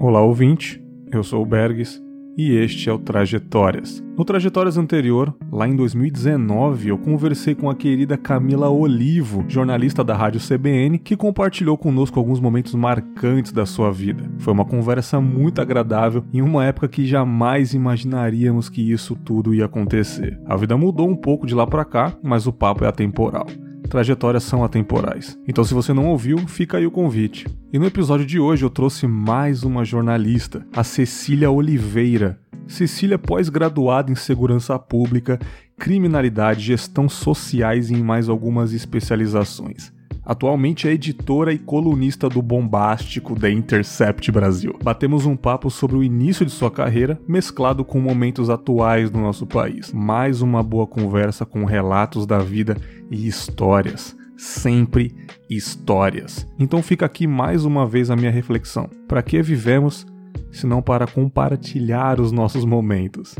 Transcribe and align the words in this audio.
Olá, 0.00 0.22
ouvinte. 0.22 0.80
Eu 1.10 1.24
sou 1.24 1.42
o 1.42 1.44
Bergs 1.44 2.00
e 2.36 2.52
este 2.52 2.88
é 2.88 2.92
o 2.92 3.00
Trajetórias. 3.00 4.00
No 4.16 4.24
Trajetórias 4.24 4.78
anterior, 4.78 5.36
lá 5.50 5.66
em 5.66 5.74
2019, 5.74 6.90
eu 6.90 6.98
conversei 6.98 7.52
com 7.52 7.68
a 7.68 7.74
querida 7.74 8.16
Camila 8.16 8.70
Olivo, 8.70 9.44
jornalista 9.48 10.04
da 10.04 10.14
Rádio 10.14 10.40
CBN, 10.40 11.00
que 11.00 11.16
compartilhou 11.16 11.76
conosco 11.76 12.16
alguns 12.16 12.38
momentos 12.38 12.76
marcantes 12.76 13.50
da 13.50 13.66
sua 13.66 13.90
vida. 13.90 14.22
Foi 14.38 14.52
uma 14.52 14.64
conversa 14.64 15.20
muito 15.20 15.60
agradável 15.60 16.22
em 16.32 16.42
uma 16.42 16.64
época 16.64 16.86
que 16.86 17.04
jamais 17.04 17.74
imaginaríamos 17.74 18.68
que 18.68 18.92
isso 18.92 19.16
tudo 19.16 19.52
ia 19.52 19.64
acontecer. 19.64 20.40
A 20.46 20.54
vida 20.54 20.76
mudou 20.76 21.08
um 21.08 21.16
pouco 21.16 21.44
de 21.44 21.56
lá 21.56 21.66
para 21.66 21.84
cá, 21.84 22.16
mas 22.22 22.46
o 22.46 22.52
papo 22.52 22.84
é 22.84 22.88
atemporal 22.88 23.48
trajetórias 23.88 24.44
são 24.44 24.62
atemporais. 24.62 25.38
Então, 25.48 25.64
se 25.64 25.74
você 25.74 25.92
não 25.92 26.06
ouviu, 26.06 26.38
fica 26.46 26.78
aí 26.78 26.86
o 26.86 26.90
convite. 26.90 27.46
E 27.72 27.78
no 27.78 27.86
episódio 27.86 28.24
de 28.24 28.38
hoje 28.38 28.64
eu 28.64 28.70
trouxe 28.70 29.06
mais 29.06 29.64
uma 29.64 29.84
jornalista, 29.84 30.66
a 30.74 30.84
Cecília 30.84 31.50
Oliveira. 31.50 32.38
Cecília, 32.66 33.18
pós-graduada 33.18 34.12
em 34.12 34.14
segurança 34.14 34.78
pública, 34.78 35.38
criminalidade, 35.78 36.64
gestão 36.64 37.08
sociais 37.08 37.90
e 37.90 37.94
em 37.94 38.02
mais 38.02 38.28
algumas 38.28 38.72
especializações. 38.72 39.92
Atualmente 40.28 40.86
é 40.86 40.92
editora 40.92 41.54
e 41.54 41.58
colunista 41.58 42.28
do 42.28 42.42
bombástico 42.42 43.34
The 43.34 43.50
Intercept 43.50 44.30
Brasil. 44.30 44.78
Batemos 44.84 45.24
um 45.24 45.34
papo 45.34 45.70
sobre 45.70 45.96
o 45.96 46.04
início 46.04 46.44
de 46.44 46.52
sua 46.52 46.70
carreira, 46.70 47.18
mesclado 47.26 47.82
com 47.82 47.98
momentos 47.98 48.50
atuais 48.50 49.08
do 49.08 49.18
nosso 49.18 49.46
país. 49.46 49.90
Mais 49.90 50.42
uma 50.42 50.62
boa 50.62 50.86
conversa 50.86 51.46
com 51.46 51.64
relatos 51.64 52.26
da 52.26 52.40
vida 52.40 52.76
e 53.10 53.26
histórias. 53.26 54.14
Sempre 54.36 55.14
histórias. 55.48 56.46
Então 56.58 56.82
fica 56.82 57.06
aqui 57.06 57.26
mais 57.26 57.64
uma 57.64 57.86
vez 57.86 58.10
a 58.10 58.16
minha 58.16 58.30
reflexão. 58.30 58.90
Para 59.08 59.22
que 59.22 59.40
vivemos 59.40 60.06
se 60.52 60.66
não 60.66 60.82
para 60.82 61.06
compartilhar 61.06 62.20
os 62.20 62.32
nossos 62.32 62.66
momentos? 62.66 63.34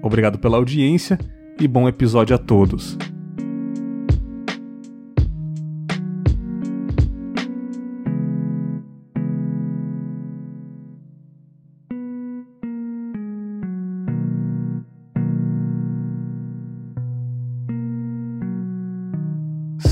Obrigado 0.00 0.38
pela 0.38 0.58
audiência 0.58 1.18
e 1.58 1.66
bom 1.66 1.88
episódio 1.88 2.36
a 2.36 2.38
todos. 2.38 2.96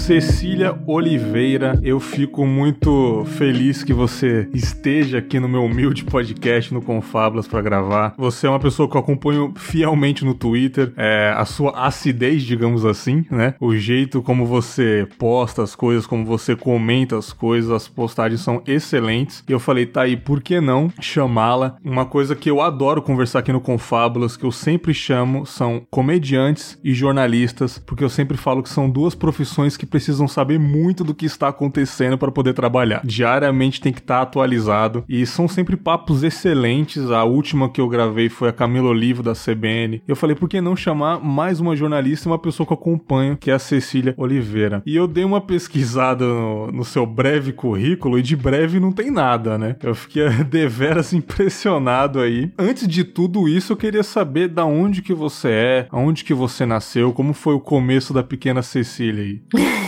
Cecília 0.09 0.75
Oliveira, 0.87 1.79
eu 1.83 2.01
fico 2.01 2.47
muito 2.47 3.27
feliz 3.37 3.85
que 3.85 3.93
você 3.93 4.49
esteja 4.55 5.19
aqui 5.19 5.39
no 5.39 5.47
meu 5.47 5.63
humilde 5.63 6.03
podcast 6.03 6.73
no 6.73 6.81
Confablas 6.81 7.47
para 7.47 7.61
gravar. 7.61 8.15
Você 8.17 8.47
é 8.47 8.49
uma 8.49 8.59
pessoa 8.59 8.89
que 8.89 8.97
eu 8.97 9.03
acompanho 9.03 9.53
fielmente 9.55 10.25
no 10.25 10.33
Twitter, 10.33 10.95
é, 10.97 11.35
a 11.37 11.45
sua 11.45 11.73
acidez, 11.73 12.43
digamos 12.43 12.87
assim, 12.87 13.27
né? 13.31 13.53
O 13.61 13.77
jeito 13.77 14.23
como 14.23 14.47
você 14.47 15.07
posta 15.19 15.63
as 15.63 15.75
coisas, 15.75 16.07
como 16.07 16.25
você 16.25 16.57
comenta 16.57 17.19
as 17.19 17.31
coisas, 17.31 17.71
as 17.71 17.87
postagens 17.87 18.41
são 18.41 18.63
excelentes. 18.67 19.45
E 19.47 19.53
eu 19.53 19.61
falei, 19.61 19.85
tá 19.85 20.05
aí, 20.05 20.17
por 20.17 20.41
que 20.41 20.59
não 20.59 20.91
chamá-la? 20.99 21.77
Uma 21.85 22.07
coisa 22.07 22.35
que 22.35 22.51
eu 22.51 22.63
adoro 22.63 23.03
conversar 23.03 23.41
aqui 23.41 23.53
no 23.53 23.61
Confábulas, 23.61 24.39
que 24.39 24.47
eu 24.47 24.53
sempre 24.53 24.95
chamo, 24.95 25.45
são 25.45 25.87
comediantes 25.91 26.79
e 26.83 26.95
jornalistas, 26.95 27.77
porque 27.77 28.03
eu 28.03 28.09
sempre 28.09 28.39
falo 28.39 28.63
que 28.63 28.71
são 28.71 28.89
duas 28.89 29.15
profissões 29.15 29.77
que 29.77 29.85
precisam 29.85 29.98
saber 30.29 30.59
muito 30.59 31.03
do 31.05 31.15
que 31.15 31.27
está 31.27 31.49
acontecendo 31.49 32.19
para 32.19 32.31
poder 32.31 32.53
trabalhar. 32.53 33.01
Diariamente 33.05 33.81
tem 33.81 33.93
que 33.93 34.01
estar 34.01 34.23
atualizado 34.23 35.05
e 35.09 35.25
são 35.27 35.49
sempre 35.49 35.77
papos 35.77 36.23
excelentes. 36.23 37.11
A 37.11 37.25
última 37.25 37.69
que 37.69 37.81
eu 37.81 37.89
gravei 37.89 38.29
foi 38.29 38.49
a 38.49 38.53
Camila 38.53 38.91
Olivo 38.91 39.23
da 39.23 39.33
CBN. 39.33 40.03
Eu 40.07 40.17
falei, 40.17 40.37
por 40.37 40.49
que 40.49 40.61
não 40.61 40.77
chamar 40.77 41.21
mais 41.21 41.61
uma 41.61 41.77
jornalista 41.77 42.29
e 42.29 42.31
uma 42.31 42.39
pessoa 42.39 42.67
que 42.67 42.73
eu 42.73 42.77
acompanho, 42.77 43.37
que 43.37 43.51
é 43.51 43.55
a 43.55 43.59
Cecília 43.59 44.15
Oliveira. 44.17 44.83
E 44.87 44.97
eu 44.97 45.07
dei 45.07 45.25
uma 45.25 45.41
pesquisada 45.41 46.25
no, 46.25 46.73
no 46.73 46.85
seu 46.85 47.07
breve 47.07 47.53
currículo 47.53 48.19
e 48.19 48.23
de 48.23 48.37
breve 48.37 48.81
não 48.81 48.93
tem 48.93 49.11
nada, 49.11 49.59
né? 49.59 49.77
Eu 49.83 49.95
fiquei 49.95 50.29
deveras 50.45 51.13
impressionado 51.13 52.21
aí. 52.21 52.51
Antes 52.59 52.87
de 52.87 53.05
tudo 53.05 53.49
isso, 53.49 53.73
eu 53.73 53.77
queria 53.77 54.03
saber 54.03 54.49
da 54.49 54.65
onde 54.65 55.03
que 55.03 55.15
você 55.15 55.49
é, 55.49 55.87
aonde 55.91 56.25
que 56.25 56.35
você 56.35 56.65
nasceu, 56.65 57.13
como 57.13 57.33
foi 57.33 57.55
o 57.55 57.61
começo 57.61 58.13
da 58.13 58.23
pequena 58.23 58.63
Cecília 58.63 59.23
aí. 59.23 59.43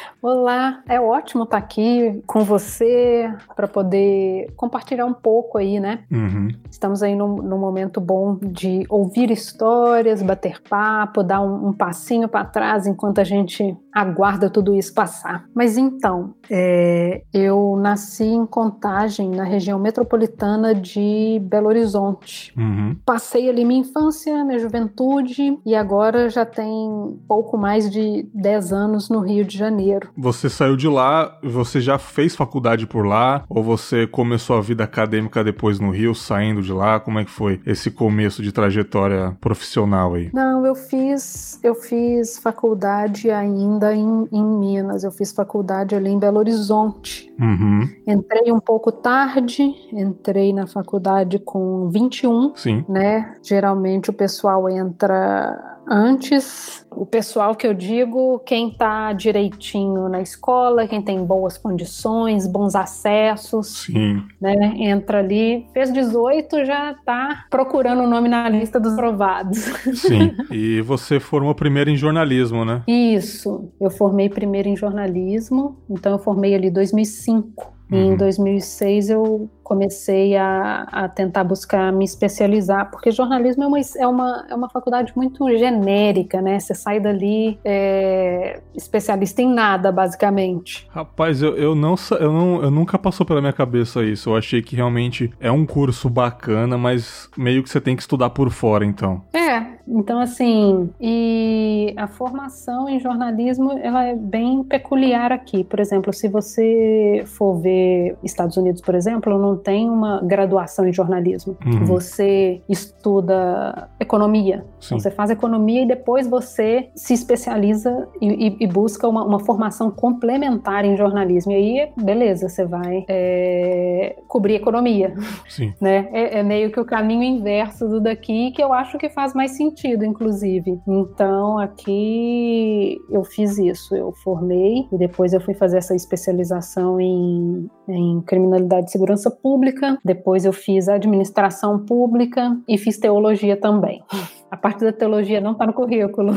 Olá, 0.21 0.83
é 0.87 1.01
ótimo 1.01 1.45
estar 1.45 1.57
aqui 1.57 2.21
com 2.27 2.43
você 2.43 3.27
para 3.55 3.67
poder 3.67 4.53
compartilhar 4.55 5.07
um 5.07 5.15
pouco 5.15 5.57
aí, 5.57 5.79
né? 5.79 6.03
Uhum. 6.11 6.49
Estamos 6.69 7.01
aí 7.01 7.15
num, 7.15 7.37
num, 7.37 7.57
momento 7.57 7.99
bom 7.99 8.37
de 8.39 8.85
ouvir 8.87 9.31
histórias, 9.31 10.21
bater 10.21 10.61
papo, 10.69 11.23
dar 11.23 11.41
um, 11.41 11.69
um 11.69 11.73
passinho 11.73 12.29
para 12.29 12.45
trás 12.45 12.85
enquanto 12.85 13.17
a 13.17 13.23
gente 13.23 13.75
aguarda 13.91 14.47
tudo 14.47 14.75
isso 14.75 14.93
passar. 14.93 15.45
Mas 15.55 15.75
então, 15.75 16.35
é, 16.49 17.23
eu 17.33 17.75
nasci 17.81 18.25
em 18.25 18.45
Contagem, 18.45 19.31
na 19.31 19.43
região 19.43 19.79
metropolitana 19.79 20.75
de 20.75 21.41
Belo 21.43 21.67
Horizonte. 21.67 22.53
Uhum. 22.55 22.95
Passei 23.03 23.49
ali 23.49 23.65
minha 23.65 23.81
infância, 23.81 24.45
minha 24.45 24.59
juventude 24.59 25.57
e 25.65 25.75
agora 25.75 26.29
já 26.29 26.45
tem 26.45 27.19
pouco 27.27 27.57
mais 27.57 27.89
de 27.89 28.29
10 28.35 28.71
anos 28.71 29.09
no 29.09 29.19
Rio 29.19 29.43
de 29.43 29.57
Janeiro. 29.57 30.10
Você 30.17 30.49
saiu 30.49 30.75
de 30.75 30.87
lá, 30.87 31.37
você 31.43 31.79
já 31.79 31.97
fez 31.97 32.35
faculdade 32.35 32.85
por 32.85 33.05
lá 33.05 33.43
ou 33.49 33.63
você 33.63 34.07
começou 34.07 34.57
a 34.57 34.61
vida 34.61 34.83
acadêmica 34.83 35.43
depois 35.43 35.79
no 35.79 35.91
Rio, 35.91 36.13
saindo 36.13 36.61
de 36.61 36.73
lá? 36.73 36.99
Como 36.99 37.19
é 37.19 37.25
que 37.25 37.31
foi 37.31 37.61
esse 37.65 37.91
começo 37.91 38.41
de 38.41 38.51
trajetória 38.51 39.35
profissional 39.39 40.13
aí? 40.13 40.29
Não, 40.33 40.65
eu 40.65 40.75
fiz, 40.75 41.59
eu 41.63 41.75
fiz 41.75 42.37
faculdade 42.37 43.29
ainda 43.29 43.95
em, 43.95 44.27
em 44.31 44.43
Minas. 44.43 45.03
Eu 45.03 45.11
fiz 45.11 45.31
faculdade 45.31 45.95
ali 45.95 46.09
em 46.09 46.19
Belo 46.19 46.39
Horizonte. 46.39 47.31
Uhum. 47.39 47.89
Entrei 48.05 48.51
um 48.51 48.59
pouco 48.59 48.91
tarde, 48.91 49.63
entrei 49.91 50.53
na 50.53 50.67
faculdade 50.67 51.39
com 51.39 51.89
21, 51.89 52.53
Sim. 52.55 52.85
né? 52.87 53.35
Geralmente 53.41 54.09
o 54.09 54.13
pessoal 54.13 54.69
entra 54.69 55.79
antes, 55.87 56.85
o 56.91 57.05
pessoal 57.05 57.55
que 57.55 57.65
eu 57.65 57.73
digo, 57.73 58.39
quem 58.39 58.69
está 58.69 59.13
direitinho 59.13 60.09
na 60.09 60.21
escola, 60.21 60.87
quem 60.87 61.01
tem 61.01 61.23
boas 61.25 61.57
condições, 61.57 62.47
bons 62.47 62.75
acessos, 62.75 63.85
Sim. 63.85 64.23
né? 64.39 64.53
Entra 64.77 65.19
ali, 65.19 65.67
fez 65.73 65.91
18, 65.91 66.65
já 66.65 66.91
está 66.91 67.45
procurando 67.49 68.03
o 68.03 68.07
nome 68.07 68.29
na 68.29 68.47
lista 68.49 68.79
dos 68.79 68.95
provados. 68.95 69.59
Sim. 69.95 70.31
E 70.51 70.81
você 70.81 71.19
formou 71.19 71.55
primeiro 71.55 71.89
em 71.89 71.95
jornalismo, 71.95 72.65
né? 72.65 72.83
Isso. 72.87 73.71
Eu 73.79 73.89
formei 73.89 74.29
primeiro 74.29 74.67
em 74.67 74.75
jornalismo, 74.75 75.77
então 75.89 76.11
eu 76.13 76.19
formei 76.19 76.53
ali 76.53 76.69
2005. 76.69 77.73
Uhum. 77.91 77.97
E 77.97 78.07
em 78.07 78.17
2006 78.17 79.09
eu 79.09 79.49
comecei 79.71 80.35
a, 80.35 80.85
a, 80.91 81.07
tentar 81.07 81.45
buscar 81.45 81.93
me 81.93 82.03
especializar, 82.03 82.91
porque 82.91 83.09
jornalismo 83.09 83.63
é 83.63 83.67
uma, 83.67 83.79
é 83.79 84.07
uma, 84.07 84.45
é 84.49 84.53
uma 84.53 84.69
faculdade 84.69 85.13
muito 85.15 85.47
genérica, 85.57 86.41
né? 86.41 86.59
Você 86.59 86.75
sai 86.75 86.99
dali 86.99 87.57
é, 87.63 88.59
especialista 88.75 89.41
em 89.41 89.47
nada, 89.47 89.89
basicamente. 89.89 90.85
Rapaz, 90.91 91.41
eu, 91.41 91.55
eu, 91.55 91.73
não, 91.73 91.95
eu, 92.19 92.33
não, 92.33 92.63
eu 92.63 92.69
nunca 92.69 92.99
passou 92.99 93.25
pela 93.25 93.39
minha 93.39 93.53
cabeça 93.53 94.03
isso. 94.03 94.31
Eu 94.31 94.35
achei 94.35 94.61
que 94.61 94.75
realmente 94.75 95.31
é 95.39 95.49
um 95.49 95.65
curso 95.65 96.09
bacana, 96.09 96.77
mas 96.77 97.29
meio 97.37 97.63
que 97.63 97.69
você 97.69 97.79
tem 97.79 97.95
que 97.95 98.01
estudar 98.01 98.31
por 98.31 98.49
fora, 98.49 98.83
então. 98.83 99.21
É, 99.33 99.77
então 99.87 100.19
assim, 100.19 100.89
e 100.99 101.93
a 101.95 102.07
formação 102.07 102.89
em 102.89 102.99
jornalismo, 102.99 103.71
ela 103.81 104.03
é 104.03 104.15
bem 104.15 104.65
peculiar 104.65 105.31
aqui. 105.31 105.63
Por 105.63 105.79
exemplo, 105.79 106.11
se 106.11 106.27
você 106.27 107.23
for 107.25 107.55
ver 107.55 108.17
Estados 108.21 108.57
Unidos, 108.57 108.81
por 108.81 108.95
exemplo, 108.95 109.39
não 109.39 109.60
tem 109.63 109.89
uma 109.89 110.21
graduação 110.21 110.87
em 110.87 110.93
jornalismo. 110.93 111.57
Uhum. 111.65 111.85
Você 111.85 112.61
estuda 112.67 113.89
economia. 113.99 114.65
Então, 114.83 114.99
você 114.99 115.11
faz 115.11 115.29
economia 115.29 115.83
e 115.83 115.87
depois 115.87 116.27
você 116.27 116.89
se 116.95 117.13
especializa 117.13 118.07
e, 118.21 118.47
e, 118.47 118.57
e 118.61 118.67
busca 118.67 119.07
uma, 119.07 119.23
uma, 119.23 119.39
formação 119.39 119.91
complementar 119.91 120.85
em 120.85 120.97
jornalismo. 120.97 121.51
E 121.51 121.55
aí, 121.55 121.91
beleza, 121.97 122.49
você 122.49 122.65
vai 122.65 123.05
é, 123.07 124.15
cobrir 124.27 124.55
economia. 124.55 125.13
Sim. 125.49 125.73
Né? 125.81 126.09
É, 126.11 126.39
é, 126.39 126.43
meio 126.43 126.71
que 126.71 126.79
o 126.79 126.85
caminho 126.85 127.23
inverso 127.23 127.87
do 127.87 127.99
daqui, 127.99 128.51
que 128.51 128.61
eu 128.61 128.71
acho 128.71 128.99
que 128.99 129.09
faz 129.09 129.33
mais 129.33 129.51
sentido, 129.51 130.05
inclusive. 130.05 130.79
Então, 130.87 131.57
aqui 131.57 132.97
eu 133.09 133.23
fiz 133.23 133.57
isso. 133.57 133.95
Eu 133.95 134.11
formei 134.23 134.87
e 134.91 134.97
depois 134.97 135.33
eu 135.33 135.41
fui 135.41 135.55
fazer 135.55 135.77
essa 135.77 135.95
especialização 135.95 136.99
em, 136.99 137.67
em 137.87 138.21
criminalidade 138.21 138.89
e 138.89 138.91
segurança 138.91 139.31
pública 139.31 139.50
pública, 139.51 139.99
depois 140.03 140.45
eu 140.45 140.53
fiz 140.53 140.87
administração 140.87 141.77
pública 141.77 142.57
e 142.65 142.77
fiz 142.77 142.97
teologia 142.97 143.57
também. 143.57 144.01
A 144.49 144.55
parte 144.55 144.85
da 144.85 144.93
teologia 144.93 145.41
não 145.41 145.51
está 145.51 145.65
no 145.65 145.73
currículo. 145.73 146.33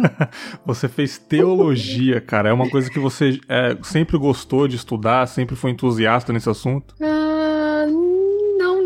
você 0.66 0.86
fez 0.86 1.16
teologia, 1.16 2.20
cara. 2.20 2.50
É 2.50 2.52
uma 2.52 2.68
coisa 2.68 2.90
que 2.90 2.98
você 2.98 3.40
é, 3.48 3.74
sempre 3.82 4.18
gostou 4.18 4.68
de 4.68 4.76
estudar, 4.76 5.26
sempre 5.28 5.56
foi 5.56 5.70
entusiasta 5.70 6.30
nesse 6.30 6.50
assunto? 6.50 6.94
Ah, 7.00 7.42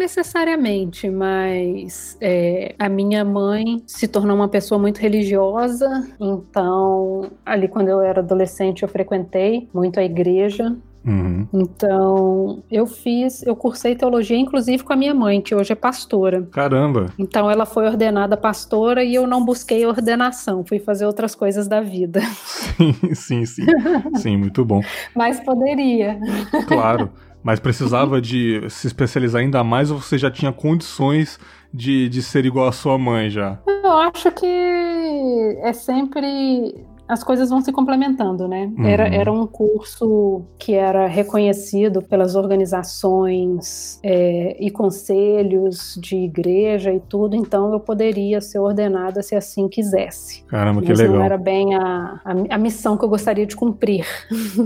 necessariamente, 0.06 1.10
mas 1.10 2.16
é, 2.20 2.76
a 2.78 2.88
minha 2.88 3.24
mãe 3.24 3.82
se 3.88 4.06
tornou 4.06 4.36
uma 4.36 4.48
pessoa 4.48 4.78
muito 4.78 4.98
religiosa, 4.98 6.08
então 6.20 7.28
ali 7.44 7.66
quando 7.66 7.88
eu 7.88 8.00
era 8.00 8.20
adolescente 8.20 8.84
eu 8.84 8.88
frequentei 8.88 9.68
muito 9.74 9.98
a 9.98 10.04
igreja. 10.04 10.76
Uhum. 11.06 11.46
Então, 11.52 12.64
eu 12.70 12.84
fiz, 12.86 13.42
eu 13.46 13.54
cursei 13.54 13.94
teologia, 13.94 14.36
inclusive 14.36 14.82
com 14.82 14.92
a 14.92 14.96
minha 14.96 15.14
mãe, 15.14 15.40
que 15.40 15.54
hoje 15.54 15.72
é 15.72 15.76
pastora. 15.76 16.42
Caramba! 16.50 17.06
Então, 17.16 17.48
ela 17.48 17.64
foi 17.64 17.86
ordenada 17.86 18.36
pastora 18.36 19.04
e 19.04 19.14
eu 19.14 19.26
não 19.26 19.44
busquei 19.44 19.86
ordenação, 19.86 20.64
fui 20.64 20.80
fazer 20.80 21.06
outras 21.06 21.34
coisas 21.34 21.68
da 21.68 21.80
vida. 21.80 22.20
Sim, 22.76 22.92
sim, 23.14 23.46
sim. 23.46 23.64
Sim, 24.16 24.36
muito 24.36 24.64
bom. 24.64 24.80
Mas 25.14 25.40
poderia. 25.40 26.18
Claro. 26.66 27.10
Mas 27.42 27.60
precisava 27.60 28.20
de 28.20 28.68
se 28.68 28.88
especializar 28.88 29.40
ainda 29.40 29.62
mais 29.62 29.90
ou 29.90 30.00
você 30.00 30.18
já 30.18 30.28
tinha 30.28 30.52
condições 30.52 31.38
de, 31.72 32.08
de 32.08 32.20
ser 32.20 32.44
igual 32.44 32.66
a 32.66 32.72
sua 32.72 32.98
mãe 32.98 33.30
já? 33.30 33.58
Eu 33.66 33.92
acho 33.98 34.32
que 34.32 35.58
é 35.62 35.72
sempre 35.72 36.74
as 37.08 37.22
coisas 37.22 37.50
vão 37.50 37.60
se 37.60 37.72
complementando, 37.72 38.48
né? 38.48 38.70
Uhum. 38.76 38.86
Era, 38.86 39.08
era 39.08 39.32
um 39.32 39.46
curso 39.46 40.42
que 40.58 40.74
era 40.74 41.06
reconhecido 41.06 42.02
pelas 42.02 42.34
organizações 42.34 44.00
é, 44.02 44.56
e 44.58 44.70
conselhos 44.70 45.98
de 46.00 46.16
igreja 46.16 46.92
e 46.92 47.00
tudo, 47.00 47.36
então 47.36 47.72
eu 47.72 47.80
poderia 47.80 48.40
ser 48.40 48.58
ordenada 48.58 49.22
se 49.22 49.34
assim 49.34 49.68
quisesse. 49.68 50.42
Caramba, 50.44 50.82
que 50.82 50.88
Mas 50.88 50.98
legal. 50.98 51.16
não 51.16 51.24
era 51.24 51.38
bem 51.38 51.74
a, 51.74 52.20
a, 52.24 52.54
a 52.54 52.58
missão 52.58 52.96
que 52.96 53.04
eu 53.04 53.08
gostaria 53.08 53.46
de 53.46 53.54
cumprir. 53.54 54.06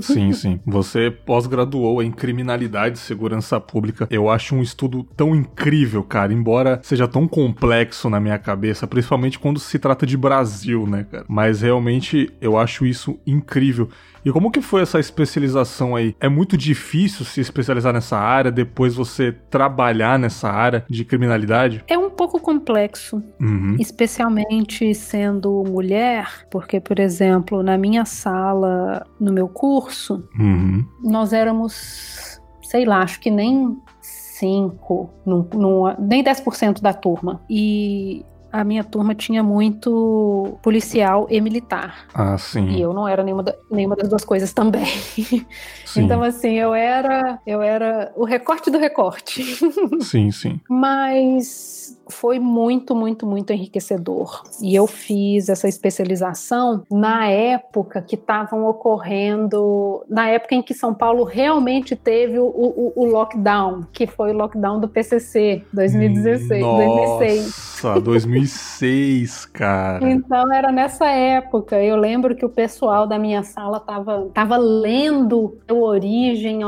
Sim, 0.02 0.32
sim. 0.32 0.60
Você 0.66 1.10
pós-graduou 1.10 2.02
em 2.02 2.10
criminalidade 2.10 2.98
e 2.98 3.00
segurança 3.00 3.60
pública. 3.60 4.06
Eu 4.10 4.28
acho 4.28 4.54
um 4.54 4.62
estudo 4.62 5.04
tão 5.16 5.34
incrível, 5.34 6.02
cara, 6.02 6.32
embora 6.32 6.80
seja 6.82 7.06
tão 7.06 7.28
complexo 7.28 8.08
na 8.08 8.20
minha 8.20 8.38
cabeça, 8.38 8.86
principalmente 8.86 9.38
quando 9.38 9.58
se 9.58 9.78
trata 9.78 10.06
de 10.06 10.16
Brasil, 10.16 10.86
né, 10.86 11.06
cara? 11.10 11.24
Mas 11.28 11.60
realmente 11.60 12.29
eu 12.40 12.56
acho 12.58 12.84
isso 12.86 13.18
incrível. 13.26 13.88
E 14.24 14.30
como 14.30 14.50
que 14.50 14.60
foi 14.60 14.82
essa 14.82 14.98
especialização 15.00 15.96
aí? 15.96 16.14
É 16.20 16.28
muito 16.28 16.54
difícil 16.56 17.24
se 17.24 17.40
especializar 17.40 17.90
nessa 17.92 18.18
área, 18.18 18.50
depois 18.50 18.94
você 18.94 19.32
trabalhar 19.48 20.18
nessa 20.18 20.50
área 20.50 20.84
de 20.90 21.04
criminalidade? 21.06 21.82
É 21.88 21.96
um 21.96 22.10
pouco 22.10 22.38
complexo, 22.38 23.22
Uhum. 23.40 23.76
especialmente 23.80 24.94
sendo 24.94 25.64
mulher, 25.66 26.46
porque, 26.50 26.78
por 26.80 26.98
exemplo, 27.00 27.62
na 27.62 27.78
minha 27.78 28.04
sala, 28.04 29.06
no 29.18 29.32
meu 29.32 29.48
curso, 29.48 30.22
Uhum. 30.38 30.84
nós 31.02 31.32
éramos, 31.32 32.38
sei 32.62 32.84
lá, 32.84 32.98
acho 33.02 33.20
que 33.20 33.30
nem 33.30 33.74
5, 34.02 35.10
num, 35.24 35.46
num, 35.54 35.94
nem 35.98 36.22
10% 36.22 36.80
da 36.82 36.92
turma. 36.92 37.40
E 37.48 38.24
a 38.52 38.64
minha 38.64 38.82
turma 38.84 39.14
tinha 39.14 39.42
muito 39.42 40.58
policial 40.62 41.26
e 41.30 41.40
militar. 41.40 42.06
Ah, 42.14 42.34
E 42.36 42.38
sim. 42.38 42.80
eu 42.80 42.92
não 42.92 43.06
era 43.06 43.22
nenhuma, 43.22 43.42
da- 43.42 43.54
nenhuma 43.70 43.96
das 43.96 44.08
duas 44.08 44.24
coisas 44.24 44.52
também. 44.52 44.86
Sim, 44.86 45.44
Então, 46.04 46.22
assim, 46.22 46.54
eu 46.54 46.72
era, 46.74 47.38
eu 47.46 47.60
era 47.62 48.12
o 48.16 48.24
recorte 48.24 48.70
do 48.70 48.78
recorte. 48.78 49.42
sim, 50.00 50.30
sim. 50.30 50.60
Mas 50.68 51.96
foi 52.08 52.38
muito, 52.40 52.94
muito, 52.94 53.24
muito 53.26 53.52
enriquecedor. 53.52 54.42
E 54.60 54.74
eu 54.74 54.86
fiz 54.86 55.48
essa 55.48 55.68
especialização 55.68 56.82
na 56.90 57.26
época 57.28 58.02
que 58.02 58.16
estavam 58.16 58.66
ocorrendo, 58.66 60.04
na 60.08 60.28
época 60.28 60.54
em 60.56 60.62
que 60.62 60.74
São 60.74 60.92
Paulo 60.92 61.22
realmente 61.24 61.94
teve 61.94 62.38
o, 62.38 62.46
o, 62.46 62.92
o 62.96 63.04
lockdown, 63.06 63.84
que 63.92 64.06
foi 64.06 64.30
o 64.32 64.36
lockdown 64.36 64.80
do 64.80 64.88
PCC, 64.88 65.64
2016, 65.72 66.48
2006. 66.60 67.80
Nossa, 67.82 68.00
2006, 68.40 69.46
cara. 69.46 70.10
Então 70.10 70.52
era 70.52 70.72
nessa 70.72 71.06
época. 71.06 71.82
Eu 71.82 71.96
lembro 71.96 72.34
que 72.34 72.44
o 72.44 72.48
pessoal 72.48 73.06
da 73.06 73.18
minha 73.18 73.42
sala 73.42 73.78
tava, 73.80 74.30
tava 74.32 74.56
lendo 74.56 75.58
a 75.68 75.74
origem 75.74 76.62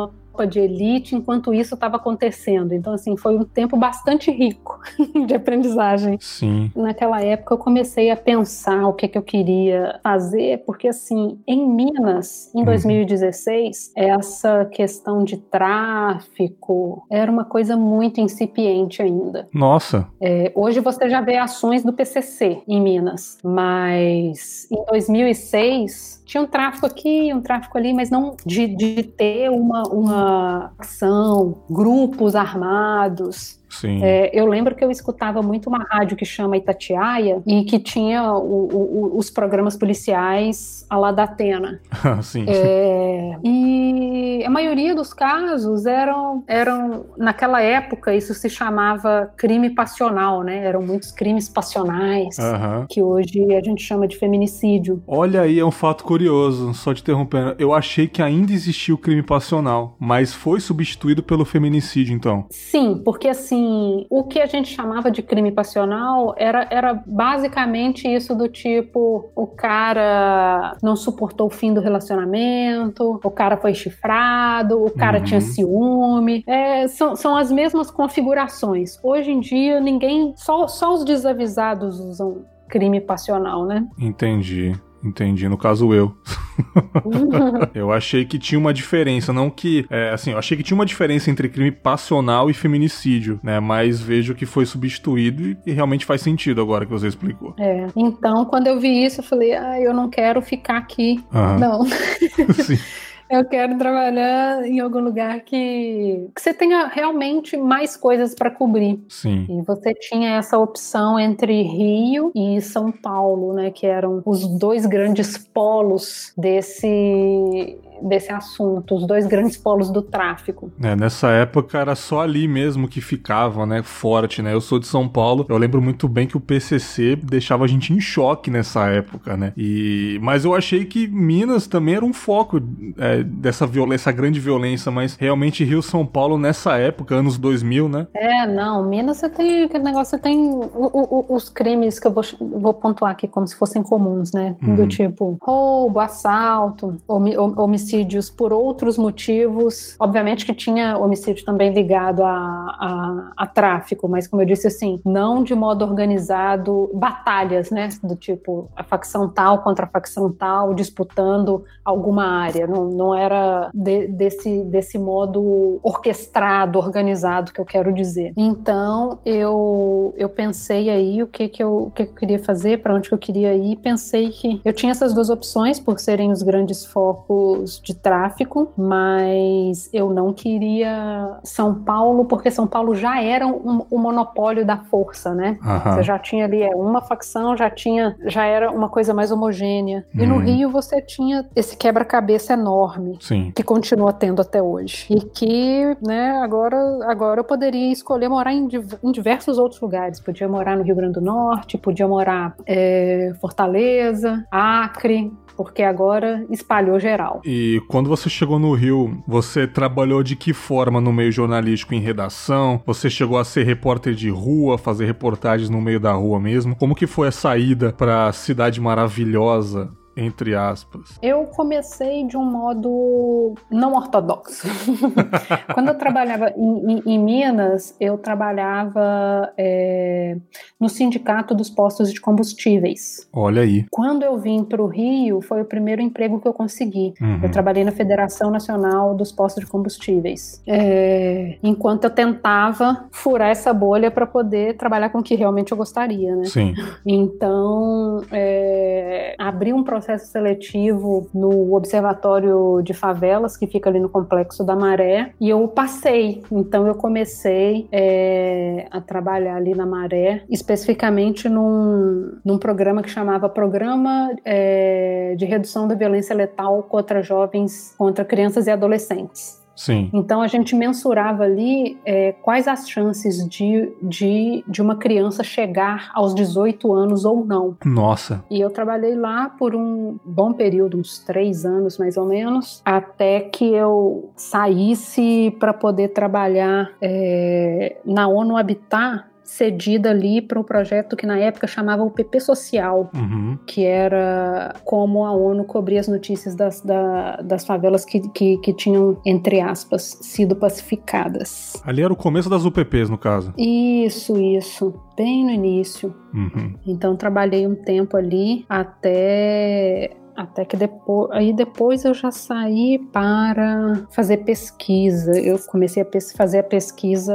de 0.47 0.59
Elite 0.61 1.15
enquanto 1.15 1.53
isso 1.53 1.75
estava 1.75 1.97
acontecendo. 1.97 2.73
Então 2.73 2.93
assim 2.95 3.17
foi 3.17 3.37
um 3.37 3.45
tempo 3.45 3.77
bastante 3.77 4.31
rico 4.31 4.81
de 5.27 5.35
aprendizagem. 5.35 6.19
Sim. 6.21 6.71
Naquela 6.75 7.21
época 7.23 7.55
eu 7.55 7.59
comecei 7.59 8.11
a 8.11 8.17
pensar 8.17 8.87
o 8.87 8.93
que, 8.95 9.07
que 9.09 9.19
eu 9.19 9.23
queria 9.23 10.01
fazer, 10.03 10.63
porque 10.65 10.89
assim, 10.89 11.39
em 11.47 11.69
Minas, 11.69 12.51
em 12.55 12.63
Uhum. 12.63 12.67
2016, 12.67 13.93
essa 13.97 14.65
questão 14.67 15.25
de 15.25 15.37
tráfico 15.37 17.05
era 17.11 17.31
uma 17.31 17.45
coisa 17.45 17.77
muito 17.77 18.21
incipiente 18.21 19.03
ainda. 19.03 19.49
Nossa. 19.53 20.07
É, 20.21 20.53
hoje 20.55 20.81
você 20.81 21.09
já 21.09 21.21
vê 21.21 21.37
ações 21.37 21.83
do 21.83 21.93
PCC 21.93 22.63
em 22.67 22.81
Minas, 22.81 23.39
mas 23.43 24.69
em 24.71 24.85
2006 24.87 26.22
tinha 26.33 26.43
um 26.43 26.47
tráfico 26.47 26.87
aqui, 26.87 27.31
um 27.35 27.43
tráfico 27.43 27.77
ali, 27.77 27.93
mas 27.93 28.09
não 28.09 28.35
de, 28.47 28.67
de 28.67 29.03
ter 29.03 29.51
uma, 29.51 29.83
uma 29.83 30.73
ação, 30.79 31.63
grupos 31.69 32.35
armados. 32.35 33.61
É, 34.03 34.31
eu 34.33 34.47
lembro 34.47 34.75
que 34.75 34.85
eu 34.85 34.91
escutava 34.91 35.43
muito 35.43 35.69
uma 35.69 35.85
rádio 35.91 36.17
que 36.17 36.25
chama 36.25 36.57
Itatiaia 36.57 37.43
e 37.47 37.65
que 37.65 37.79
tinha 37.79 38.33
o- 38.33 38.69
o- 39.13 39.17
os 39.19 39.31
programas 39.31 39.77
policiais 39.77 40.85
a 40.91 40.97
lá 40.99 41.11
da 41.13 41.25
Atena. 41.25 41.81
sim. 42.23 42.45
É, 42.49 43.37
e 43.45 44.43
a 44.45 44.51
maioria 44.51 44.95
dos 44.95 45.13
casos 45.15 45.87
eram, 45.87 46.45
eram, 46.47 47.07
naquela 47.17 47.61
época, 47.63 48.15
isso 48.15 48.35
se 48.35 48.49
chamava 48.49 49.33
crime 49.37 49.71
passional, 49.71 50.43
né? 50.43 50.65
Eram 50.65 50.83
muitos 50.83 51.11
crimes 51.13 51.49
passionais, 51.49 52.39
Aham. 52.39 52.87
que 52.89 53.03
hoje 53.03 53.55
a 53.55 53.63
gente 53.63 53.83
chama 53.83 54.07
de 54.07 54.17
feminicídio. 54.17 55.03
Olha 55.07 55.43
aí, 55.43 55.59
é 55.59 55.65
um 55.65 55.71
fato 55.71 56.05
curioso, 56.05 56.75
só 56.75 56.93
te 56.93 57.01
interrompendo. 57.03 57.55
Eu 57.59 57.73
achei 57.73 58.07
que 58.07 58.23
ainda 58.23 58.53
existia 58.53 58.95
o 58.95 58.99
crime 58.99 59.23
passional, 59.23 59.97
mas 59.99 60.33
foi 60.35 60.61
substituído 60.61 61.23
pelo 61.23 61.45
feminicídio, 61.45 62.15
então. 62.15 62.47
Sim, 62.51 63.01
porque 63.05 63.29
assim, 63.29 63.62
o 64.11 64.25
que 64.25 64.41
a 64.41 64.47
gente 64.47 64.69
chamava 64.75 65.11
de 65.11 65.23
crime 65.23 65.51
passional 65.53 66.35
era, 66.37 66.67
era 66.71 66.95
basicamente 67.07 68.07
isso 68.13 68.35
do 68.35 68.49
tipo: 68.49 69.31
o 69.35 69.47
cara 69.47 70.77
não 70.83 70.97
suportou 70.97 71.47
o 71.47 71.51
fim 71.51 71.73
do 71.73 71.81
relacionamento, 71.81 73.21
o 73.23 73.31
cara 73.31 73.57
foi 73.57 73.75
chifrado, 73.75 74.83
o 74.85 74.91
cara 74.91 75.19
Uhum. 75.19 75.25
tinha 75.25 75.41
ciúme. 75.41 76.43
É, 76.47 76.89
são, 76.89 77.15
são 77.17 77.37
as 77.37 77.51
mesmas 77.53 77.91
configurações. 77.91 78.99
Hoje 79.03 79.31
em 79.31 79.41
dia, 79.41 79.81
ninguém. 79.81 80.33
Só, 80.37 80.67
só 80.67 80.95
os 80.95 81.05
desavisados 81.05 81.99
usam 82.01 82.45
crime 82.69 83.01
passional, 83.01 83.65
né? 83.67 83.87
Entendi. 83.99 84.73
Entendi, 85.05 85.49
no 85.49 85.59
caso 85.59 85.93
eu. 85.93 86.15
Eu 87.75 87.91
achei 87.91 88.25
que 88.25 88.39
tinha 88.39 88.59
uma 88.59 88.73
diferença, 88.73 89.33
não 89.33 89.51
que. 89.51 89.87
É, 89.91 90.11
assim, 90.11 90.33
eu 90.33 90.39
achei 90.39 90.57
que 90.57 90.63
tinha 90.63 90.75
uma 90.75 90.85
diferença 90.85 91.31
entre 91.31 91.49
crime 91.49 91.71
passional 91.73 92.51
e 92.51 92.55
feminicídio, 92.55 93.41
né? 93.43 93.59
Mas 93.59 94.01
vejo 94.01 94.35
que 94.35 94.45
foi 94.45 94.67
substituído 94.67 95.43
e, 95.43 95.57
e 95.67 95.73
realmente 95.73 96.05
faz 96.05 96.21
sentido 96.21 96.61
agora 96.61 96.85
que 96.85 96.93
você 96.93 97.09
explicou. 97.09 97.55
É, 97.59 97.87
então, 97.97 98.45
quando 98.45 98.67
eu 98.67 98.79
vi 98.79 99.05
isso, 99.05 99.21
eu 99.21 99.25
falei: 99.25 99.55
ah, 99.55 99.81
eu 99.81 99.95
não 99.95 100.09
quero 100.09 100.41
ficar 100.43 100.77
aqui. 100.77 101.25
Aham. 101.33 101.59
Não. 101.59 101.85
Sim. 102.55 102.79
Eu 103.33 103.47
quero 103.47 103.79
trabalhar 103.79 104.63
em 104.63 104.79
algum 104.79 105.01
lugar 105.01 105.41
que, 105.41 106.29
que 106.37 106.41
você 106.41 106.53
tenha 106.53 106.87
realmente 106.87 107.57
mais 107.57 107.97
coisas 107.97 108.35
para 108.35 108.51
cobrir. 108.51 109.03
Sim. 109.09 109.47
E 109.49 109.63
você 109.63 109.95
tinha 109.95 110.37
essa 110.37 110.59
opção 110.59 111.19
entre 111.19 111.63
Rio 111.63 112.31
e 112.35 112.61
São 112.61 112.93
Paulo, 112.93 113.55
né, 113.55 113.71
que 113.71 113.87
eram 113.87 114.23
os 114.27 114.47
dois 114.47 114.85
grandes 114.85 115.39
polos 115.39 116.35
desse 116.37 117.79
desse 118.09 118.33
assunto, 118.33 118.95
os 118.95 119.07
dois 119.07 119.27
grandes 119.27 119.57
polos 119.57 119.91
do 119.91 120.03
tráfico. 120.03 120.73
É, 120.83 120.95
nessa 120.97 121.29
época 121.31 121.79
era 121.79 121.95
só 121.95 122.21
ali 122.21 122.47
mesmo 122.49 122.89
que 122.89 123.01
ficava, 123.01 123.65
né, 123.67 123.83
forte, 123.83 124.43
né? 124.43 124.53
Eu 124.55 124.61
sou 124.61 124.79
de 124.79 124.87
São 124.87 125.09
Paulo, 125.09 125.47
eu 125.49 125.57
lembro 125.57 125.81
muito 125.81 126.09
bem 126.09 126.27
que 126.27 126.37
o 126.37 126.41
PCC 126.41 127.17
deixava 127.17 127.65
a 127.65 127.67
gente 127.69 127.93
em 127.93 128.01
choque 128.01 128.51
nessa 128.51 128.89
época, 128.89 129.37
né? 129.37 129.53
E 129.57 130.19
mas 130.23 130.45
eu 130.45 130.55
achei 130.55 130.85
que 130.85 131.07
Minas 131.09 131.67
também 131.67 131.95
era 131.95 132.05
um 132.05 132.13
foco 132.13 132.61
é, 132.99 133.23
dessa 133.23 133.67
violência, 133.67 134.03
essa 134.03 134.13
grande 134.13 134.41
violência, 134.41 134.91
mas 134.91 135.17
realmente 135.17 135.65
Rio 135.65 135.83
São 135.83 136.05
Paulo 136.05 136.37
nessa 136.39 136.77
época, 136.79 137.15
anos 137.15 137.39
2000, 137.39 137.89
né? 137.89 138.07
É, 138.15 138.47
não, 138.47 138.85
Minas 138.89 139.19
você 139.19 139.29
tem 139.29 139.65
aquele 139.65 139.85
negócio, 139.85 140.11
você 140.17 140.19
tem 140.19 140.39
o- 140.39 140.71
o- 140.73 141.27
os 141.35 141.49
crimes 141.49 141.99
que 141.99 142.07
eu 142.07 142.13
vou, 142.13 142.23
vou 142.41 142.75
pontuar 142.75 143.13
aqui 143.13 143.29
como 143.29 143.47
se 143.47 143.55
fossem 143.57 143.83
comuns, 143.83 144.33
né? 144.33 144.57
Uhum. 144.63 144.75
Do 144.77 144.87
tipo 144.87 145.39
roubo, 145.43 146.01
assalto, 146.01 146.97
homi- 147.07 147.37
hom- 147.37 147.55
homicídio 147.57 147.92
homicídios 147.93 148.31
por 148.31 148.53
outros 148.53 148.97
motivos. 148.97 149.97
Obviamente 149.99 150.47
que 150.47 150.55
tinha 150.55 150.97
homicídio 150.97 151.45
também 151.45 151.73
ligado 151.73 152.23
a, 152.23 152.29
a, 152.31 153.33
a 153.37 153.47
tráfico, 153.47 154.09
mas 154.09 154.27
como 154.27 154.43
eu 154.43 154.47
disse 154.47 154.67
assim, 154.67 155.01
não 155.05 155.43
de 155.43 155.55
modo 155.55 155.85
organizado, 155.85 156.91
batalhas, 156.95 157.71
né? 157.71 157.89
Do 158.03 158.17
tipo 158.17 158.71
a 158.75 158.83
facção 158.83 159.29
tal 159.29 159.63
contra 159.63 159.85
a 159.85 159.89
facção 159.89 160.33
tal 160.33 160.75
disputando 160.75 161.65
alguma 161.85 162.25
área. 162.25 162.67
Não, 162.67 162.87
não 162.87 163.15
era 163.15 163.71
de, 163.75 164.09
desse, 164.09 164.63
desse 164.65 164.99
modo 164.99 165.79
orquestrado, 165.83 166.79
organizado 166.79 167.53
que 167.53 167.61
eu 167.61 167.65
quero 167.65 167.93
dizer. 167.93 168.33
Então 168.37 169.19
eu, 169.25 170.15
eu 170.17 170.29
pensei 170.29 170.89
aí 170.89 171.23
o 171.23 171.27
que, 171.27 171.49
que, 171.49 171.63
eu, 171.63 171.85
o 171.85 171.91
que, 171.91 172.07
que 172.07 172.13
eu 172.13 172.17
queria 172.17 172.39
fazer, 172.39 172.83
para 172.83 172.95
onde 172.95 173.09
que 173.09 173.15
eu 173.15 173.19
queria 173.19 173.55
ir. 173.55 173.77
Pensei 173.77 174.31
que 174.31 174.61
eu 174.65 174.73
tinha 174.73 174.93
essas 174.93 175.13
duas 175.13 175.29
opções 175.29 175.79
por 175.79 175.99
serem 175.99 176.31
os 176.31 176.43
grandes 176.43 176.85
focos 176.85 177.82
de 177.83 177.95
tráfico, 177.95 178.73
mas 178.77 179.91
eu 179.93 180.11
não 180.11 180.33
queria 180.33 181.39
São 181.43 181.75
Paulo, 181.75 182.25
porque 182.25 182.51
São 182.51 182.67
Paulo 182.67 182.95
já 182.95 183.21
era 183.21 183.47
um, 183.47 183.85
um 183.91 183.99
monopólio 183.99 184.65
da 184.65 184.79
força, 184.79 185.35
né? 185.35 185.59
Uhum. 185.63 185.95
Você 185.95 186.03
já 186.05 186.19
tinha 186.19 186.45
ali 186.45 186.63
é, 186.63 186.75
uma 186.75 187.01
facção, 187.01 187.57
já 187.57 187.69
tinha, 187.69 188.17
já 188.27 188.45
era 188.45 188.71
uma 188.71 188.89
coisa 188.89 189.13
mais 189.13 189.33
homogênea. 189.33 190.07
E 190.15 190.27
no 190.27 190.37
uhum. 190.37 190.41
Rio 190.41 190.71
você 190.71 191.01
tinha 191.01 191.47
esse 191.57 191.77
quebra-cabeça 191.77 192.53
enorme, 192.53 193.19
Sim. 193.21 193.53
que 193.55 193.63
continua 193.63 194.13
tendo 194.13 194.41
até 194.41 194.63
hoje. 194.63 195.07
E 195.11 195.21
que, 195.21 195.97
né, 196.01 196.31
agora, 196.43 196.77
agora 197.07 197.41
eu 197.41 197.45
poderia 197.45 197.91
escolher 197.93 198.29
morar 198.29 198.53
em, 198.53 198.69
em 199.03 199.13
diversos 199.13 199.59
outros 199.59 199.81
lugares. 199.81 200.21
Podia 200.21 200.49
morar 200.49 200.77
no 200.77 200.83
Rio 200.85 200.95
Grande 200.95 201.15
do 201.15 201.21
Norte, 201.21 201.77
podia 201.77 202.07
morar 202.07 202.55
é, 202.67 203.33
Fortaleza, 203.41 204.47
Acre, 204.51 205.33
porque 205.63 205.83
agora 205.83 206.45
espalhou 206.51 206.99
geral. 206.99 207.41
E 207.45 207.81
quando 207.89 208.09
você 208.09 208.29
chegou 208.29 208.59
no 208.59 208.75
Rio, 208.75 209.23
você 209.27 209.67
trabalhou 209.67 210.23
de 210.23 210.35
que 210.35 210.53
forma 210.53 211.01
no 211.01 211.13
meio 211.13 211.31
jornalístico 211.31 211.95
em 211.95 212.01
redação? 212.01 212.83
Você 212.85 213.09
chegou 213.09 213.39
a 213.39 213.45
ser 213.45 213.65
repórter 213.65 214.15
de 214.15 214.29
rua, 214.29 214.77
fazer 214.77 215.07
reportagens 215.07 215.71
no 215.71 215.81
meio 215.81 216.01
da 216.01 216.13
rua 216.13 216.41
mesmo? 216.41 216.75
Como 216.75 216.95
que 216.95 217.07
foi 217.07 217.29
a 217.29 217.33
saída 217.33 217.93
para 217.93 218.27
a 218.27 218.33
cidade 218.33 218.81
maravilhosa 218.81 219.91
entre 220.17 220.55
aspas? 220.55 221.19
Eu 221.23 221.45
comecei 221.47 222.27
de 222.27 222.37
um 222.37 222.45
modo 222.45 223.55
não 223.71 223.95
ortodoxo. 223.95 224.69
Quando 225.75 225.89
eu 225.89 225.95
trabalhava 225.97 226.53
em, 226.57 226.93
em, 226.93 227.03
em 227.07 227.19
Minas, 227.19 227.97
eu 227.99 228.19
trabalhava 228.19 229.53
é, 229.57 230.37
no 230.79 230.89
sindicato 230.89 231.55
dos 231.55 231.71
postos 231.71 232.13
de 232.13 232.21
combustíveis. 232.21 233.29
Olha 233.33 233.63
aí. 233.63 233.87
Quando 233.91 234.23
eu 234.23 234.37
vim 234.39 234.65
para 234.65 234.83
o 234.83 234.87
Rio, 234.87 235.41
foi 235.41 235.63
o 235.63 235.65
primeiro 235.65 236.03
emprego 236.03 236.41
que 236.41 236.47
eu 236.47 236.53
consegui. 236.53 237.15
Uhum. 237.21 237.41
Eu 237.43 237.51
trabalhei 237.51 237.85
na 237.85 237.93
Federação 237.93 238.51
Nacional 238.51 239.15
dos 239.15 239.33
Postos 239.33 239.65
de 239.65 239.71
Combustíveis. 239.71 240.63
É, 240.67 241.57
enquanto 241.63 242.05
eu 242.05 242.11
tentava 242.11 243.07
furar 243.11 243.49
essa 243.49 243.73
bolha 243.73 244.11
para 244.11 244.27
poder 244.27 244.77
trabalhar 244.77 245.09
com 245.11 245.19
o 245.19 245.23
que 245.23 245.35
realmente 245.35 245.73
eu 245.73 245.79
gostaria, 245.79 246.37
né? 246.37 246.45
Sim. 246.45 246.75
Então, 247.07 248.23
é, 248.31 249.35
abri 249.39 249.73
um 249.73 249.83
processo 249.83 250.02
processo 250.03 250.27
seletivo 250.33 251.31
no 251.33 251.75
Observatório 251.75 252.83
de 252.83 252.93
Favelas, 252.93 253.57
que 253.57 253.69
fica 253.69 253.89
ali 253.89 254.01
no 254.01 254.09
Complexo 254.09 254.65
da 254.65 254.75
Maré, 254.75 255.33
e 255.41 255.49
eu 255.49 255.69
passei. 255.69 256.43
Então 256.51 256.87
eu 256.87 256.95
comecei 256.97 257.87
é, 257.93 258.87
a 258.91 259.01
trabalhar 259.01 259.57
ali 259.57 259.75
na 259.75 259.87
Maré, 259.87 260.43
especificamente 260.51 261.49
num, 261.49 262.37
num 262.45 262.59
programa 262.59 263.03
que 263.03 263.11
chamava 263.11 263.49
Programa 263.49 264.35
é, 264.45 265.35
de 265.37 265.45
Redução 265.45 265.87
da 265.87 265.95
Violência 265.95 266.35
Letal 266.35 266.83
contra 266.83 267.23
Jovens, 267.23 267.95
contra 267.97 268.25
Crianças 268.25 268.67
e 268.67 268.71
Adolescentes. 268.71 269.62
Sim. 269.75 270.11
Então 270.13 270.43
a 270.43 270.47
gente 270.47 270.75
mensurava 270.75 271.45
ali 271.45 271.99
é, 272.05 272.33
quais 272.33 272.69
as 272.69 272.89
chances 272.89 273.47
de, 273.49 273.93
de, 274.03 274.65
de 274.67 274.83
uma 274.83 274.97
criança 274.97 275.43
chegar 275.43 276.11
aos 276.15 276.35
18 276.35 276.93
anos 276.93 277.25
ou 277.25 277.45
não. 277.45 277.77
Nossa. 277.85 278.45
E 278.51 278.61
eu 278.61 278.71
trabalhei 278.71 279.15
lá 279.15 279.49
por 279.49 279.75
um 279.75 280.19
bom 280.25 280.53
período, 280.53 280.99
uns 280.99 281.19
três 281.19 281.65
anos 281.65 281.99
mais 281.99 282.17
ou 282.17 282.27
menos, 282.27 282.83
até 282.85 283.41
que 283.41 283.73
eu 283.73 284.31
saísse 284.37 285.55
para 285.59 285.73
poder 285.73 286.09
trabalhar 286.09 286.93
é, 287.01 287.97
na 288.05 288.29
ONU 288.29 288.57
Habitat 288.57 289.32
cedida 289.45 290.11
ali 290.11 290.41
para 290.41 290.59
um 290.59 290.63
projeto 290.63 291.17
que 291.17 291.27
na 291.27 291.39
época 291.39 291.67
chamava 291.67 292.03
o 292.03 292.11
PP 292.11 292.41
Social, 292.41 293.11
uhum. 293.15 293.59
que 293.67 293.85
era 293.85 294.75
como 294.85 295.25
a 295.25 295.33
ONU 295.33 295.65
cobria 295.65 296.01
as 296.01 296.09
notícias 296.09 296.55
das, 296.55 296.81
da, 296.81 297.37
das 297.37 297.65
favelas 297.65 298.05
que, 298.05 298.21
que, 298.31 298.57
que, 298.59 298.73
tinham, 298.73 299.21
entre 299.27 299.61
aspas, 299.61 300.19
sido 300.21 300.57
pacificadas. 300.57 301.75
Ali 301.85 302.03
era 302.03 302.13
o 302.13 302.17
começo 302.17 302.49
das 302.49 302.65
UPPs, 302.65 303.11
no 303.11 303.19
caso. 303.19 303.53
Isso, 303.57 304.39
isso. 304.39 304.95
Bem 305.17 305.45
no 305.45 305.51
início. 305.51 306.15
Uhum. 306.33 306.75
Então 306.87 307.17
trabalhei 307.17 307.67
um 307.67 307.75
tempo 307.75 308.17
ali 308.17 308.65
até 308.69 310.11
até 310.37 310.65
que 310.65 310.77
depois, 310.77 311.31
aí 311.33 311.53
depois 311.53 312.05
eu 312.05 312.15
já 312.15 312.31
saí 312.31 312.99
para 313.13 314.07
fazer 314.11 314.39
pesquisa. 314.39 315.39
Eu 315.39 315.59
comecei 315.67 316.03
a 316.03 316.07
fazer 316.37 316.61
a 316.61 316.63
pesquisa, 316.63 317.35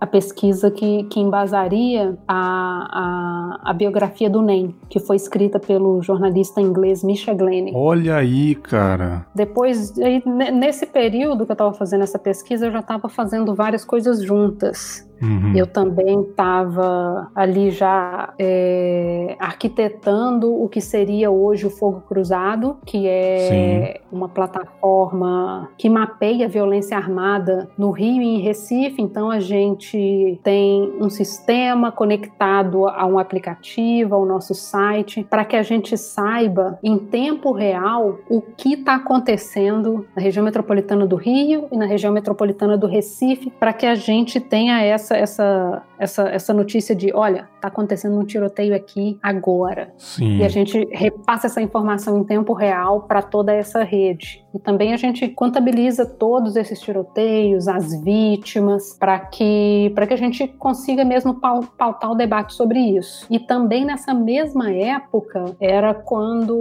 a 0.00 0.06
pesquisa 0.06 0.70
que, 0.70 1.04
que 1.04 1.20
embasaria 1.20 2.16
a, 2.26 3.60
a, 3.64 3.70
a, 3.70 3.72
biografia 3.72 4.30
do 4.30 4.42
NEM, 4.42 4.74
que 4.88 4.98
foi 4.98 5.16
escrita 5.16 5.58
pelo 5.58 6.02
jornalista 6.02 6.60
inglês 6.60 7.04
Misha 7.04 7.34
Glenn. 7.34 7.72
Olha 7.74 8.16
aí, 8.16 8.54
cara. 8.54 9.26
Depois, 9.34 9.98
aí, 9.98 10.22
nesse 10.26 10.86
período 10.86 11.44
que 11.44 11.52
eu 11.52 11.54
estava 11.54 11.72
fazendo 11.72 12.02
essa 12.02 12.18
pesquisa, 12.18 12.66
eu 12.66 12.72
já 12.72 12.80
estava 12.80 13.08
fazendo 13.08 13.54
várias 13.54 13.84
coisas 13.84 14.22
juntas. 14.22 15.09
Uhum. 15.22 15.52
Eu 15.54 15.66
também 15.66 16.22
estava 16.22 17.30
ali 17.34 17.70
já 17.70 18.32
é, 18.38 19.36
arquitetando 19.38 20.52
o 20.52 20.68
que 20.68 20.80
seria 20.80 21.30
hoje 21.30 21.66
o 21.66 21.70
Fogo 21.70 22.02
Cruzado, 22.08 22.78
que 22.86 23.06
é 23.06 23.96
Sim. 23.98 24.00
uma 24.10 24.28
plataforma 24.28 25.68
que 25.76 25.88
mapeia 25.88 26.46
a 26.46 26.48
violência 26.48 26.96
armada 26.96 27.68
no 27.76 27.90
Rio 27.90 28.22
e 28.22 28.36
em 28.36 28.40
Recife. 28.40 29.02
Então 29.02 29.30
a 29.30 29.40
gente 29.40 30.40
tem 30.42 30.92
um 31.00 31.10
sistema 31.10 31.92
conectado 31.92 32.86
a 32.86 33.06
um 33.06 33.18
aplicativo, 33.18 34.14
ao 34.14 34.24
nosso 34.24 34.54
site, 34.54 35.26
para 35.28 35.44
que 35.44 35.56
a 35.56 35.62
gente 35.62 35.96
saiba 35.96 36.78
em 36.82 36.98
tempo 36.98 37.52
real 37.52 38.18
o 38.28 38.40
que 38.40 38.74
está 38.74 38.94
acontecendo 38.94 40.06
na 40.14 40.22
região 40.22 40.44
metropolitana 40.44 41.06
do 41.06 41.16
Rio 41.16 41.68
e 41.70 41.76
na 41.76 41.86
região 41.86 42.12
metropolitana 42.12 42.78
do 42.78 42.86
Recife, 42.86 43.50
para 43.50 43.72
que 43.72 43.86
a 43.86 43.94
gente 43.94 44.40
tenha 44.40 44.82
essa 44.82 45.09
essa, 45.14 45.16
essa, 45.16 45.82
essa, 45.98 46.28
essa 46.28 46.54
notícia 46.54 46.94
de, 46.94 47.12
olha, 47.14 47.48
tá 47.60 47.68
acontecendo 47.68 48.18
um 48.18 48.24
tiroteio 48.24 48.74
aqui 48.74 49.18
agora. 49.22 49.92
Sim. 49.98 50.38
E 50.38 50.44
a 50.44 50.48
gente 50.48 50.86
repassa 50.92 51.46
essa 51.46 51.60
informação 51.60 52.18
em 52.18 52.24
tempo 52.24 52.52
real 52.52 53.02
para 53.02 53.22
toda 53.22 53.52
essa 53.52 53.82
rede. 53.82 54.44
E 54.54 54.58
também 54.58 54.92
a 54.92 54.96
gente 54.96 55.28
contabiliza 55.28 56.04
todos 56.04 56.56
esses 56.56 56.80
tiroteios, 56.80 57.68
as 57.68 57.94
vítimas, 58.02 58.96
para 58.98 59.18
que, 59.18 59.92
que 60.08 60.14
a 60.14 60.16
gente 60.16 60.46
consiga 60.48 61.04
mesmo 61.04 61.34
pautar 61.40 62.10
o 62.10 62.14
debate 62.14 62.54
sobre 62.54 62.78
isso. 62.80 63.26
E 63.30 63.38
também 63.38 63.84
nessa 63.84 64.12
mesma 64.12 64.72
época 64.72 65.56
era 65.60 65.94
quando 65.94 66.56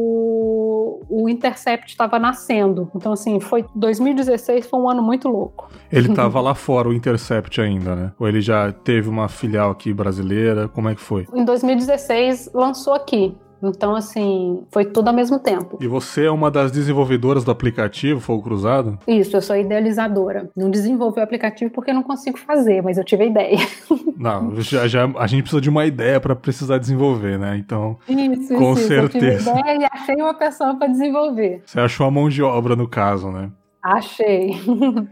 o 1.09 1.27
Intercept 1.27 1.89
estava 1.89 2.19
nascendo. 2.19 2.91
Então, 2.95 3.13
assim, 3.13 3.39
foi 3.39 3.65
2016 3.73 4.67
foi 4.67 4.79
um 4.79 4.89
ano 4.89 5.01
muito 5.01 5.27
louco. 5.27 5.69
Ele 5.91 6.09
estava 6.09 6.39
lá 6.41 6.53
fora, 6.53 6.89
o 6.89 6.93
Intercept 6.93 7.59
ainda, 7.59 7.95
né? 7.95 8.11
Ou 8.19 8.27
ele 8.27 8.38
já 8.41 8.71
teve 8.71 9.09
uma 9.09 9.27
filial 9.27 9.71
aqui 9.71 9.93
brasileira? 9.93 10.67
Como 10.67 10.89
é 10.89 10.95
que 10.95 11.01
foi? 11.01 11.27
Em 11.33 11.43
2016 11.43 12.51
lançou 12.53 12.93
aqui. 12.93 13.35
Então, 13.61 13.95
assim, 13.95 14.63
foi 14.71 14.85
tudo 14.85 15.09
ao 15.09 15.13
mesmo 15.13 15.37
tempo. 15.37 15.77
E 15.81 15.87
você 15.87 16.25
é 16.25 16.31
uma 16.31 16.49
das 16.49 16.71
desenvolvedoras 16.71 17.43
do 17.43 17.51
aplicativo 17.51 18.19
Fogo 18.19 18.43
Cruzado? 18.43 18.97
Isso, 19.07 19.35
eu 19.35 19.41
sou 19.41 19.55
idealizadora. 19.55 20.49
Não 20.55 20.69
desenvolvi 20.69 21.19
o 21.19 21.23
aplicativo 21.23 21.71
porque 21.71 21.91
eu 21.91 21.95
não 21.95 22.03
consigo 22.03 22.39
fazer, 22.39 22.81
mas 22.81 22.97
eu 22.97 23.03
tive 23.03 23.23
a 23.23 23.27
ideia. 23.27 23.57
Não, 24.19 24.59
já, 24.59 24.85
já 24.85 25.09
a 25.17 25.27
gente 25.27 25.43
precisa 25.43 25.61
de 25.61 25.69
uma 25.69 25.85
ideia 25.85 26.19
para 26.19 26.35
precisar 26.35 26.77
desenvolver, 26.77 27.39
né? 27.39 27.55
Então, 27.57 27.97
isso, 28.05 28.53
com 28.53 28.73
isso, 28.73 28.87
certeza. 28.87 29.49
Eu 29.49 29.55
tive 29.55 29.59
ideia 29.61 29.79
e 29.79 29.85
achei 29.89 30.15
uma 30.15 30.33
pessoa 30.33 30.75
para 30.75 30.87
desenvolver. 30.87 31.61
Você 31.65 31.79
achou 31.79 32.05
a 32.05 32.11
mão 32.11 32.27
de 32.27 32.43
obra 32.43 32.75
no 32.75 32.85
caso, 32.85 33.31
né? 33.31 33.49
Achei. 33.81 34.55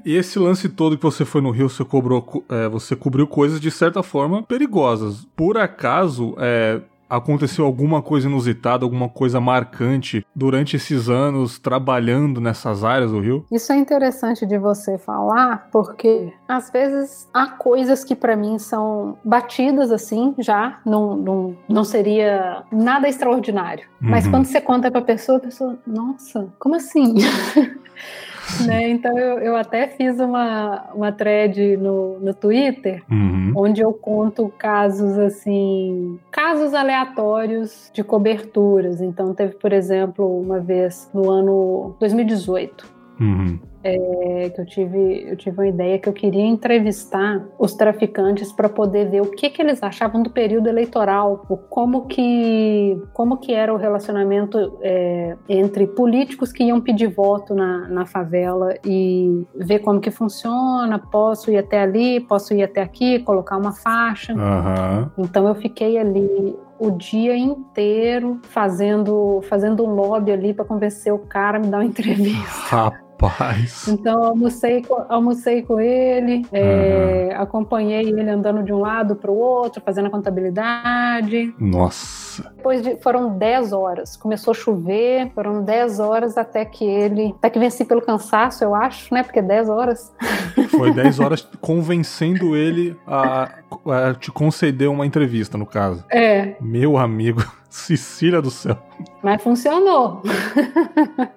e 0.06 0.16
esse 0.16 0.38
lance 0.38 0.70
todo 0.70 0.98
que 0.98 1.04
você 1.04 1.26
foi 1.26 1.42
no 1.42 1.52
Rio, 1.52 1.70
você 1.70 1.86
cobrou, 1.86 2.44
é, 2.50 2.68
você 2.68 2.96
cobriu 2.96 3.28
coisas 3.28 3.60
de 3.60 3.72
certa 3.72 4.04
forma 4.04 4.44
perigosas. 4.44 5.28
Por 5.36 5.58
acaso, 5.58 6.36
é, 6.38 6.82
aconteceu 7.10 7.66
alguma 7.66 8.02
coisa 8.02 8.28
inusitada, 8.28 8.86
alguma 8.86 9.10
coisa 9.10 9.40
marcante 9.40 10.26
durante 10.36 10.76
esses 10.76 11.10
anos 11.10 11.58
trabalhando 11.58 12.42
nessas 12.42 12.84
áreas 12.84 13.12
do 13.12 13.20
Rio? 13.20 13.46
Isso 13.52 13.72
é 13.72 13.78
interessante 13.78 14.46
de 14.46 14.58
você 14.58 14.98
falar, 14.98 15.70
porque 15.72 16.34
às 16.48 16.70
vezes 16.70 17.28
há 17.34 17.48
coisas 17.48 18.04
que 18.04 18.16
para 18.16 18.36
mim 18.36 18.60
são 18.60 19.18
batidas 19.24 19.92
assim, 19.92 20.36
já 20.38 20.80
não, 20.86 21.16
não, 21.16 21.58
não 21.68 21.84
seria 21.84 22.64
nada 22.72 23.08
extraordinário. 23.08 23.88
Uhum. 24.02 24.10
Mas 24.10 24.28
quando 24.28 24.46
você 24.46 24.60
conta 24.60 24.92
pra 24.92 25.02
pessoa, 25.02 25.38
a 25.38 25.42
pessoa, 25.42 25.78
nossa, 25.86 26.48
como 26.60 26.76
assim? 26.76 27.16
né? 28.66 28.90
Então 28.90 29.18
eu, 29.18 29.40
eu 29.40 29.56
até 29.56 29.88
fiz 29.88 30.20
uma, 30.20 30.90
uma 30.94 31.12
thread 31.12 31.78
no, 31.78 32.20
no 32.20 32.34
Twitter 32.34 33.04
uhum. 33.10 33.54
onde 33.56 33.82
eu 33.82 33.94
conto 33.94 34.52
casos 34.58 35.18
assim, 35.18 36.20
casos 36.32 36.74
aleatórios 36.74 37.90
de 37.94 38.04
coberturas. 38.04 39.02
Então 39.02 39.34
teve, 39.34 39.56
por 39.56 39.74
exemplo, 39.74 40.40
uma 40.40 40.60
vez 40.60 41.10
no 41.14 41.30
ano 41.30 41.96
2018. 42.00 42.97
Uhum 43.20 43.60
é, 43.88 44.50
que 44.50 44.62
eu 44.62 44.66
tive, 44.66 45.30
eu 45.30 45.38
tive 45.38 45.58
uma 45.58 45.68
ideia 45.68 45.98
que 45.98 46.10
eu 46.10 46.14
queria 46.14 46.46
entrevistar 46.46 47.46
os 47.58 47.74
traficantes 47.74 48.52
para 48.52 48.68
poder 48.68 49.10
ver 49.10 49.22
o 49.22 49.32
que, 49.32 49.50
que 49.50 49.62
eles 49.62 49.82
achavam 49.82 50.22
do 50.22 50.30
período 50.30 50.68
eleitoral, 50.68 51.46
como 51.70 52.06
que 52.08 53.02
como 53.14 53.38
que 53.38 53.54
era 53.54 53.74
o 53.74 53.78
relacionamento 53.78 54.78
é, 54.82 55.36
entre 55.48 55.88
políticos 55.88 56.52
que 56.52 56.64
iam 56.64 56.82
pedir 56.82 57.08
voto 57.08 57.56
na, 57.56 57.88
na 57.88 58.06
favela 58.06 58.74
e 58.86 59.46
ver 59.56 59.80
como 59.80 60.02
que 60.02 60.12
funciona, 60.12 61.00
posso 61.00 61.50
ir 61.52 61.58
até 61.58 61.82
ali, 61.82 62.20
posso 62.20 62.54
ir 62.54 62.64
até 62.64 62.82
aqui, 62.82 63.20
colocar 63.20 63.58
uma 63.58 63.72
faixa. 63.72 64.34
Uhum. 64.34 65.10
Então 65.18 65.48
eu 65.48 65.56
fiquei 65.56 65.98
ali 65.98 66.56
o 66.80 66.92
dia 66.92 67.36
inteiro 67.36 68.40
fazendo 68.44 69.42
fazendo 69.50 69.84
um 69.84 69.96
lobby 69.96 70.32
ali 70.32 70.54
para 70.54 70.66
convencer 70.66 71.12
o 71.14 71.20
cara 71.20 71.58
a 71.58 71.62
me 71.62 71.68
dar 71.68 71.78
uma 71.78 71.86
entrevista. 71.86 72.76
Rapaz. 72.76 73.07
Então 73.92 74.24
almocei, 74.24 74.86
almocei 75.10 75.62
com 75.62 75.80
ele, 75.80 76.46
é, 76.52 77.34
acompanhei 77.36 78.08
ele 78.08 78.30
andando 78.30 78.64
de 78.64 78.72
um 78.72 78.80
lado 78.80 79.16
para 79.16 79.32
o 79.32 79.38
outro, 79.38 79.82
fazendo 79.84 80.08
a 80.08 80.10
contabilidade. 80.10 81.54
Nossa. 81.60 82.52
Depois 82.56 82.82
de, 82.82 82.98
foram 82.98 83.38
10 83.38 83.74
horas. 83.74 84.16
Começou 84.16 84.52
a 84.52 84.56
chover, 84.56 85.32
foram 85.34 85.64
10 85.64 86.00
horas 86.00 86.38
até 86.38 86.64
que 86.66 86.86
ele. 86.86 87.34
Até 87.38 87.50
que 87.50 87.60
venci 87.60 87.86
pelo 87.86 88.02
cansaço, 88.02 88.64
eu 88.64 88.76
acho, 88.76 89.14
né? 89.14 89.24
Porque 89.24 89.42
10 89.42 89.70
horas. 89.70 90.14
Foi 90.70 90.94
10 90.94 91.20
horas 91.22 91.48
convencendo 91.60 92.56
ele 92.56 92.96
a, 93.08 93.50
a 93.86 94.14
te 94.14 94.32
conceder 94.32 94.90
uma 94.90 95.06
entrevista, 95.06 95.58
no 95.58 95.66
caso. 95.66 96.04
É. 96.12 96.56
Meu 96.62 96.98
amigo. 96.98 97.44
Cecília 97.78 98.42
do 98.42 98.50
céu. 98.50 98.78
Mas 99.24 99.42
funcionou. 99.42 100.22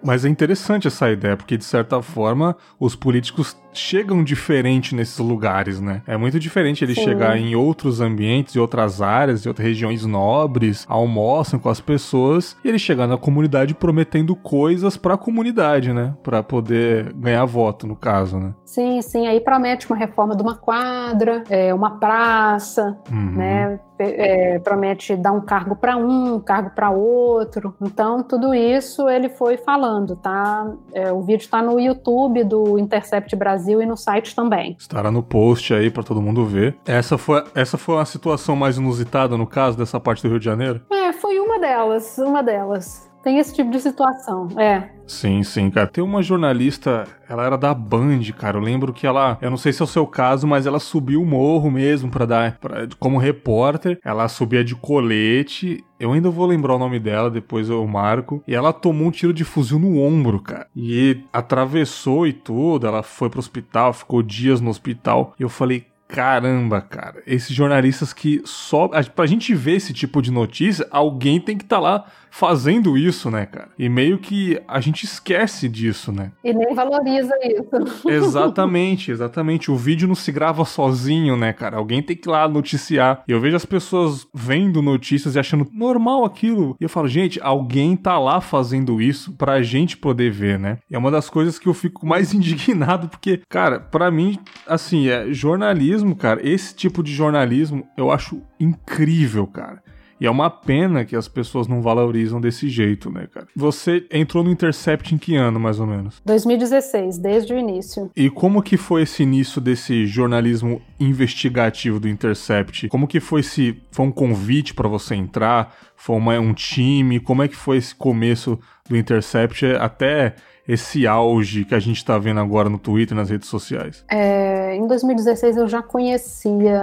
Mas 0.03 0.25
é 0.25 0.29
interessante 0.29 0.89
essa 0.89 1.11
ideia, 1.11 1.37
porque 1.37 1.57
de 1.57 1.65
certa 1.65 2.01
forma 2.01 2.57
os 2.79 2.97
políticos 2.97 3.57
chegam 3.73 4.23
diferente 4.23 4.95
nesses 4.95 5.19
lugares, 5.19 5.81
né? 5.81 6.03
É 6.07 6.17
muito 6.17 6.39
diferente 6.39 6.85
ele 6.85 6.95
Sim. 6.95 7.05
chegar 7.05 7.37
em 7.39 7.55
outros 7.55 8.01
ambientes, 8.01 8.57
em 8.57 8.59
outras 8.59 9.01
áreas, 9.01 9.45
em 9.45 9.49
outras 9.49 9.67
regiões 9.67 10.05
nobres, 10.05 10.85
almoçam 10.89 11.59
com 11.59 11.69
as 11.69 11.81
pessoas 11.81 12.57
e 12.65 12.69
ele 12.69 12.79
chegar 12.79 13.07
na 13.07 13.17
comunidade 13.17 13.75
prometendo 13.75 14.35
coisas 14.35 14.97
para 14.97 15.15
a 15.15 15.19
comunidade, 15.19 15.93
né? 15.93 16.15
Para 16.23 16.43
poder 16.43 17.13
ganhar 17.15 17.45
voto, 17.45 17.87
no 17.87 17.97
caso, 17.97 18.39
né? 18.39 18.55
Sim, 18.65 19.03
sim. 19.03 19.27
Aí 19.27 19.41
promete 19.41 19.87
uma 19.91 19.97
reforma 19.97 20.37
de 20.37 20.43
uma 20.43 20.55
quadra, 20.55 21.43
é, 21.51 21.75
uma 21.75 21.99
praça, 21.99 22.97
uhum. 23.11 23.33
né? 23.33 23.81
É, 23.99 24.59
promete 24.61 25.15
dar 25.15 25.33
um 25.33 25.43
cargo 25.43 25.77
para 25.77 25.95
um, 25.95 26.37
um 26.37 26.41
cargo 26.41 26.71
para 26.71 26.91
outro. 26.91 27.75
Então, 27.83 28.23
tudo 28.23 28.55
isso 28.55 29.11
ele 29.11 29.29
foi 29.29 29.59
falando, 29.59 30.17
tá? 30.17 30.73
É, 30.95 31.13
o 31.13 31.21
vídeo 31.21 31.45
está 31.45 31.61
no 31.61 31.79
YouTube 31.79 32.45
do 32.45 32.79
Intercept 32.79 33.37
Brasil 33.37 33.60
e 33.69 33.87
no 33.87 33.97
site 33.97 34.35
também. 34.35 34.77
Estará 34.79 35.11
no 35.11 35.23
post 35.23 35.75
aí 35.75 35.91
para 35.91 36.03
todo 36.03 36.23
mundo 36.23 36.45
ver. 36.47 36.77
Essa 36.87 37.19
foi, 37.19 37.45
essa 37.55 37.77
foi 37.77 38.01
a 38.01 38.05
situação 38.05 38.55
mais 38.55 38.77
inusitada 38.77 39.37
no 39.37 39.47
caso 39.47 39.77
dessa 39.77 39.99
parte 39.99 40.23
do 40.23 40.29
Rio 40.29 40.39
de 40.39 40.45
Janeiro? 40.45 40.81
É, 40.91 41.13
foi 41.13 41.39
uma 41.39 41.59
delas, 41.59 42.17
uma 42.19 42.43
delas. 42.43 43.10
Tem 43.23 43.39
esse 43.39 43.55
tipo 43.55 43.71
de 43.71 43.81
situação, 43.81 44.49
é. 44.59 44.91
Sim, 45.07 45.43
sim, 45.43 45.71
cara. 45.71 45.87
Tem 45.87 46.03
uma 46.03 46.23
jornalista, 46.23 47.07
ela 47.29 47.45
era 47.45 47.59
da 47.59 47.75
Band, 47.75 48.23
cara. 48.37 48.57
Eu 48.57 48.63
lembro 48.63 48.93
que 48.93 49.07
ela, 49.07 49.37
eu 49.43 49.51
não 49.51 49.57
sei 49.57 49.73
se 49.73 49.83
é 49.83 49.85
o 49.85 49.89
seu 49.89 50.07
caso, 50.07 50.47
mas 50.47 50.67
ela 50.67 50.79
subiu 50.79 51.21
o 51.21 51.27
morro 51.27 51.71
mesmo 51.71 52.11
para 52.11 52.25
dar, 52.25 52.59
pra, 52.59 52.89
como 52.99 53.19
repórter. 53.19 53.99
Ela 54.05 54.29
subia 54.29 54.65
de 54.65 54.75
colete. 54.75 55.85
Eu 55.99 56.13
ainda 56.13 56.31
vou 56.31 56.47
lembrar 56.47 56.77
o 56.77 56.79
nome 56.79 56.99
dela, 56.99 57.31
depois 57.31 57.69
eu 57.69 57.87
marco. 57.87 58.43
E 58.47 58.55
ela 58.55 58.73
tomou 58.73 59.09
um 59.09 59.11
tiro 59.11 59.35
de 59.35 59.45
fuzil 59.45 59.79
no 59.79 60.01
ombro, 60.01 60.41
cara. 60.41 60.67
E 60.75 61.23
atravessou 61.33 62.27
e 62.27 62.33
tudo. 62.33 62.87
Ela 62.87 63.03
foi 63.03 63.29
pro 63.29 63.41
hospital, 63.41 63.93
ficou 63.93 64.23
dias 64.23 64.61
no 64.61 64.71
hospital. 64.71 65.35
E 65.39 65.43
eu 65.43 65.49
falei, 65.49 65.87
caramba, 66.11 66.81
cara, 66.81 67.23
esses 67.27 67.55
jornalistas 67.55 68.13
que 68.13 68.43
só. 68.45 68.89
Pra 69.15 69.27
gente 69.27 69.55
ver 69.55 69.77
esse 69.77 69.93
tipo 69.93 70.21
de 70.21 70.31
notícia, 70.31 70.87
alguém 70.91 71.41
tem 71.41 71.57
que 71.57 71.65
estar 71.65 71.77
tá 71.77 71.83
lá 71.83 72.05
fazendo 72.31 72.97
isso, 72.97 73.31
né, 73.31 73.47
cara? 73.47 73.69
E 73.79 73.89
meio 73.89 74.19
que 74.19 74.61
a 74.67 74.81
gente 74.81 75.05
esquece 75.05 75.69
disso, 75.69 76.13
né? 76.13 76.33
E 76.45 76.53
nem 76.53 76.75
valoriza 76.75 77.35
isso. 77.43 78.07
Exatamente, 78.09 79.11
exatamente. 79.11 79.71
O 79.71 79.77
vídeo 79.77 80.09
não 80.09 80.15
se 80.15 80.31
grava 80.33 80.65
sozinho, 80.65 81.37
né, 81.37 81.53
cara? 81.53 81.77
Alguém 81.77 82.03
tem 82.03 82.17
que 82.17 82.29
ir 82.29 82.31
lá 82.31 82.49
noticiar. 82.49 83.23
E 83.27 83.33
eu 83.33 83.41
vejo 83.41 83.57
as 83.57 83.65
pessoas 83.65 84.27
vendo 84.35 84.83
notícias 84.83 85.35
e 85.35 85.39
achando 85.39 85.67
normal 85.73 86.25
aquilo. 86.25 86.77
E 86.81 86.85
eu 86.85 86.89
falo, 86.89 87.09
gente, 87.09 87.41
alguém 87.43 87.97
tá 87.97 88.19
lá 88.19 88.41
fazendo 88.41 89.01
isso 89.01 89.33
pra 89.33 89.63
gente 89.63 89.97
poder 89.97 90.31
ver, 90.31 90.59
né? 90.59 90.79
E 90.91 90.95
é 90.95 90.99
uma 90.99 91.11
das 91.11 91.29
coisas 91.29 91.59
que 91.59 91.69
eu 91.69 91.75
fico 91.75 92.07
mais 92.07 92.33
indignado, 92.35 93.09
porque, 93.09 93.43
cara, 93.49 93.81
para 93.81 94.11
mim, 94.11 94.39
assim, 94.67 95.09
é 95.09 95.33
jornalismo, 95.33 96.15
cara, 96.15 96.41
esse 96.47 96.75
tipo 96.75 97.03
de 97.03 97.13
jornalismo 97.13 97.87
eu 97.97 98.11
acho 98.11 98.41
incrível, 98.59 99.47
cara. 99.47 99.83
E 100.21 100.27
é 100.27 100.31
uma 100.31 100.51
pena 100.51 101.05
que 101.05 101.17
as 101.17 101.27
pessoas 101.27 101.67
não 101.67 101.81
valorizam 101.81 102.41
desse 102.41 102.69
jeito, 102.69 103.11
né, 103.11 103.27
cara? 103.33 103.49
Você 103.57 104.07
entrou 104.13 104.45
no 104.45 104.51
Intercept 104.51 105.15
em 105.15 105.19
que 105.19 105.35
ano, 105.35 105.59
mais 105.59 105.81
ou 105.81 105.87
menos? 105.87 106.21
2016, 106.27 107.17
desde 107.17 107.55
o 107.55 107.59
início. 107.59 108.11
E 108.15 108.29
como 108.29 108.63
que 108.63 108.77
foi 108.77 109.03
esse 109.03 109.23
início 109.23 109.61
desse 109.61 110.07
jornalismo 110.07 110.83
investigativo 110.99 111.99
do 111.99 112.09
Intercept? 112.09 112.89
Como 112.89 113.09
que 113.09 113.19
foi 113.19 113.41
esse... 113.41 113.81
Foi 113.91 114.05
um 114.05 114.13
convite 114.13 114.75
para 114.75 114.89
você 114.89 115.15
entrar? 115.15 115.75
Foi 115.97 116.17
uma, 116.17 116.39
um 116.39 116.53
time? 116.53 117.19
Como 117.19 117.43
é 117.43 117.49
que 117.49 117.57
foi 117.57 117.79
esse 117.79 117.95
começo 117.95 118.59
do 118.89 118.97
Intercept 118.97 119.65
até 119.77 120.35
esse 120.73 121.07
auge 121.07 121.65
que 121.65 121.75
a 121.75 121.81
gente 121.81 121.97
está 121.97 122.19
vendo 122.19 122.41
agora 122.41 122.69
no 122.69 122.79
Twitter, 122.79 123.17
nas 123.17 123.31
redes 123.31 123.49
sociais? 123.49 124.05
É, 124.11 124.77
em 124.77 124.87
2016 124.87 125.57
eu 125.57 125.69
já 125.69 125.83
conhecia 125.83 126.83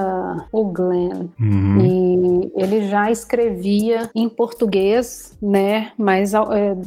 o 0.51 0.65
Glenn 0.65 1.27
uhum. 1.39 1.79
e 1.79 2.51
ele 2.55 2.87
já 2.87 3.09
escrevia 3.09 4.09
em 4.13 4.27
português, 4.27 5.37
né? 5.41 5.91
Mas 5.97 6.33
é, 6.33 6.39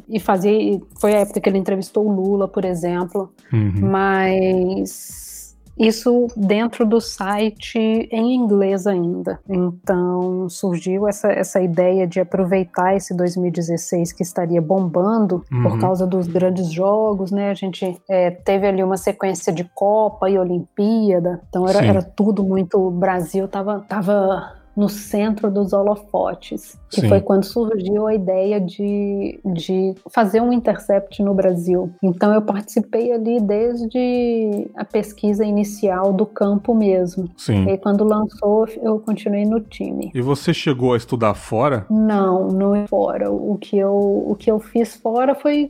e 0.08 0.20
fazia 0.20 0.80
foi 0.98 1.14
a 1.14 1.20
época 1.20 1.40
que 1.40 1.48
ele 1.48 1.58
entrevistou 1.58 2.06
o 2.06 2.12
Lula, 2.12 2.46
por 2.46 2.64
exemplo. 2.64 3.32
Uhum. 3.52 3.72
Mas 3.80 5.29
isso 5.78 6.26
dentro 6.36 6.84
do 6.86 7.00
site 7.00 7.78
em 7.78 8.34
inglês 8.34 8.86
ainda. 8.86 9.40
Então 9.48 10.48
surgiu 10.48 11.08
essa, 11.08 11.28
essa 11.32 11.60
ideia 11.60 12.06
de 12.06 12.20
aproveitar 12.20 12.94
esse 12.94 13.16
2016 13.16 14.12
que 14.12 14.22
estaria 14.22 14.60
bombando 14.60 15.44
uhum. 15.50 15.62
por 15.62 15.78
causa 15.80 16.06
dos 16.06 16.26
grandes 16.26 16.70
jogos, 16.72 17.30
né? 17.30 17.50
A 17.50 17.54
gente 17.54 17.96
é, 18.08 18.30
teve 18.30 18.66
ali 18.66 18.82
uma 18.82 18.96
sequência 18.96 19.52
de 19.52 19.64
Copa 19.74 20.28
e 20.28 20.38
Olimpíada, 20.38 21.40
então 21.48 21.66
era, 21.66 21.84
era 21.84 22.02
tudo 22.02 22.44
muito. 22.44 22.78
O 22.78 22.90
Brasil 22.90 23.48
tava, 23.48 23.80
tava 23.88 24.59
no 24.76 24.88
centro 24.88 25.50
dos 25.50 25.72
holofotes, 25.72 26.78
que 26.90 27.00
Sim. 27.00 27.08
foi 27.08 27.20
quando 27.20 27.44
surgiu 27.44 28.06
a 28.06 28.14
ideia 28.14 28.60
de, 28.60 29.40
de 29.44 29.94
fazer 30.10 30.40
um 30.40 30.52
intercept 30.52 31.22
no 31.22 31.34
Brasil. 31.34 31.90
Então 32.02 32.32
eu 32.32 32.42
participei 32.42 33.12
ali 33.12 33.40
desde 33.40 34.70
a 34.76 34.84
pesquisa 34.84 35.44
inicial 35.44 36.12
do 36.12 36.26
campo 36.26 36.74
mesmo. 36.74 37.30
Sim. 37.36 37.68
E 37.68 37.78
quando 37.78 38.04
lançou, 38.04 38.66
eu 38.82 38.98
continuei 39.00 39.44
no 39.44 39.60
time. 39.60 40.10
E 40.14 40.20
você 40.20 40.54
chegou 40.54 40.94
a 40.94 40.96
estudar 40.96 41.34
fora? 41.34 41.86
Não, 41.90 42.48
não 42.48 42.74
é 42.74 42.86
fora. 42.86 43.30
O 43.30 43.56
que 43.58 43.78
eu, 43.78 43.94
o 43.94 44.34
que 44.34 44.50
eu 44.50 44.58
fiz 44.58 44.96
fora 44.96 45.34
foi, 45.34 45.68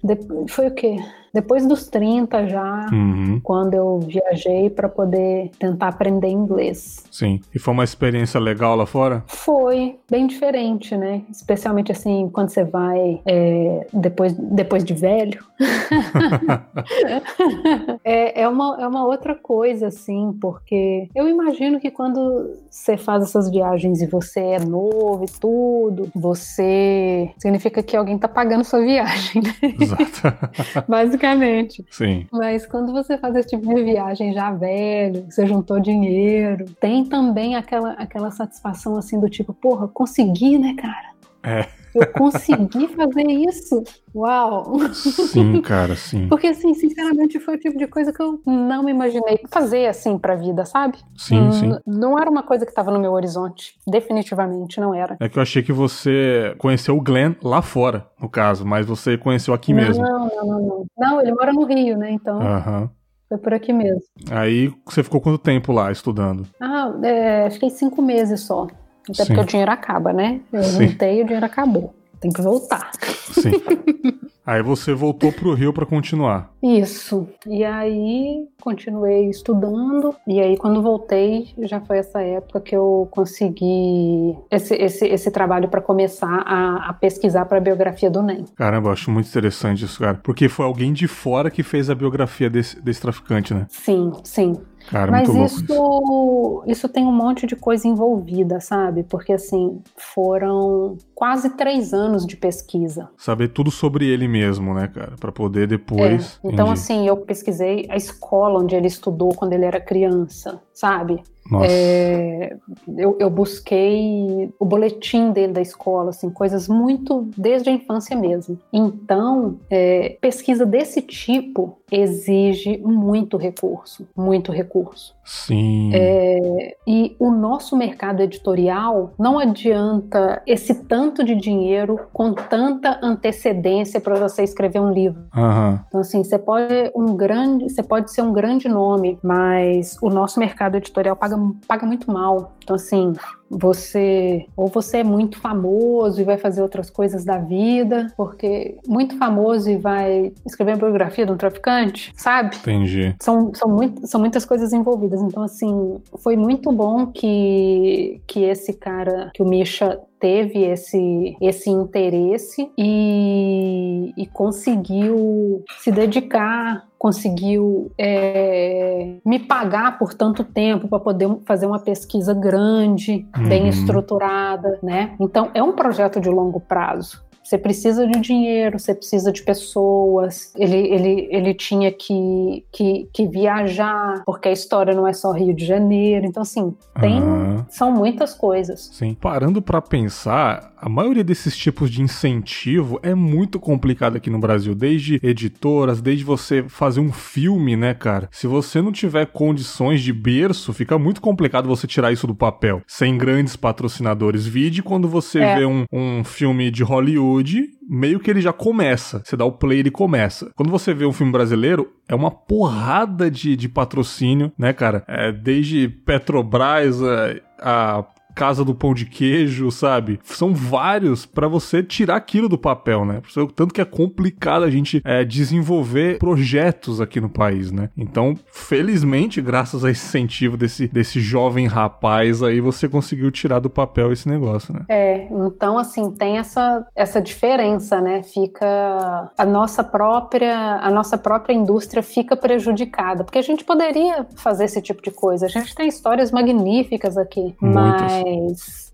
foi 0.49 0.69
o 0.69 0.75
quê? 0.75 0.97
Depois 1.33 1.67
dos 1.67 1.89
30 1.89 2.49
já, 2.49 2.87
uhum. 2.93 3.41
quando 3.43 3.75
eu 3.75 4.01
viajei 4.01 4.69
para 4.69 4.89
poder 4.89 5.51
tentar 5.59 5.89
aprender 5.89 6.29
inglês. 6.29 7.05
Sim. 7.11 7.41
E 7.55 7.59
foi 7.59 7.73
uma 7.73 7.85
experiência 7.85 8.41
legal 8.41 8.77
lá 8.77 8.87
fora? 8.87 9.23
Foi, 9.27 9.97
bem 10.11 10.27
diferente, 10.27 10.97
né? 10.97 11.23
Especialmente 11.31 11.93
assim, 11.93 12.29
quando 12.33 12.51
você 12.51 12.65
vai 12.65 13.21
é, 13.25 13.87
depois, 13.93 14.33
depois 14.33 14.85
de 14.85 14.95
velho. 14.95 15.45
é, 18.05 18.43
é, 18.43 18.49
uma, 18.49 18.77
é 18.81 18.87
uma 18.87 19.05
outra 19.05 19.35
coisa, 19.35 19.89
assim, 19.89 20.37
porque 20.41 21.09
eu 21.15 21.29
imagino 21.29 21.79
que 21.79 21.91
quando 21.91 22.51
você 22.71 22.97
faz 22.97 23.23
essas 23.23 23.51
viagens 23.51 24.03
e 24.03 24.07
você 24.07 24.41
é 24.41 24.59
novo 24.59 25.25
e 25.25 25.41
tudo, 25.41 26.11
você. 26.15 27.31
significa 27.39 27.83
que 27.83 27.97
alguém 27.97 28.19
tá 28.19 28.29
pagando 28.29 28.65
sua 28.65 28.81
viagem, 28.81 29.43
né? 29.43 29.55
Exato. 29.79 30.51
Basicamente. 31.21 31.85
Sim. 31.91 32.27
Mas 32.33 32.67
quando 32.67 32.93
você 32.93 33.19
faz 33.19 33.37
esse 33.37 33.51
tipo 33.51 33.75
de 33.75 33.83
viagem 33.83 34.33
já 34.33 34.51
velho, 34.51 35.27
você 35.29 35.47
juntou 35.47 35.79
dinheiro, 35.79 36.65
tem 36.81 37.05
também 37.05 37.57
aquela, 37.57 37.93
aquela 37.93 38.31
satisfação 38.31 38.97
assim 38.97 39.21
do 39.21 39.29
tipo, 39.29 39.53
porra, 39.53 39.87
consegui, 39.89 40.59
né, 40.59 40.75
cara? 40.75 41.11
É. 41.43 41.80
Eu 41.95 42.07
consegui 42.07 42.89
fazer 42.89 43.27
isso? 43.27 43.83
Uau! 44.15 44.79
Sim, 44.93 45.61
cara, 45.63 45.95
sim. 45.97 46.29
Porque, 46.29 46.47
assim, 46.49 46.73
sinceramente, 46.75 47.41
foi 47.41 47.57
o 47.57 47.59
tipo 47.59 47.77
de 47.77 47.87
coisa 47.87 48.13
que 48.13 48.23
eu 48.23 48.41
não 48.47 48.85
me 48.85 48.91
imaginei 48.91 49.41
fazer, 49.51 49.87
assim, 49.87 50.19
pra 50.19 50.37
vida, 50.37 50.65
sabe? 50.65 50.99
Sim, 51.17 51.47
Hum, 51.47 51.53
sim. 51.53 51.73
Não 51.87 52.19
era 52.19 52.31
uma 52.31 52.43
coisa 52.43 52.65
que 52.65 52.71
estava 52.71 52.91
no 52.91 53.01
meu 53.01 53.13
horizonte. 53.13 53.75
Definitivamente 53.87 54.81
não 54.81 54.95
era. 54.95 55.17
É 55.21 55.29
que 55.29 55.39
eu 55.39 55.43
achei 55.43 55.63
que 55.63 55.73
você 55.73 56.55
conheceu 56.59 56.97
o 56.97 57.01
Glenn 57.01 57.35
lá 57.43 57.61
fora, 57.63 58.07
no 58.21 58.29
caso, 58.29 58.65
mas 58.65 58.87
você 58.87 59.19
conheceu 59.19 59.53
aqui 59.53 59.73
não, 59.73 59.83
mesmo. 59.83 60.05
Não, 60.05 60.19
não, 60.29 60.47
não, 60.47 60.61
não. 60.61 60.87
Não, 60.97 61.21
ele 61.21 61.33
mora 61.33 61.53
no 61.53 61.65
Rio, 61.65 61.97
né? 61.97 62.13
Então 62.13 62.39
Aham. 62.41 62.91
foi 63.29 63.39
por 63.39 63.53
aqui 63.55 63.73
mesmo. 63.73 64.03
Aí 64.31 64.73
você 64.85 65.03
ficou 65.03 65.21
quanto 65.21 65.39
tempo 65.39 65.73
lá 65.73 65.91
estudando? 65.91 66.47
Ah, 66.61 66.93
é, 67.03 67.51
fiquei 67.51 67.71
cinco 67.71 68.01
meses 68.03 68.43
só. 68.43 68.67
Até 69.11 69.25
Sim. 69.25 69.27
porque 69.29 69.41
o 69.41 69.47
dinheiro 69.47 69.71
acaba, 69.71 70.13
né? 70.13 70.41
Eu 70.53 70.63
Sim. 70.63 70.89
juntei 70.89 71.19
e 71.19 71.23
o 71.23 71.25
dinheiro 71.25 71.47
acabou. 71.47 71.95
Tem 72.21 72.31
que 72.31 72.43
voltar. 72.43 72.91
Sim. 73.33 73.51
Aí 74.51 74.63
você 74.63 74.93
voltou 74.93 75.31
pro 75.31 75.55
Rio 75.55 75.73
pra 75.73 75.87
continuar. 75.87 76.51
Isso. 76.61 77.29
E 77.47 77.63
aí 77.63 78.49
continuei 78.61 79.29
estudando. 79.29 80.13
E 80.27 80.41
aí, 80.41 80.57
quando 80.57 80.83
voltei, 80.83 81.51
já 81.59 81.81
foi 81.81 81.99
essa 81.99 82.21
época 82.21 82.61
que 82.61 82.75
eu 82.75 83.07
consegui 83.13 84.37
esse, 84.51 84.75
esse, 84.75 85.07
esse 85.07 85.31
trabalho 85.31 85.69
para 85.69 85.81
começar 85.81 86.43
a, 86.45 86.91
a 86.91 86.93
pesquisar 86.95 87.45
para 87.45 87.59
a 87.59 87.61
biografia 87.61 88.11
do 88.11 88.23
NEM. 88.23 88.45
Caramba, 88.57 88.89
eu 88.89 88.93
acho 88.93 89.09
muito 89.11 89.29
interessante 89.29 89.85
isso, 89.85 90.01
cara. 90.01 90.19
Porque 90.21 90.49
foi 90.49 90.67
alguém 90.67 90.93
de 90.93 91.07
fora 91.07 91.49
que 91.49 91.63
fez 91.63 91.89
a 91.89 91.95
biografia 91.95 92.51
desse, 92.51 92.81
desse 92.81 93.01
traficante, 93.01 93.55
né? 93.55 93.67
Sim, 93.69 94.13
sim. 94.25 94.57
Cara, 94.91 95.11
Mas 95.13 95.29
muito 95.29 95.73
louco 95.73 96.63
isso. 96.65 96.73
isso, 96.73 96.89
tem 96.89 97.07
um 97.07 97.13
monte 97.13 97.47
de 97.47 97.55
coisa 97.55 97.87
envolvida, 97.87 98.59
sabe? 98.61 99.05
Porque 99.05 99.33
assim, 99.33 99.81
foram 99.97 100.99
quase 101.15 101.51
três 101.51 101.95
anos 101.95 102.27
de 102.27 102.37
pesquisa. 102.37 103.09
Saber 103.17 103.49
tudo 103.49 103.71
sobre 103.71 104.07
ele 104.09 104.27
mesmo, 104.27 104.75
né, 104.75 104.89
cara? 104.89 105.13
Pra 105.21 105.31
poder 105.31 105.69
depois. 105.69 106.41
É, 106.43 106.49
Então, 106.49 106.67
Entendi. 106.67 106.73
assim, 106.81 107.07
eu 107.07 107.17
pesquisei 107.19 107.87
a 107.89 107.97
escola 107.97 108.59
onde 108.61 108.75
ele 108.75 108.89
estudou 108.89 109.33
quando 109.35 109.53
ele 109.53 109.65
era 109.65 109.81
criança, 109.81 110.61
sabe? 110.75 111.23
É, 111.63 112.57
eu, 112.97 113.17
eu 113.19 113.31
busquei 113.31 114.53
o 114.59 114.65
boletim 114.65 115.33
dele 115.33 115.53
da 115.53 115.61
escola, 115.61 116.11
assim, 116.11 116.31
coisas 116.31 116.69
muito 116.69 117.29
desde 117.37 117.71
a 117.71 117.73
infância 117.73 118.17
mesmo. 118.17 118.59
Então, 118.73 119.59
é, 119.69 120.17
pesquisa 120.21 120.65
desse 120.65 121.03
tipo 121.03 121.79
exige 121.91 122.79
muito 122.79 123.37
recurso, 123.37 124.07
muito 124.17 124.53
recurso. 124.53 125.15
Sim. 125.25 125.91
É, 125.93 126.77
e 126.87 127.17
o 127.19 127.31
nosso 127.31 127.77
mercado 127.77 128.21
editorial 128.23 129.13
não 129.19 129.39
adianta 129.39 130.43
esse 130.47 130.75
tanto 130.85 131.25
de 131.25 131.35
dinheiro 131.35 131.99
com 132.13 132.33
tanta 132.33 132.99
antecedência 133.03 134.01
para 134.01 134.17
você 134.17 134.43
escrever 134.43 134.81
um 134.81 134.93
livro. 134.93 135.23
Aham. 135.35 135.85
Então, 135.89 136.01
assim, 136.01 136.23
você 136.23 136.39
pode 136.39 136.91
um 136.95 137.17
grande, 137.17 137.69
você 137.69 137.83
pode 137.83 138.13
ser 138.13 138.23
um 138.23 138.33
grande 138.33 138.69
nome, 138.69 139.19
mas 139.23 139.97
o 140.03 140.09
nosso 140.11 140.39
mercado 140.39 140.77
editorial 140.77 141.17
paga, 141.17 141.37
paga 141.67 141.87
muito 141.87 142.11
mal. 142.11 142.57
Então, 142.63 142.77
assim, 142.77 143.13
você 143.49 144.47
ou 144.57 144.69
você 144.69 144.99
é 144.99 145.05
muito 145.05 145.39
famoso 145.39 146.21
e 146.21 146.25
vai 146.25 146.39
fazer 146.39 146.63
outras 146.63 146.89
coisas 146.89 147.25
da 147.25 147.39
vida, 147.39 148.13
porque 148.17 148.79
muito 148.87 149.17
famoso 149.19 149.69
e 149.71 149.77
vai 149.77 150.33
escrever 150.47 150.73
a 150.73 150.77
biografia 150.77 151.27
de 151.27 151.33
um 151.33 151.37
traficante, 151.37 152.13
sabe? 152.17 152.57
Entendi. 152.57 153.15
São, 153.21 153.53
são, 153.55 153.69
muito, 153.69 154.07
são 154.07 154.21
muitas 154.21 154.45
coisas 154.45 154.73
envolvidas. 154.73 155.21
Então, 155.21 155.43
assim, 155.43 156.01
foi 156.19 156.37
muito 156.37 156.71
bom 156.71 157.07
que, 157.07 158.21
que 158.27 158.45
esse 158.45 158.73
cara, 158.73 159.31
que 159.35 159.43
o 159.43 159.47
Misha 159.47 159.99
teve 160.21 160.63
esse, 160.65 161.37
esse 161.41 161.71
interesse 161.71 162.71
e, 162.79 164.13
e 164.17 164.27
conseguiu 164.27 165.65
se 165.79 165.91
dedicar, 165.91 166.87
conseguiu 166.99 167.91
é, 167.99 169.17
me 169.25 169.39
pagar 169.39 169.99
por 169.99 170.13
tanto 170.13 170.45
tempo 170.45 170.87
para 170.87 170.99
poder 170.99 171.29
fazer 171.47 171.67
uma 171.67 171.79
pesquisa 171.79 172.35
grande, 172.35 173.27
bem 173.49 173.63
Uhum. 173.63 173.69
estruturada, 173.69 174.79
né? 174.83 175.15
Então, 175.19 175.51
é 175.55 175.63
um 175.63 175.73
projeto 175.73 176.21
de 176.21 176.29
longo 176.29 176.61
prazo. 176.61 177.23
Você 177.51 177.59
precisa 177.59 178.07
de 178.07 178.21
dinheiro, 178.21 178.79
você 178.79 178.95
precisa 178.95 179.33
de 179.33 179.43
pessoas. 179.43 180.53
Ele, 180.57 180.77
ele, 180.77 181.29
ele 181.33 181.53
tinha 181.53 181.91
que, 181.91 182.65
que, 182.71 183.09
que 183.13 183.27
viajar, 183.27 184.23
porque 184.25 184.47
a 184.49 184.53
história 184.53 184.95
não 184.95 185.05
é 185.05 185.13
só 185.13 185.33
Rio 185.33 185.53
de 185.53 185.67
Janeiro. 185.67 186.27
Então, 186.27 186.45
assim, 186.45 186.73
tem, 187.01 187.19
Aham. 187.19 187.67
são 187.69 187.91
muitas 187.91 188.35
coisas. 188.35 188.89
Sim. 188.93 189.15
Parando 189.21 189.61
pra 189.61 189.83
pensar, 189.83 190.73
a 190.81 190.89
maioria 190.89 191.25
desses 191.25 191.57
tipos 191.57 191.91
de 191.91 192.01
incentivo 192.01 193.01
é 193.03 193.17
muito 193.17 193.59
complicado 193.59 194.15
aqui 194.15 194.31
no 194.31 194.39
Brasil. 194.39 194.73
Desde 194.73 195.19
editoras, 195.21 196.01
desde 196.01 196.23
você 196.25 196.63
fazer 196.69 197.01
um 197.01 197.13
filme, 197.13 197.77
né, 197.77 197.95
cara? 197.95 198.29
Se 198.31 198.47
você 198.47 198.81
não 198.81 198.93
tiver 198.93 199.27
condições 199.27 200.03
de 200.03 200.13
berço, 200.13 200.73
fica 200.73 200.97
muito 200.97 201.21
complicado 201.21 201.67
você 201.67 201.85
tirar 201.89 202.13
isso 202.13 202.29
do 202.29 202.35
papel. 202.35 202.81
Sem 202.87 203.19
grandes 203.19 203.57
patrocinadores. 203.57 204.47
Vide 204.47 204.85
quando 204.85 205.09
você 205.09 205.41
É. 205.41 205.59
vê 205.59 205.67
um, 205.67 205.85
um 205.93 206.23
filme 206.23 206.71
de 206.71 206.85
Hollywood. 206.85 207.40
Meio 207.89 208.21
que 208.21 208.31
ele 208.31 208.41
já 208.41 208.53
começa. 208.53 209.23
Você 209.25 209.37
dá 209.37 209.45
o 209.45 209.53
play, 209.53 209.81
ele 209.81 209.91
começa. 209.91 210.51
Quando 210.55 210.71
você 210.71 210.95
vê 210.95 211.05
um 211.05 211.13
filme 211.13 211.33
brasileiro, 211.33 211.93
é 212.09 212.15
uma 212.15 212.31
porrada 212.31 213.31
de, 213.31 213.57
de 213.57 213.69
patrocínio, 213.69 214.53
né, 214.59 214.73
cara? 214.73 215.05
É, 215.07 215.33
desde 215.33 215.89
Petrobras, 215.89 217.01
a, 217.03 217.99
a 217.99 218.05
Casa 218.35 218.65
do 218.65 218.75
Pão 218.75 218.95
de 218.95 219.07
Queijo, 219.07 219.71
sabe? 219.71 220.21
São 220.25 220.55
vários 220.55 221.27
pra 221.27 221.49
você 221.49 221.83
tirar 221.83 222.17
aquilo 222.17 222.49
do 222.49 222.59
papel, 222.59 223.05
né? 223.05 223.21
Por 223.21 223.29
isso- 223.29 223.47
Tanto 223.55 223.75
que 223.75 223.81
é 223.81 223.85
complicado 223.85 224.65
a 224.65 224.71
gente 224.71 225.01
é, 225.05 225.25
desenvolver 225.25 226.19
projetos 226.19 227.01
aqui 227.01 227.21
no 227.21 227.29
país, 227.29 227.71
né? 227.73 227.91
Então, 227.97 228.35
felizmente, 228.53 229.41
graças 229.41 229.85
a 229.85 229.91
esse 229.91 230.07
incentivo 230.07 230.57
desse, 230.57 230.89
desse 230.89 231.21
jovem 231.21 231.67
rapaz 231.67 232.43
aí, 232.43 232.61
você 232.61 232.89
conseguiu 232.89 233.31
tirar 233.31 233.59
do 233.59 233.69
papel 233.71 234.13
esse 234.13 234.29
negócio, 234.29 234.73
né? 234.73 234.81
É, 234.89 235.27
então 235.31 235.79
assim, 235.79 236.11
tem 236.13 236.39
essa, 236.39 236.87
essa 236.95 237.21
diferença, 237.21 238.01
né? 238.01 238.23
Fica 238.23 239.31
a 239.37 239.45
nossa 239.45 239.83
própria 239.85 240.77
a 240.81 240.91
nossa 240.91 241.19
própria 241.19 241.53
indústria 241.53 242.03
fica 242.03 242.37
prejudicada, 242.37 243.25
porque 243.25 243.39
a 243.39 243.43
gente 243.43 243.65
poderia 243.65 244.27
fazer 244.37 244.65
esse 244.65 244.81
tipo 244.81 245.03
de 245.03 245.11
coisa. 245.11 245.47
A 245.47 245.49
gente 245.49 245.75
tem 245.75 245.89
histórias 245.89 246.31
magníficas 246.31 247.17
aqui, 247.17 247.55
Muitas. 247.61 248.03
mas 248.03 248.20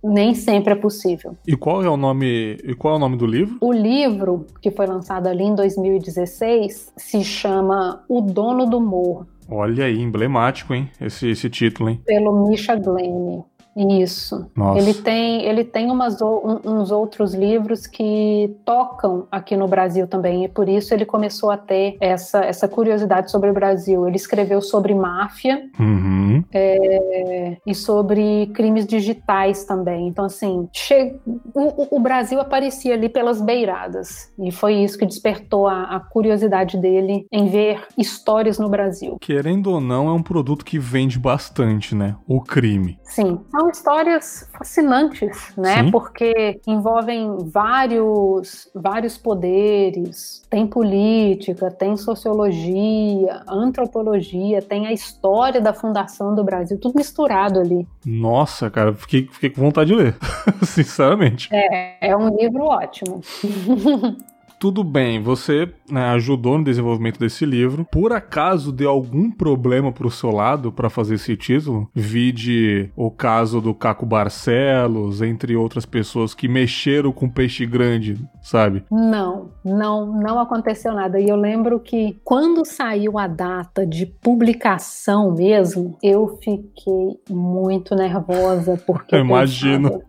nem 0.03 0.35
sempre 0.35 0.73
é 0.73 0.77
possível. 0.77 1.37
E 1.47 1.57
qual 1.57 1.83
é 1.83 1.89
o 1.89 1.97
nome? 1.97 2.57
E 2.65 2.75
qual 2.75 2.95
é 2.95 2.97
o 2.97 3.01
nome 3.01 3.17
do 3.17 3.27
livro? 3.27 3.57
O 3.61 3.73
livro 3.73 4.47
que 4.61 4.71
foi 4.71 4.87
lançado 4.87 5.27
ali 5.27 5.45
em 5.45 5.55
2016 5.55 6.93
se 6.97 7.25
chama 7.25 8.05
O 8.09 8.21
Dono 8.21 8.67
do 8.67 8.81
Morro, 8.81 9.27
Olha 9.49 9.85
aí, 9.85 10.01
emblemático, 10.01 10.75
hein? 10.75 10.91
Esse, 11.01 11.29
esse 11.29 11.49
título, 11.49 11.89
hein? 11.89 12.01
pelo 12.05 12.49
Misha 12.49 12.75
Glenn. 12.75 13.43
Isso. 13.77 14.51
Nossa. 14.57 14.79
Ele 14.81 14.95
tem, 14.95 15.43
ele 15.45 15.63
tem 15.65 15.91
umas, 15.91 16.21
um- 16.23 16.61
uns 16.65 16.91
outros 16.91 17.35
livros 17.35 17.87
que 17.87 18.57
tocam 18.65 19.27
aqui 19.31 19.57
no 19.57 19.69
Brasil 19.69 20.07
também, 20.07 20.45
e 20.45 20.49
por 20.49 20.69
isso 20.69 20.95
ele 20.95 21.05
começou 21.05 21.51
a 21.51 21.57
ter 21.57 21.97
essa, 22.01 22.45
essa 22.45 22.67
curiosidade 22.67 23.31
sobre 23.31 23.51
o 23.51 23.53
Brasil. 23.55 24.07
Ele 24.07 24.17
escreveu 24.17 24.63
sobre 24.63 24.95
máfia 24.95 25.63
Uhum. 25.79 26.43
é, 26.53 27.57
e 27.67 27.75
sobre 27.75 28.47
crimes 28.55 28.87
digitais 28.87 29.65
também. 29.65 30.09
Então, 30.09 30.25
assim, 30.25 30.69
che- 30.73 31.17
o, 31.55 31.83
o- 31.83 31.97
o 31.97 32.01
Brasil 32.01 32.41
aparecia 32.41 32.95
ali 32.95 33.09
pelas 33.09 33.41
beiradas, 33.41 34.33
e 34.39 34.51
foi 34.51 34.75
isso 34.77 34.99
que 34.99 35.05
despertou 35.07 35.67
a, 35.69 35.83
a 35.97 36.01
curiosidade 36.01 36.79
dele 36.79 37.27
em 37.31 37.49
ver 37.49 37.83
histórias 37.99 38.59
no 38.59 38.69
Brasil. 38.69 39.19
Querendo 39.21 39.71
ou 39.71 39.81
não, 39.81 40.09
é 40.09 40.13
um 40.13 40.23
produto 40.23 40.65
que 40.65 40.79
vende 40.79 41.19
bastante, 41.19 41.95
né? 41.95 42.17
O 42.27 42.41
crime. 42.41 42.99
Sim, 43.05 43.41
são 43.67 43.71
histórias 43.71 44.49
fascinantes, 44.57 45.53
né? 45.57 45.85
Sim. 45.85 45.91
Porque 45.91 46.61
envolvem 46.67 47.37
vários, 47.45 48.71
vários 48.75 49.19
poderes. 49.19 50.43
Tem 50.49 50.67
política, 50.67 51.71
tem 51.71 51.97
sociologia, 51.97 53.43
antropologia, 53.49 54.63
tem 54.63 54.87
a 54.87 54.93
história 54.93 55.61
da 55.61 55.73
fundação 55.73 56.35
do 56.35 56.45
Brasil, 56.45 56.79
tudo 56.79 56.95
misturado 56.97 57.61
ali. 57.61 57.87
Nossa, 58.05 58.71
cara, 58.71 58.95
fiquei, 58.95 59.29
fiquei 59.31 59.51
com 59.51 59.63
vontade 59.63 59.91
de 59.91 59.97
ler. 59.97 60.17
Sinceramente. 60.63 61.49
É, 61.53 62.11
é 62.11 62.17
um 62.17 62.29
livro 62.37 62.65
ótimo. 62.65 63.21
Tudo 64.59 64.83
bem, 64.83 65.23
você 65.23 65.69
né, 65.91 66.09
ajudou 66.11 66.59
no 66.59 66.65
desenvolvimento 66.65 67.19
desse 67.19 67.45
livro. 67.45 67.85
Por 67.85 68.13
acaso 68.13 68.73
deu 68.73 68.89
algum 68.89 69.31
problema 69.31 69.93
pro 69.93 70.11
seu 70.11 70.31
lado 70.31 70.73
para 70.73 70.89
fazer 70.89 71.17
esse 71.17 71.37
título? 71.37 71.89
Vide 71.95 72.91
o 72.97 73.11
caso 73.11 73.61
do 73.61 73.75
Caco 73.75 74.07
Barcelos, 74.07 75.21
entre 75.21 75.55
outras 75.57 75.85
pessoas 75.85 76.35
que 76.35 76.49
mexeram 76.49 77.13
com 77.13 77.29
peixe 77.29 77.67
grande, 77.67 78.17
sabe? 78.41 78.83
Não, 78.91 79.51
não, 79.65 80.07
não 80.07 80.39
aconteceu 80.39 80.95
nada. 80.95 81.21
E 81.21 81.29
eu 81.29 81.37
lembro 81.37 81.79
que 81.79 82.19
quando 82.25 82.65
saiu 82.65 83.19
a 83.19 83.27
data 83.27 83.87
de 83.87 84.07
publicação 84.07 85.35
mesmo, 85.35 85.99
eu 86.03 86.39
fiquei 86.43 87.21
muito 87.29 87.95
nervosa 87.95 88.83
porque 88.87 89.15
Eu 89.15 89.21
imagino. 89.21 90.03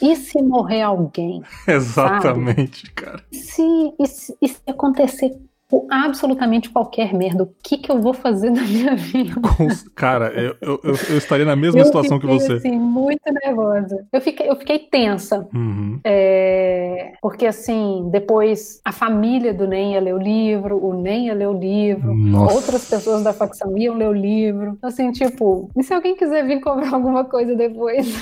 E 0.00 0.16
se 0.16 0.40
morrer 0.42 0.82
alguém? 0.82 1.42
Exatamente, 1.66 2.86
sabe? 2.86 2.92
cara. 2.94 3.24
E 3.32 3.36
se, 3.36 3.62
e 3.98 4.06
se, 4.06 4.36
e 4.40 4.48
se 4.48 4.60
acontecer 4.66 5.36
absolutamente 5.90 6.70
qualquer 6.70 7.12
merda. 7.14 7.42
O 7.42 7.54
que, 7.62 7.76
que 7.76 7.90
eu 7.90 8.00
vou 8.00 8.14
fazer 8.14 8.50
da 8.50 8.62
minha 8.62 8.96
vida? 8.96 9.34
Cara, 9.94 10.32
eu, 10.32 10.56
eu, 10.60 10.80
eu, 10.84 11.18
estaria 11.18 11.44
na 11.44 11.56
mesma 11.56 11.80
eu 11.80 11.84
situação 11.84 12.18
que 12.18 12.26
você. 12.26 12.54
Assim, 12.54 12.78
muito 12.78 13.22
nervosa. 13.44 14.06
Eu 14.12 14.20
fiquei, 14.20 14.48
eu 14.48 14.56
fiquei 14.56 14.78
tensa. 14.78 15.46
Uhum. 15.54 16.00
É, 16.04 17.12
porque, 17.20 17.46
assim, 17.46 18.08
depois 18.10 18.80
a 18.84 18.92
família 18.92 19.52
do 19.52 19.66
Nen 19.66 19.92
ia 19.92 20.00
ler 20.00 20.14
o 20.14 20.18
livro, 20.18 20.82
o 20.82 20.94
Nen 20.94 21.26
ia 21.26 21.34
ler 21.34 21.48
o 21.48 21.58
livro, 21.58 22.14
Nossa. 22.14 22.54
outras 22.54 22.88
pessoas 22.88 23.22
da 23.22 23.32
facção 23.32 23.76
iam 23.76 23.94
ler 23.94 24.08
o 24.08 24.12
livro. 24.12 24.78
Assim, 24.82 25.12
tipo, 25.12 25.70
e 25.76 25.82
se 25.82 25.92
alguém 25.92 26.16
quiser 26.16 26.46
vir 26.46 26.60
comprar 26.60 26.94
alguma 26.94 27.24
coisa 27.24 27.54
depois? 27.54 28.20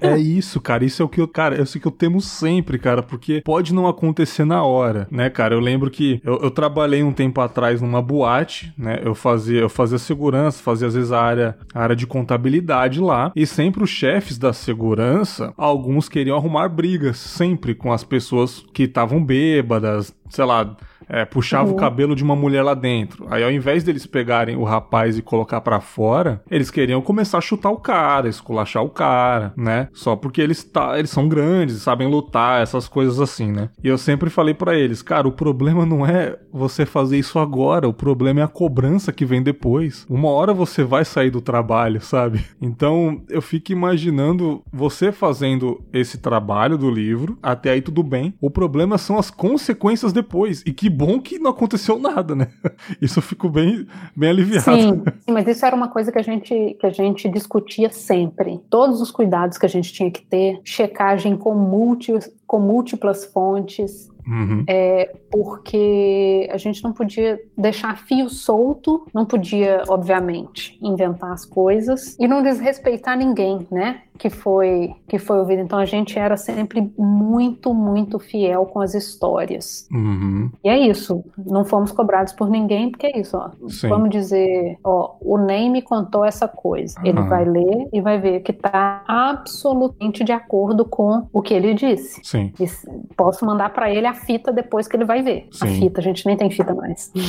É, 0.00 0.08
é 0.10 0.18
isso, 0.18 0.60
cara. 0.60 0.84
Isso 0.84 1.02
é 1.02 1.04
o 1.04 1.08
que 1.08 1.20
eu, 1.20 1.28
cara, 1.28 1.56
eu 1.56 1.64
sei 1.64 1.80
que 1.80 1.86
eu 1.86 1.92
temo 1.92 2.20
sempre, 2.20 2.78
cara, 2.78 3.02
porque 3.02 3.40
pode 3.42 3.72
não 3.72 3.86
acontecer 3.86 4.44
na 4.44 4.62
hora, 4.64 5.06
né, 5.10 5.30
cara? 5.30 5.54
Eu 5.54 5.60
lembro 5.60 5.90
que 5.90 6.20
eu, 6.24 6.38
eu 6.42 6.50
trabalhei 6.66 7.02
um 7.02 7.12
tempo 7.12 7.40
atrás 7.40 7.80
numa 7.80 8.02
boate, 8.02 8.72
né? 8.76 9.00
Eu 9.02 9.14
fazia, 9.14 9.60
eu 9.60 9.68
fazia 9.68 9.98
segurança, 9.98 10.62
fazia 10.62 10.88
às 10.88 10.94
vezes 10.94 11.12
a 11.12 11.20
área, 11.20 11.56
a 11.72 11.80
área 11.80 11.94
de 11.94 12.06
contabilidade 12.06 13.00
lá, 13.00 13.32
e 13.36 13.46
sempre 13.46 13.84
os 13.84 13.90
chefes 13.90 14.36
da 14.36 14.52
segurança, 14.52 15.54
alguns 15.56 16.08
queriam 16.08 16.36
arrumar 16.36 16.68
brigas, 16.68 17.18
sempre 17.18 17.74
com 17.74 17.92
as 17.92 18.02
pessoas 18.02 18.64
que 18.74 18.82
estavam 18.82 19.24
bêbadas, 19.24 20.12
sei 20.28 20.44
lá, 20.44 20.76
é, 21.08 21.24
puxava 21.24 21.68
uhum. 21.68 21.74
o 21.74 21.76
cabelo 21.76 22.14
de 22.14 22.22
uma 22.22 22.36
mulher 22.36 22.62
lá 22.62 22.74
dentro. 22.74 23.26
Aí 23.30 23.42
ao 23.42 23.50
invés 23.50 23.84
deles 23.84 24.06
pegarem 24.06 24.56
o 24.56 24.64
rapaz 24.64 25.16
e 25.18 25.22
colocar 25.22 25.60
para 25.60 25.80
fora, 25.80 26.42
eles 26.50 26.70
queriam 26.70 27.00
começar 27.00 27.38
a 27.38 27.42
chutar 27.42 27.70
o 27.70 27.78
cara, 27.78 28.28
esculachar 28.28 28.82
o 28.82 28.90
cara, 28.90 29.52
né? 29.56 29.88
Só 29.92 30.16
porque 30.16 30.40
eles, 30.40 30.64
tá, 30.64 30.98
eles 30.98 31.10
são 31.10 31.28
grandes, 31.28 31.82
sabem 31.82 32.08
lutar, 32.08 32.62
essas 32.62 32.88
coisas 32.88 33.20
assim, 33.20 33.50
né? 33.50 33.70
E 33.82 33.88
eu 33.88 33.98
sempre 33.98 34.30
falei 34.30 34.54
para 34.54 34.76
eles, 34.78 35.02
cara, 35.02 35.28
o 35.28 35.32
problema 35.32 35.86
não 35.86 36.06
é 36.06 36.38
você 36.52 36.86
fazer 36.86 37.18
isso 37.18 37.38
agora, 37.38 37.88
o 37.88 37.92
problema 37.92 38.40
é 38.40 38.42
a 38.42 38.48
cobrança 38.48 39.12
que 39.12 39.24
vem 39.24 39.42
depois. 39.42 40.06
Uma 40.08 40.30
hora 40.30 40.52
você 40.52 40.82
vai 40.82 41.04
sair 41.04 41.30
do 41.30 41.40
trabalho, 41.40 42.00
sabe? 42.00 42.44
Então 42.60 43.22
eu 43.28 43.42
fico 43.42 43.72
imaginando 43.72 44.62
você 44.72 45.12
fazendo 45.12 45.82
esse 45.92 46.18
trabalho 46.18 46.78
do 46.78 46.90
livro, 46.90 47.38
até 47.42 47.70
aí 47.70 47.82
tudo 47.82 48.02
bem. 48.02 48.34
O 48.40 48.50
problema 48.50 48.98
são 48.98 49.18
as 49.18 49.30
consequências 49.30 50.12
depois. 50.12 50.62
E 50.66 50.72
que 50.72 50.88
bom 50.96 51.20
que 51.20 51.38
não 51.38 51.50
aconteceu 51.50 51.98
nada, 51.98 52.34
né? 52.34 52.48
Isso 53.00 53.18
eu 53.18 53.22
fico 53.22 53.48
bem, 53.48 53.86
bem 54.16 54.30
aliviado. 54.30 54.64
Sim, 54.64 55.02
sim, 55.20 55.32
mas 55.32 55.46
isso 55.46 55.64
era 55.64 55.76
uma 55.76 55.88
coisa 55.88 56.10
que 56.10 56.18
a, 56.18 56.22
gente, 56.22 56.76
que 56.80 56.86
a 56.86 56.90
gente 56.90 57.28
discutia 57.28 57.90
sempre. 57.90 58.60
Todos 58.70 59.00
os 59.00 59.10
cuidados 59.10 59.58
que 59.58 59.66
a 59.66 59.68
gente 59.68 59.92
tinha 59.92 60.10
que 60.10 60.24
ter, 60.24 60.60
checagem 60.64 61.36
com, 61.36 61.54
multi, 61.54 62.12
com 62.46 62.58
múltiplas 62.58 63.24
fontes, 63.26 64.08
Uhum. 64.26 64.64
É, 64.66 65.14
porque 65.30 66.48
a 66.52 66.56
gente 66.56 66.82
não 66.82 66.92
podia 66.92 67.40
deixar 67.56 67.96
fio 67.98 68.28
solto, 68.28 69.06
não 69.14 69.24
podia, 69.24 69.82
obviamente, 69.88 70.78
inventar 70.82 71.32
as 71.32 71.44
coisas 71.44 72.16
e 72.18 72.26
não 72.26 72.42
desrespeitar 72.42 73.16
ninguém, 73.16 73.66
né? 73.70 74.02
Que 74.18 74.30
foi 74.30 74.94
que 75.06 75.18
foi 75.18 75.38
ouvido. 75.38 75.60
Então 75.60 75.78
a 75.78 75.84
gente 75.84 76.18
era 76.18 76.36
sempre 76.36 76.90
muito, 76.98 77.74
muito 77.74 78.18
fiel 78.18 78.66
com 78.66 78.80
as 78.80 78.94
histórias. 78.94 79.86
Uhum. 79.92 80.50
E 80.64 80.68
é 80.68 80.78
isso. 80.78 81.22
Não 81.38 81.64
fomos 81.64 81.92
cobrados 81.92 82.32
por 82.32 82.48
ninguém, 82.48 82.90
porque 82.90 83.06
é 83.06 83.20
isso. 83.20 83.36
Ó. 83.36 83.50
Sim. 83.68 83.88
Vamos 83.88 84.10
dizer, 84.10 84.78
ó, 84.82 85.14
o 85.20 85.36
Ney 85.38 85.68
me 85.68 85.82
contou 85.82 86.24
essa 86.24 86.48
coisa. 86.48 86.98
Ele 87.04 87.18
Aham. 87.18 87.28
vai 87.28 87.44
ler 87.44 87.88
e 87.92 88.00
vai 88.00 88.18
ver 88.18 88.40
que 88.40 88.52
está 88.52 89.04
absolutamente 89.06 90.24
de 90.24 90.32
acordo 90.32 90.84
com 90.84 91.28
o 91.32 91.42
que 91.42 91.54
ele 91.54 91.74
disse. 91.74 92.20
Sim. 92.24 92.52
E 92.58 92.66
posso 93.14 93.44
mandar 93.44 93.72
para 93.72 93.90
ele 93.90 94.06
a 94.06 94.14
fita 94.16 94.52
depois 94.52 94.88
que 94.88 94.96
ele 94.96 95.04
vai 95.04 95.22
ver. 95.22 95.48
A 95.62 95.66
Sim. 95.66 95.78
fita, 95.80 96.00
a 96.00 96.02
gente 96.02 96.26
nem 96.26 96.36
tem 96.36 96.50
fita 96.50 96.74
mais. 96.74 97.12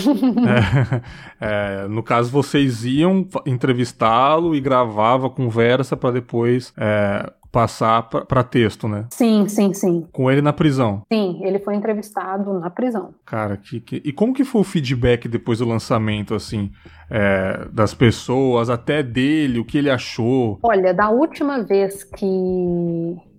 É, 1.40 1.84
é, 1.84 1.88
no 1.88 2.02
caso, 2.02 2.32
vocês 2.32 2.84
iam 2.86 3.28
entrevistá-lo 3.46 4.56
e 4.56 4.60
gravava 4.60 5.28
a 5.28 5.30
conversa 5.30 5.96
para 5.96 6.12
depois 6.12 6.74
é, 6.78 7.32
passar 7.52 8.04
para 8.04 8.44
texto, 8.44 8.88
né? 8.88 9.06
sim, 9.12 9.48
sim, 9.48 9.74
sim. 9.74 10.08
Com 10.12 10.30
ele 10.32 10.42
na 10.42 10.54
prisão. 10.54 11.04
Sim, 11.12 11.40
ele 11.44 11.60
foi 11.60 11.76
entrevistado 11.76 12.60
na 12.60 12.70
prisão. 12.70 13.14
Cara, 13.26 13.58
que, 13.58 13.80
que- 13.80 14.02
e 14.04 14.12
como 14.12 14.34
que 14.34 14.44
foi 14.44 14.62
o 14.62 14.64
feedback 14.64 15.28
depois 15.28 15.60
do 15.60 15.68
lançamento, 15.68 16.34
assim, 16.36 16.72
é, 17.10 17.68
das 17.72 17.94
pessoas, 17.94 18.70
até 18.70 19.02
dele, 19.02 19.60
o 19.60 19.66
que 19.66 19.78
ele 19.78 19.90
achou? 19.90 20.60
Olha, 20.64 20.94
da 20.94 21.10
última 21.10 21.64
vez 21.64 22.04
que, 22.04 22.26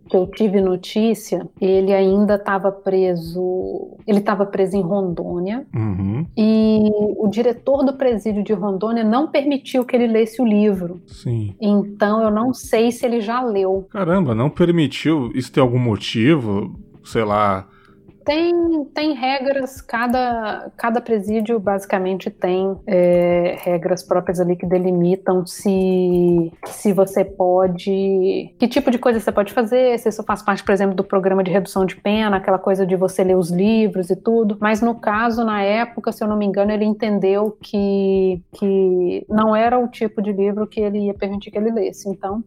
que 0.09 0.17
eu 0.17 0.27
tive 0.27 0.61
notícia, 0.61 1.47
ele 1.61 1.93
ainda 1.93 2.35
estava 2.37 2.71
preso. 2.73 3.97
Ele 4.07 4.19
estava 4.19 4.47
preso 4.47 4.77
em 4.77 4.81
Rondônia. 4.81 5.67
Uhum, 5.75 6.27
E 6.37 6.91
o 7.17 7.29
diretor 7.29 7.85
do 7.85 7.95
presídio 7.95 8.43
de 8.43 8.53
Rondônia 8.53 9.05
não 9.05 9.29
permitiu 9.29 9.85
que 9.85 9.95
ele 9.95 10.07
lesse 10.07 10.41
o 10.41 10.47
livro. 10.47 11.01
sim. 11.07 11.55
Então 11.61 12.23
eu 12.23 12.31
não 12.31 12.53
sei 12.55 12.91
se 12.91 13.05
ele 13.05 13.21
já 13.21 13.43
leu. 13.43 13.87
Caramba, 13.91 14.35
não 14.35 14.49
permitiu? 14.51 15.31
Isso 15.35 15.53
tem 15.53 15.63
algum 15.63 15.79
motivo? 15.79 16.75
Sei 17.05 17.25
lá. 17.25 17.67
Tem, 18.29 18.85
tem 18.93 19.15
regras, 19.15 19.81
cada, 19.81 20.71
cada 20.77 21.01
presídio 21.01 21.59
basicamente 21.59 22.29
tem 22.29 22.77
é, 22.87 23.57
regras 23.61 24.03
próprias 24.03 24.39
ali 24.39 24.55
que 24.55 24.67
delimitam 24.67 25.47
se, 25.47 26.53
se 26.67 26.93
você 26.93 27.25
pode. 27.25 28.55
Que 28.59 28.69
tipo 28.69 28.91
de 28.91 28.99
coisa 28.99 29.19
você 29.19 29.33
pode 29.33 29.55
fazer, 29.55 29.99
se 29.99 30.11
isso 30.11 30.23
faz 30.25 30.43
parte, 30.43 30.63
por 30.63 30.73
exemplo, 30.73 30.95
do 30.95 31.03
programa 31.03 31.43
de 31.43 31.51
redução 31.51 31.87
de 31.87 31.97
pena, 31.97 32.37
aquela 32.37 32.59
coisa 32.59 32.85
de 32.85 32.97
você 32.97 33.25
ler 33.25 33.35
os 33.35 33.51
livros 33.51 34.11
e 34.11 34.17
tudo. 34.17 34.59
Mas 34.61 34.83
no 34.83 34.97
caso, 34.97 35.43
na 35.43 35.63
época, 35.63 36.13
se 36.13 36.23
eu 36.23 36.29
não 36.29 36.37
me 36.37 36.45
engano, 36.45 36.71
ele 36.71 36.85
entendeu 36.85 37.57
que, 37.63 38.43
que 38.53 39.25
não 39.27 39.57
era 39.57 39.79
o 39.79 39.89
tipo 39.89 40.21
de 40.21 40.35
livro 40.35 40.67
que 40.67 40.81
ele 40.81 41.07
ia 41.07 41.15
permitir 41.15 41.51
que 41.51 41.57
ele 41.57 41.71
lesse. 41.71 42.07
Então, 42.11 42.45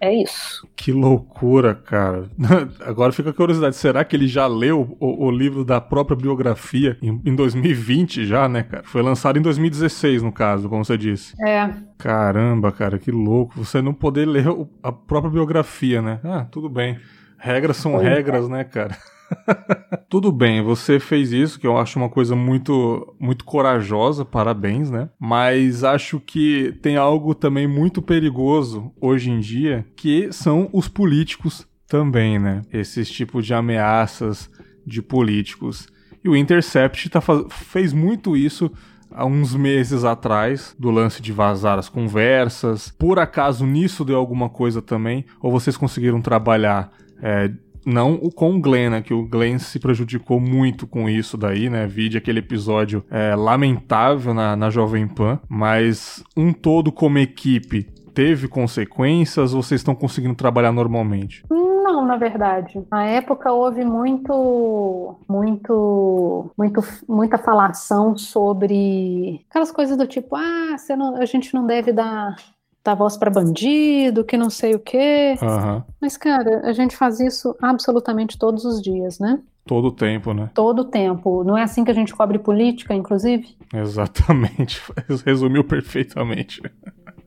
é 0.00 0.14
isso. 0.22 0.66
Que 0.74 0.92
loucura, 0.92 1.74
cara. 1.74 2.30
Agora 2.80 3.12
fica 3.12 3.30
a 3.30 3.34
curiosidade, 3.34 3.76
será 3.76 4.04
que 4.04 4.16
ele 4.16 4.26
já 4.26 4.46
leu 4.46 4.96
o, 4.98 5.26
o 5.26 5.30
livro 5.30 5.64
da 5.64 5.80
própria 5.80 6.16
biografia 6.16 6.96
em, 7.02 7.20
em 7.24 7.34
2020 7.34 8.24
já, 8.24 8.48
né, 8.48 8.62
cara? 8.62 8.82
Foi 8.84 9.02
lançado 9.02 9.38
em 9.38 9.42
2016, 9.42 10.22
no 10.22 10.32
caso, 10.32 10.68
como 10.68 10.84
você 10.84 10.96
disse. 10.96 11.34
É, 11.42 11.70
Caramba, 12.00 12.72
cara, 12.72 12.98
que 12.98 13.10
louco. 13.10 13.52
Você 13.62 13.82
não 13.82 13.92
poder 13.92 14.26
ler 14.26 14.46
a 14.82 14.90
própria 14.90 15.30
biografia, 15.30 16.00
né? 16.00 16.18
Ah, 16.24 16.46
tudo 16.50 16.68
bem. 16.68 16.98
Regras 17.40 17.78
são 17.78 17.98
é. 18.00 18.14
regras, 18.14 18.48
né, 18.48 18.62
cara? 18.64 18.96
Tudo 20.08 20.30
bem, 20.30 20.62
você 20.62 21.00
fez 21.00 21.32
isso, 21.32 21.58
que 21.58 21.66
eu 21.66 21.78
acho 21.78 21.98
uma 21.98 22.08
coisa 22.08 22.36
muito, 22.36 23.14
muito 23.18 23.44
corajosa, 23.44 24.24
parabéns, 24.24 24.90
né? 24.90 25.08
Mas 25.18 25.82
acho 25.82 26.20
que 26.20 26.76
tem 26.82 26.96
algo 26.96 27.34
também 27.34 27.66
muito 27.66 28.02
perigoso 28.02 28.92
hoje 29.00 29.30
em 29.30 29.40
dia, 29.40 29.86
que 29.96 30.30
são 30.32 30.68
os 30.72 30.86
políticos 30.86 31.66
também, 31.88 32.38
né? 32.38 32.62
Esses 32.72 33.10
tipos 33.10 33.46
de 33.46 33.54
ameaças 33.54 34.50
de 34.86 35.00
políticos. 35.00 35.88
E 36.22 36.28
o 36.28 36.36
Intercept 36.36 37.08
tá 37.08 37.20
fez 37.48 37.92
muito 37.92 38.36
isso 38.36 38.70
há 39.10 39.24
uns 39.24 39.54
meses 39.54 40.04
atrás, 40.04 40.74
do 40.78 40.90
lance 40.90 41.22
de 41.22 41.32
vazar 41.32 41.78
as 41.78 41.88
conversas. 41.88 42.90
Por 42.98 43.18
acaso 43.18 43.66
nisso 43.66 44.04
deu 44.04 44.16
alguma 44.16 44.48
coisa 44.48 44.82
também? 44.82 45.24
Ou 45.40 45.50
vocês 45.50 45.76
conseguiram 45.76 46.20
trabalhar 46.20 46.92
é, 47.22 47.50
não 47.86 48.14
o 48.14 48.30
com 48.30 48.54
o 48.56 48.60
Glenn, 48.60 48.90
né? 48.90 49.02
Que 49.02 49.14
o 49.14 49.26
Glenn 49.26 49.58
se 49.58 49.78
prejudicou 49.78 50.38
muito 50.38 50.86
com 50.86 51.08
isso 51.08 51.36
daí, 51.36 51.70
né? 51.70 51.86
Vide 51.86 52.18
aquele 52.18 52.40
episódio 52.40 53.04
é, 53.10 53.34
lamentável 53.34 54.34
na, 54.34 54.54
na 54.56 54.68
Jovem 54.70 55.08
Pan. 55.08 55.40
Mas 55.48 56.22
um 56.36 56.52
todo 56.52 56.92
como 56.92 57.18
equipe 57.18 57.84
teve 58.14 58.48
consequências 58.48 59.54
ou 59.54 59.62
vocês 59.62 59.80
estão 59.80 59.94
conseguindo 59.94 60.34
trabalhar 60.34 60.72
normalmente? 60.72 61.42
Não, 61.50 62.04
na 62.04 62.16
verdade. 62.16 62.82
Na 62.90 63.04
época 63.04 63.52
houve 63.52 63.84
muito, 63.84 65.16
muito, 65.28 66.50
muito, 66.56 66.80
muita 67.08 67.38
falação 67.38 68.16
sobre 68.16 69.40
aquelas 69.48 69.72
coisas 69.72 69.96
do 69.96 70.06
tipo, 70.06 70.36
ah, 70.36 70.76
não- 70.96 71.16
a 71.16 71.24
gente 71.24 71.54
não 71.54 71.66
deve 71.66 71.92
dar, 71.92 72.36
dar 72.84 72.94
voz 72.94 73.16
para 73.16 73.30
bandido, 73.30 74.24
que 74.24 74.36
não 74.36 74.50
sei 74.50 74.74
o 74.74 74.78
quê. 74.78 75.36
Aham. 75.40 75.84
Mas, 76.00 76.16
cara, 76.16 76.60
a 76.64 76.72
gente 76.72 76.96
faz 76.96 77.20
isso 77.20 77.54
absolutamente 77.60 78.38
todos 78.38 78.64
os 78.64 78.80
dias, 78.80 79.18
né? 79.18 79.40
Todo 79.66 79.88
o 79.88 79.92
tempo, 79.92 80.32
né? 80.32 80.50
Todo 80.54 80.80
o 80.80 80.84
tempo. 80.84 81.44
Não 81.44 81.56
é 81.56 81.62
assim 81.62 81.84
que 81.84 81.90
a 81.90 81.94
gente 81.94 82.14
cobre 82.14 82.38
política, 82.38 82.94
inclusive? 82.94 83.56
Exatamente. 83.72 84.80
Resumiu 85.24 85.62
perfeitamente. 85.62 86.62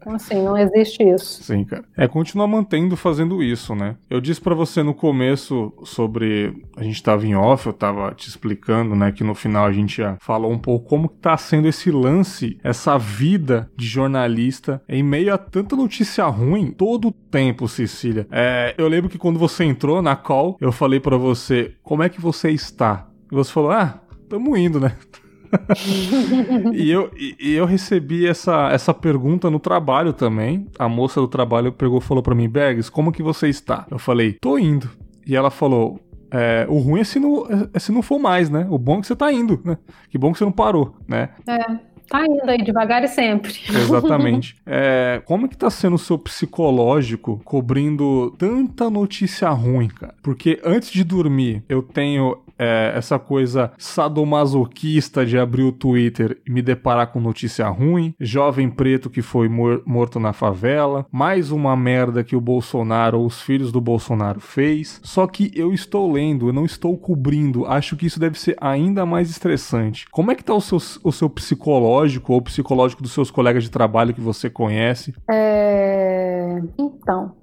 Então, 0.04 0.16
assim, 0.16 0.44
não 0.44 0.58
existe 0.58 1.02
isso. 1.02 1.44
Sim, 1.44 1.64
cara. 1.64 1.86
É 1.98 2.08
continuar 2.10 2.46
mantendo 2.46 2.98
fazendo 2.98 3.42
isso, 3.42 3.74
né? 3.74 3.96
Eu 4.10 4.20
disse 4.20 4.42
para 4.42 4.54
você 4.54 4.84
no 4.84 4.94
começo 4.94 5.72
sobre. 5.86 6.54
A 6.76 6.84
gente 6.84 7.02
tava 7.02 7.26
em 7.26 7.36
off, 7.36 7.66
eu 7.68 7.74
tava 7.74 8.14
te 8.14 8.28
explicando, 8.28 8.96
né? 8.96 9.14
Que 9.14 9.24
no 9.24 9.34
final 9.34 9.66
a 9.66 9.72
gente 9.72 9.98
já 9.98 10.18
falou 10.20 10.52
um 10.52 10.60
pouco 10.60 10.90
como 10.90 11.08
tá 11.08 11.38
sendo 11.38 11.70
esse 11.70 11.90
lance, 11.90 12.58
essa 12.64 12.98
vida 12.98 13.72
de 13.78 13.88
jornalista 13.88 14.82
em 14.90 15.02
meio 15.02 15.34
a 15.34 15.38
tanta 15.38 15.76
notícia 15.76 16.26
ruim 16.26 16.72
todo 16.72 17.08
o 17.08 17.12
tempo, 17.12 17.68
Cecília. 17.68 18.28
É, 18.30 18.76
eu 18.78 18.88
lembro 18.90 19.10
que 19.10 19.18
quando 19.18 19.40
você 19.40 19.64
entrou 19.64 20.02
na 20.02 20.16
call, 20.18 20.58
eu 20.60 20.72
falei 20.72 21.00
para 21.00 21.16
você 21.16 21.74
como 21.82 22.04
é 22.04 22.10
que 22.10 22.20
você 22.20 22.52
está. 22.52 23.08
E 23.32 23.36
você 23.36 23.52
falou, 23.52 23.72
ah, 23.72 24.02
tamo 24.30 24.58
indo, 24.58 24.80
né? 24.80 24.96
e, 26.74 26.90
eu, 26.90 27.12
e, 27.18 27.54
eu 27.54 27.66
recebi 27.66 28.28
essa, 28.28 28.70
essa 28.72 28.94
pergunta 28.94 29.50
no 29.50 29.60
trabalho 29.60 30.14
também. 30.14 30.68
A 30.78 30.88
moça 30.88 31.20
do 31.20 31.28
trabalho 31.28 31.72
pegou 31.72 32.00
e 32.00 32.02
falou 32.02 32.24
para 32.24 32.36
mim, 32.36 32.50
Bergs, 32.50 32.90
como 32.90 33.12
que 33.12 33.24
você 33.24 33.48
está? 33.50 33.86
Eu 33.90 34.00
falei, 34.00 34.34
tô 34.34 34.58
indo. 34.58 34.90
E 35.26 35.36
ela 35.36 35.50
falou, 35.50 36.00
é, 36.32 36.66
o 36.68 36.80
ruim 36.80 37.02
é 37.02 37.04
se, 37.04 37.20
não, 37.20 37.46
é 37.74 37.80
se 37.80 37.92
não 37.92 38.02
for 38.02 38.20
mais, 38.20 38.50
né? 38.50 38.66
O 38.70 38.78
bom 38.78 38.98
é 38.98 39.02
que 39.02 39.08
você 39.08 39.16
tá 39.16 39.32
indo, 39.32 39.62
né? 39.64 39.78
Que 40.10 40.18
bom 40.18 40.32
que 40.32 40.40
você 40.40 40.46
não 40.46 40.52
parou, 40.52 40.96
né? 41.08 41.30
É. 41.48 41.94
Tá 42.10 42.24
indo 42.26 42.48
aí 42.50 42.58
devagar 42.58 43.04
e 43.04 43.08
sempre. 43.08 43.54
Exatamente. 43.70 44.56
É, 44.66 45.22
como 45.26 45.48
que 45.48 45.58
tá 45.58 45.70
sendo 45.70 45.96
o 45.96 46.00
seu 46.00 46.18
psicológico 46.18 47.42
cobrindo 47.44 48.32
tanta 48.38 48.90
notícia 48.90 49.50
ruim, 49.50 49.88
cara? 49.88 50.14
Porque 50.22 50.60
antes 50.64 50.92
de 50.92 51.04
dormir, 51.04 51.64
eu 51.68 51.82
tenho 51.82 52.43
é, 52.58 52.94
essa 52.96 53.18
coisa 53.18 53.72
sadomasoquista 53.78 55.26
de 55.26 55.38
abrir 55.38 55.64
o 55.64 55.72
Twitter 55.72 56.40
e 56.46 56.52
me 56.52 56.62
deparar 56.62 57.08
com 57.08 57.20
notícia 57.20 57.68
ruim, 57.68 58.14
jovem 58.20 58.70
preto 58.70 59.10
que 59.10 59.22
foi 59.22 59.50
mor 59.50 59.82
morto 59.86 60.20
na 60.20 60.34
favela, 60.34 61.06
mais 61.12 61.52
uma 61.52 61.76
merda 61.76 62.24
que 62.24 62.36
o 62.36 62.42
Bolsonaro 62.42 63.20
ou 63.20 63.26
os 63.26 63.42
filhos 63.42 63.72
do 63.72 63.82
Bolsonaro 63.82 64.40
fez. 64.40 65.00
Só 65.04 65.28
que 65.28 65.52
eu 65.56 65.74
estou 65.74 66.12
lendo, 66.12 66.50
eu 66.50 66.54
não 66.54 66.66
estou 66.66 66.98
cobrindo. 66.98 67.66
Acho 67.66 67.96
que 67.96 68.06
isso 68.06 68.20
deve 68.20 68.40
ser 68.40 68.56
ainda 68.60 69.06
mais 69.06 69.30
estressante. 69.30 70.06
Como 70.12 70.32
é 70.32 70.36
que 70.36 70.44
tá 70.44 70.54
o 70.54 70.62
seu, 70.62 70.78
o 71.04 71.12
seu 71.12 71.30
psicológico 71.30 72.34
ou 72.34 72.42
psicológico 72.42 73.04
dos 73.04 73.12
seus 73.12 73.30
colegas 73.30 73.64
de 73.64 73.72
trabalho 73.72 74.14
que 74.14 74.22
você 74.22 74.50
conhece? 74.50 75.14
É... 75.30 76.62
Então. 76.78 77.36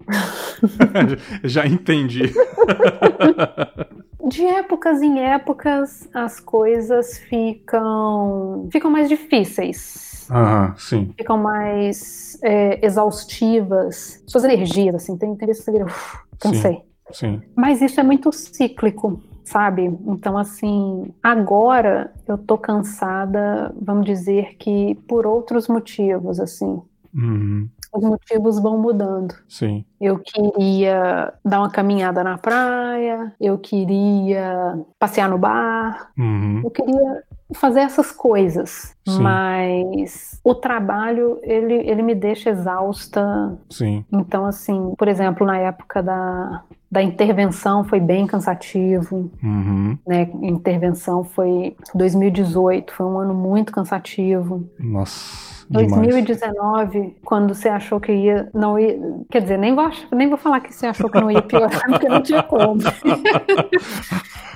Já 1.45 1.67
entendi. 1.67 2.33
de 4.31 4.47
épocas 4.47 5.03
em 5.03 5.21
épocas 5.21 6.09
as 6.15 6.39
coisas 6.39 7.19
ficam 7.19 8.69
ficam 8.73 8.91
mais 8.91 9.09
difíceis. 9.09 10.27
Ah, 10.31 10.73
sim. 10.79 11.13
Ficam 11.19 11.37
mais 11.37 12.39
é, 12.43 12.85
exaustivas. 12.87 14.23
Suas 14.27 14.45
energias, 14.45 14.95
assim, 14.95 15.17
tem, 15.19 15.35
que 15.35 15.53
você 15.53 15.83
uf, 15.83 16.19
cansei. 16.39 16.83
Sim, 17.11 17.41
sim. 17.41 17.43
Mas 17.57 17.83
isso 17.83 17.99
é 17.99 18.03
muito 18.05 18.31
cíclico, 18.31 19.21
sabe? 19.43 19.87
Então, 20.07 20.39
assim, 20.39 21.13
agora 21.21 22.13
eu 22.29 22.39
tô 22.39 22.57
cansada, 22.57 23.75
vamos 23.83 24.07
dizer 24.07 24.55
que 24.57 24.95
por 25.09 25.27
outros 25.27 25.67
motivos, 25.67 26.39
assim. 26.39 26.81
Uhum 27.13 27.69
os 27.93 28.03
motivos 28.03 28.61
vão 28.61 28.79
mudando. 28.79 29.35
Sim. 29.49 29.85
Eu 30.01 30.19
queria 30.19 31.33
dar 31.45 31.61
uma 31.61 31.71
caminhada 31.71 32.25
na 32.25 32.39
praia, 32.39 33.33
eu 33.41 33.59
queria 33.59 34.79
passear 34.99 35.29
no 35.29 35.39
bar, 35.39 36.11
uhum. 36.19 36.63
eu 36.65 36.71
queria 36.71 37.23
fazer 37.55 37.81
essas 37.81 38.13
coisas, 38.13 38.95
Sim. 39.07 39.21
mas 39.21 40.41
o 40.45 40.55
trabalho 40.55 41.39
ele, 41.43 41.75
ele 41.75 42.03
me 42.03 42.15
deixa 42.15 42.51
exausta. 42.51 43.59
Sim. 43.69 44.05
Então 44.13 44.47
assim, 44.47 44.95
por 44.97 45.09
exemplo, 45.09 45.47
na 45.47 45.59
época 45.59 46.03
da 46.03 46.63
da 46.91 47.01
intervenção 47.01 47.85
foi 47.85 48.01
bem 48.01 48.27
cansativo, 48.27 49.31
uhum. 49.41 49.97
né? 50.05 50.29
Intervenção 50.43 51.23
foi 51.23 51.77
2018, 51.95 52.93
foi 52.93 53.07
um 53.07 53.19
ano 53.19 53.33
muito 53.33 53.71
cansativo. 53.71 54.69
Nossa. 54.77 55.60
2019, 55.71 57.17
quando 57.25 57.55
você 57.55 57.69
achou 57.69 58.01
que 58.01 58.13
ia, 58.13 58.51
não 58.53 58.77
ia, 58.77 58.99
quer 59.31 59.43
dizer, 59.43 59.57
nem 59.57 59.73
vou, 59.75 59.89
nem 60.13 60.29
vou 60.29 60.37
falar 60.37 60.61
que 60.61 60.75
você 60.75 60.87
achou 60.87 61.09
que 61.09 61.21
não 61.21 61.31
ia 61.31 61.43
piorar, 61.43 61.81
porque 61.87 62.09
não 62.09 62.23
tinha 62.23 62.43
como. 62.43 62.81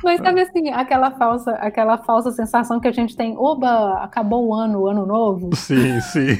Mas 0.04 0.20
sabe 0.20 0.42
assim, 0.42 0.68
aquela 0.68 1.12
falsa, 1.12 1.52
aquela 1.52 1.96
falsa 1.96 2.30
sensação 2.30 2.78
que 2.78 2.86
a 2.86 2.92
gente 2.92 3.16
tem, 3.16 3.34
oba, 3.38 4.04
acabou 4.04 4.48
o 4.48 4.54
ano, 4.54 4.80
o 4.80 4.86
ano 4.86 5.06
novo. 5.06 5.56
Sim, 5.56 5.98
sim. 6.02 6.38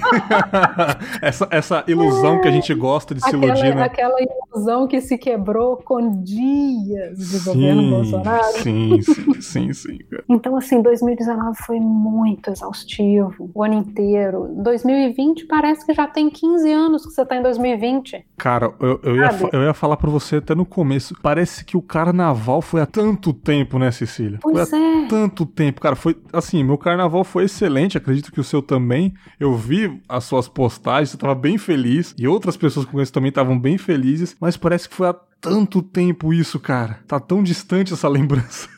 essa, 1.23 1.49
essa 1.51 1.85
ilusão 1.89 2.37
é, 2.37 2.39
que 2.41 2.49
a 2.49 2.51
gente 2.51 2.75
gosta 2.75 3.15
de 3.15 3.23
se 3.23 3.29
aquela, 3.29 3.47
iludir, 3.47 3.75
né? 3.75 3.85
Aquela 3.85 4.17
ilusão 4.21 4.87
que 4.87 5.01
se 5.01 5.17
quebrou 5.17 5.79
com 5.79 6.23
dias 6.23 7.17
de 7.17 7.39
sim, 7.39 7.53
governo 7.53 7.91
Bolsonaro. 7.91 8.53
Sim, 8.63 9.01
sim, 9.01 9.41
sim, 9.41 9.73
sim. 9.73 9.99
Então, 10.29 10.57
assim, 10.57 10.83
2019 10.83 11.57
foi 11.65 11.81
muito 11.81 12.51
exaustivo, 12.51 13.51
o 13.55 13.63
ano 13.63 13.75
inteiro. 13.75 14.49
2020 14.65 15.47
parece 15.47 15.87
que 15.87 15.95
já 15.95 16.07
tem 16.09 16.29
15 16.29 16.73
anos 16.73 17.07
que 17.07 17.13
você 17.13 17.25
tá 17.25 17.37
em 17.37 17.43
2020. 17.43 18.27
Cara, 18.37 18.73
eu, 18.81 19.01
eu, 19.03 19.17
ia, 19.17 19.31
eu 19.53 19.63
ia 19.63 19.75
falar 19.75 19.97
pra 19.97 20.11
você 20.11 20.37
até 20.37 20.55
no 20.55 20.67
começo, 20.67 21.15
parece 21.23 21.65
que 21.65 21.77
o 21.77 21.83
carnaval 21.83 22.61
foi 22.61 22.81
há 22.81 22.87
tanto 22.87 23.33
tempo 23.33 23.79
né, 23.79 23.91
Cecília? 23.91 24.39
Pois 24.43 24.69
foi 24.69 24.79
é. 24.79 25.07
tanto 25.07 25.47
tempo, 25.47 25.81
cara. 25.81 25.95
Foi 25.95 26.17
assim, 26.33 26.65
meu 26.65 26.79
carnaval 26.79 27.23
foi 27.23 27.45
excelente, 27.45 27.97
acredito 27.97 28.33
que 28.33 28.41
o 28.41 28.45
seu 28.45 28.61
também. 28.61 29.15
Eu 29.39 29.55
vi 29.55 30.03
as 30.09 30.25
suas 30.25 30.49
postagens, 30.49 31.11
você 31.11 31.17
tava 31.17 31.35
bem 31.35 31.59
feliz. 31.59 32.15
E 32.19 32.27
outras 32.27 32.57
pessoas 32.57 32.87
que 32.87 32.93
conheço 32.93 33.13
também 33.13 33.29
estavam 33.29 33.59
bem 33.59 33.79
felizes, 33.79 34.37
mas 34.41 34.57
parece 34.57 34.89
que 34.89 34.95
foi 34.95 35.09
há 35.09 35.15
tanto 35.41 35.83
tempo 35.83 36.33
isso, 36.33 36.59
cara. 36.59 36.99
Tá 37.07 37.21
tão 37.21 37.43
distante 37.43 37.93
essa 37.93 38.09
lembrança. 38.09 38.69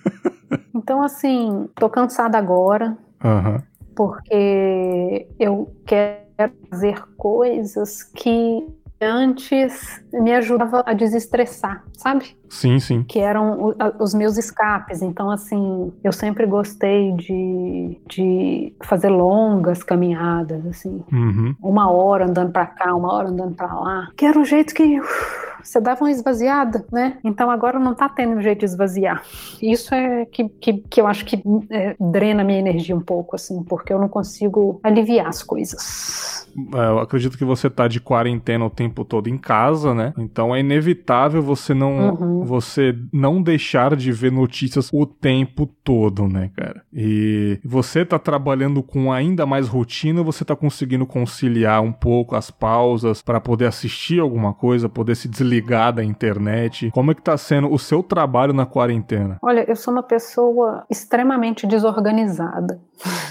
então, 0.74 1.02
assim, 1.02 1.68
tô 1.76 1.88
cansada 1.88 2.36
agora. 2.36 2.96
Uhum. 3.24 3.62
Porque 3.96 5.26
eu 5.38 5.74
quero 5.86 6.52
fazer 6.70 7.02
coisas 7.16 8.02
que 8.02 8.64
antes 9.00 10.02
me 10.12 10.32
ajudava 10.32 10.82
a 10.86 10.92
desestressar, 10.94 11.84
sabe? 11.92 12.36
Sim, 12.48 12.78
sim. 12.78 13.02
Que 13.02 13.18
eram 13.18 13.74
os 13.98 14.14
meus 14.14 14.38
escapes. 14.38 15.02
Então, 15.02 15.30
assim, 15.30 15.92
eu 16.02 16.12
sempre 16.12 16.46
gostei 16.46 17.12
de, 17.12 18.00
de 18.06 18.74
fazer 18.84 19.08
longas 19.08 19.82
caminhadas, 19.82 20.64
assim. 20.66 21.04
Uhum. 21.12 21.54
Uma 21.60 21.90
hora 21.90 22.26
andando 22.26 22.52
para 22.52 22.66
cá, 22.66 22.94
uma 22.94 23.12
hora 23.12 23.28
andando 23.28 23.54
para 23.54 23.74
lá. 23.74 24.08
Que 24.16 24.24
era 24.24 24.38
um 24.38 24.44
jeito 24.44 24.74
que 24.74 25.00
uf, 25.00 25.55
você 25.66 25.80
dava 25.80 26.04
uma 26.04 26.10
esvaziada, 26.10 26.84
né? 26.92 27.18
Então 27.24 27.50
agora 27.50 27.78
não 27.78 27.94
tá 27.94 28.08
tendo 28.08 28.40
jeito 28.40 28.60
de 28.60 28.64
esvaziar. 28.66 29.22
Isso 29.60 29.94
é 29.94 30.24
que, 30.26 30.48
que, 30.48 30.74
que 30.74 31.00
eu 31.00 31.06
acho 31.06 31.24
que 31.24 31.42
é, 31.70 31.96
drena 31.98 32.44
minha 32.44 32.58
energia 32.58 32.96
um 32.96 33.00
pouco, 33.00 33.36
assim, 33.36 33.62
porque 33.64 33.92
eu 33.92 33.98
não 33.98 34.08
consigo 34.08 34.80
aliviar 34.82 35.26
as 35.26 35.42
coisas. 35.42 36.48
É, 36.74 36.88
eu 36.88 36.98
acredito 37.00 37.36
que 37.36 37.44
você 37.44 37.68
tá 37.68 37.88
de 37.88 38.00
quarentena 38.00 38.64
o 38.64 38.70
tempo 38.70 39.04
todo 39.04 39.28
em 39.28 39.36
casa, 39.36 39.92
né? 39.92 40.14
Então 40.16 40.54
é 40.54 40.60
inevitável 40.60 41.42
você 41.42 41.74
não. 41.74 42.10
Uhum 42.10 42.36
você 42.46 42.96
não 43.12 43.42
deixar 43.42 43.96
de 43.96 44.12
ver 44.12 44.32
notícias 44.32 44.88
o 44.92 45.04
tempo 45.04 45.66
todo, 45.66 46.28
né, 46.28 46.50
cara? 46.56 46.82
E 46.92 47.58
você 47.64 48.04
tá 48.04 48.18
trabalhando 48.18 48.82
com 48.82 49.12
ainda 49.12 49.44
mais 49.44 49.68
rotina, 49.68 50.22
você 50.22 50.44
tá 50.44 50.54
conseguindo 50.54 51.04
conciliar 51.04 51.82
um 51.82 51.92
pouco 51.92 52.36
as 52.36 52.50
pausas 52.50 53.20
para 53.20 53.40
poder 53.40 53.66
assistir 53.66 54.20
alguma 54.20 54.54
coisa, 54.54 54.88
poder 54.88 55.16
se 55.16 55.28
desligar 55.28 55.55
da 55.92 56.04
internet. 56.04 56.90
Como 56.90 57.10
é 57.10 57.14
que 57.14 57.22
tá 57.22 57.36
sendo 57.36 57.72
o 57.72 57.78
seu 57.78 58.02
trabalho 58.02 58.52
na 58.52 58.66
quarentena? 58.66 59.38
Olha, 59.42 59.64
eu 59.68 59.76
sou 59.76 59.92
uma 59.92 60.02
pessoa 60.02 60.84
extremamente 60.90 61.66
desorganizada. 61.66 62.80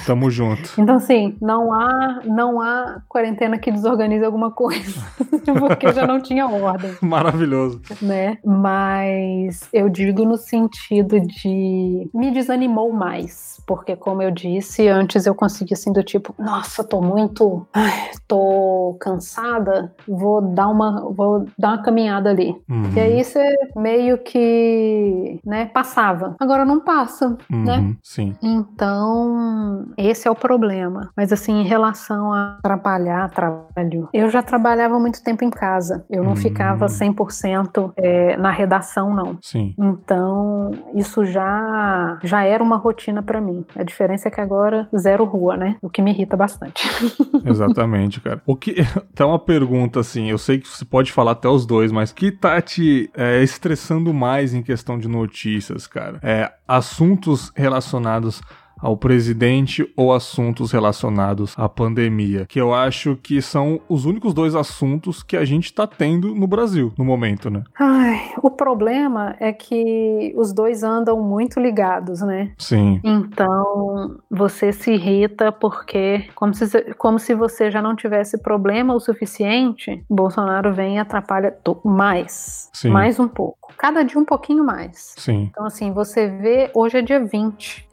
Tamo 0.05 0.29
junto. 0.29 0.75
Então, 0.85 0.97
assim, 0.97 1.35
não 1.41 1.73
há, 1.73 2.21
não 2.25 2.61
há 2.61 3.01
quarentena 3.09 3.57
que 3.57 3.71
desorganize 3.71 4.23
alguma 4.23 4.51
coisa, 4.51 5.03
porque 5.57 5.91
já 5.91 6.05
não 6.05 6.21
tinha 6.21 6.45
ordem. 6.47 6.95
Maravilhoso. 7.01 7.81
Né? 8.01 8.38
Mas 8.45 9.67
eu 9.73 9.89
digo 9.89 10.23
no 10.25 10.38
sentido 10.38 11.19
de 11.19 12.07
me 12.13 12.29
desanimou 12.31 12.93
mais, 12.93 13.54
porque 13.65 13.95
como 13.95 14.21
eu 14.21 14.32
disse, 14.32 14.88
antes 14.88 15.25
eu 15.25 15.36
conseguia 15.36 15.75
assim 15.75 15.91
do 15.91 16.04
tipo, 16.04 16.34
nossa, 16.38 16.84
tô 16.84 17.01
muito, 17.01 17.67
ai, 17.73 18.12
tô 18.28 18.97
cansada, 18.99 19.93
vou 20.08 20.41
dar 20.41 20.67
uma, 20.67 21.10
vou 21.12 21.45
dar 21.58 21.69
uma 21.69 21.84
caminhada 21.84 22.30
ali. 22.30 22.56
Uhum. 22.69 22.91
E 22.95 22.99
aí 22.99 23.23
você 23.23 23.56
meio 23.75 24.17
que, 24.17 25.39
né, 25.45 25.65
passava. 25.65 26.36
Agora 26.39 26.65
não 26.65 26.80
passa, 26.80 27.38
uhum, 27.51 27.63
né? 27.63 27.95
Sim. 28.04 28.36
Então, 28.41 29.86
esse 29.97 30.28
é 30.28 30.32
o 30.32 30.36
problema. 30.36 31.10
Mas 31.15 31.32
assim, 31.32 31.62
em 31.62 31.65
relação 31.65 32.34
a 32.34 32.58
trabalhar, 32.62 33.30
trabalho, 33.30 34.10
eu 34.13 34.30
já 34.30 34.41
trabalhava 34.41 34.99
muito 34.99 35.23
tempo 35.23 35.43
em 35.43 35.49
casa. 35.49 36.06
Eu 36.10 36.23
não 36.23 36.32
uhum. 36.32 36.36
ficava 36.36 36.86
100% 36.88 37.93
é, 37.97 38.38
na 38.38 38.51
redação, 38.51 39.13
não. 39.13 39.38
Sim. 39.41 39.73
Então, 39.78 40.71
isso 40.93 41.25
já 41.25 42.17
já 42.23 42.43
era 42.43 42.63
uma 42.63 42.78
rotina 42.78 43.22
para 43.22 43.41
mim. 43.41 43.55
A 43.76 43.84
diferença 43.84 44.28
é 44.28 44.32
que 44.32 44.41
agora 44.41 44.88
zero 44.97 45.24
rua, 45.26 45.56
né? 45.56 45.78
O 45.82 45.89
que 45.89 46.01
me 46.01 46.12
irrita 46.12 46.36
bastante. 46.36 46.84
Exatamente, 47.45 48.20
cara. 48.22 48.41
O 48.45 48.56
que 48.56 48.76
tá 49.14 49.26
uma 49.26 49.39
pergunta 49.39 49.99
assim, 49.99 50.30
eu 50.30 50.38
sei 50.38 50.60
que 50.60 50.68
você 50.68 50.86
pode 50.86 51.12
falar 51.12 51.32
até 51.32 51.47
os 51.47 51.66
dois, 51.66 51.91
mas 51.91 52.12
que 52.12 52.32
tá 52.32 52.62
te 52.62 53.10
é, 53.16 53.41
estressando 53.43 54.14
mais 54.14 54.53
em 54.53 54.62
questão 54.62 54.97
de 54.97 55.08
notícias, 55.08 55.88
cara? 55.88 56.20
É 56.22 56.51
assuntos 56.68 57.51
relacionados 57.56 58.41
ao 58.80 58.97
presidente 58.97 59.91
ou 59.95 60.13
assuntos 60.13 60.71
relacionados 60.71 61.53
à 61.57 61.67
pandemia, 61.67 62.45
que 62.45 62.59
eu 62.59 62.73
acho 62.73 63.15
que 63.21 63.41
são 63.41 63.80
os 63.89 64.05
únicos 64.05 64.34
dois 64.34 64.55
assuntos 64.55 65.23
que 65.23 65.38
a 65.38 65.45
gente 65.45 65.65
está 65.65 65.88
tendo 65.88 66.34
no 66.36 66.47
Brasil 66.47 66.93
no 66.97 67.05
momento, 67.05 67.49
né? 67.49 67.63
Ai, 67.80 68.34
o 68.41 68.51
problema 68.51 69.36
é 69.39 69.51
que 69.51 70.34
os 70.38 70.53
dois 70.53 70.84
andam 70.84 71.21
muito 71.21 71.59
ligados, 71.59 72.21
né? 72.21 72.51
Sim. 72.57 72.99
Então 73.03 74.17
você 74.30 74.71
se 74.71 74.91
irrita 74.93 75.51
porque, 75.51 76.30
como 76.36 76.53
se, 76.53 76.93
como 76.95 77.19
se 77.19 77.34
você 77.34 77.71
já 77.71 77.82
não 77.82 77.95
tivesse 77.95 78.38
problema 78.38 78.93
o 78.93 78.99
suficiente, 78.99 80.03
Bolsonaro 80.09 80.73
vem 80.73 80.95
e 80.95 80.99
atrapalha 80.99 81.55
mais. 81.84 82.69
Sim. 82.73 82.89
Mais 82.89 83.19
um 83.19 83.28
pouco. 83.28 83.73
Cada 83.78 84.03
dia 84.03 84.19
um 84.19 84.26
pouquinho 84.26 84.63
mais. 84.63 85.13
Sim. 85.17 85.49
Então, 85.51 85.65
assim, 85.65 85.91
você 85.91 86.28
vê, 86.28 86.69
hoje 86.73 86.97
é 86.97 87.01
dia 87.01 87.23
20. 87.23 87.88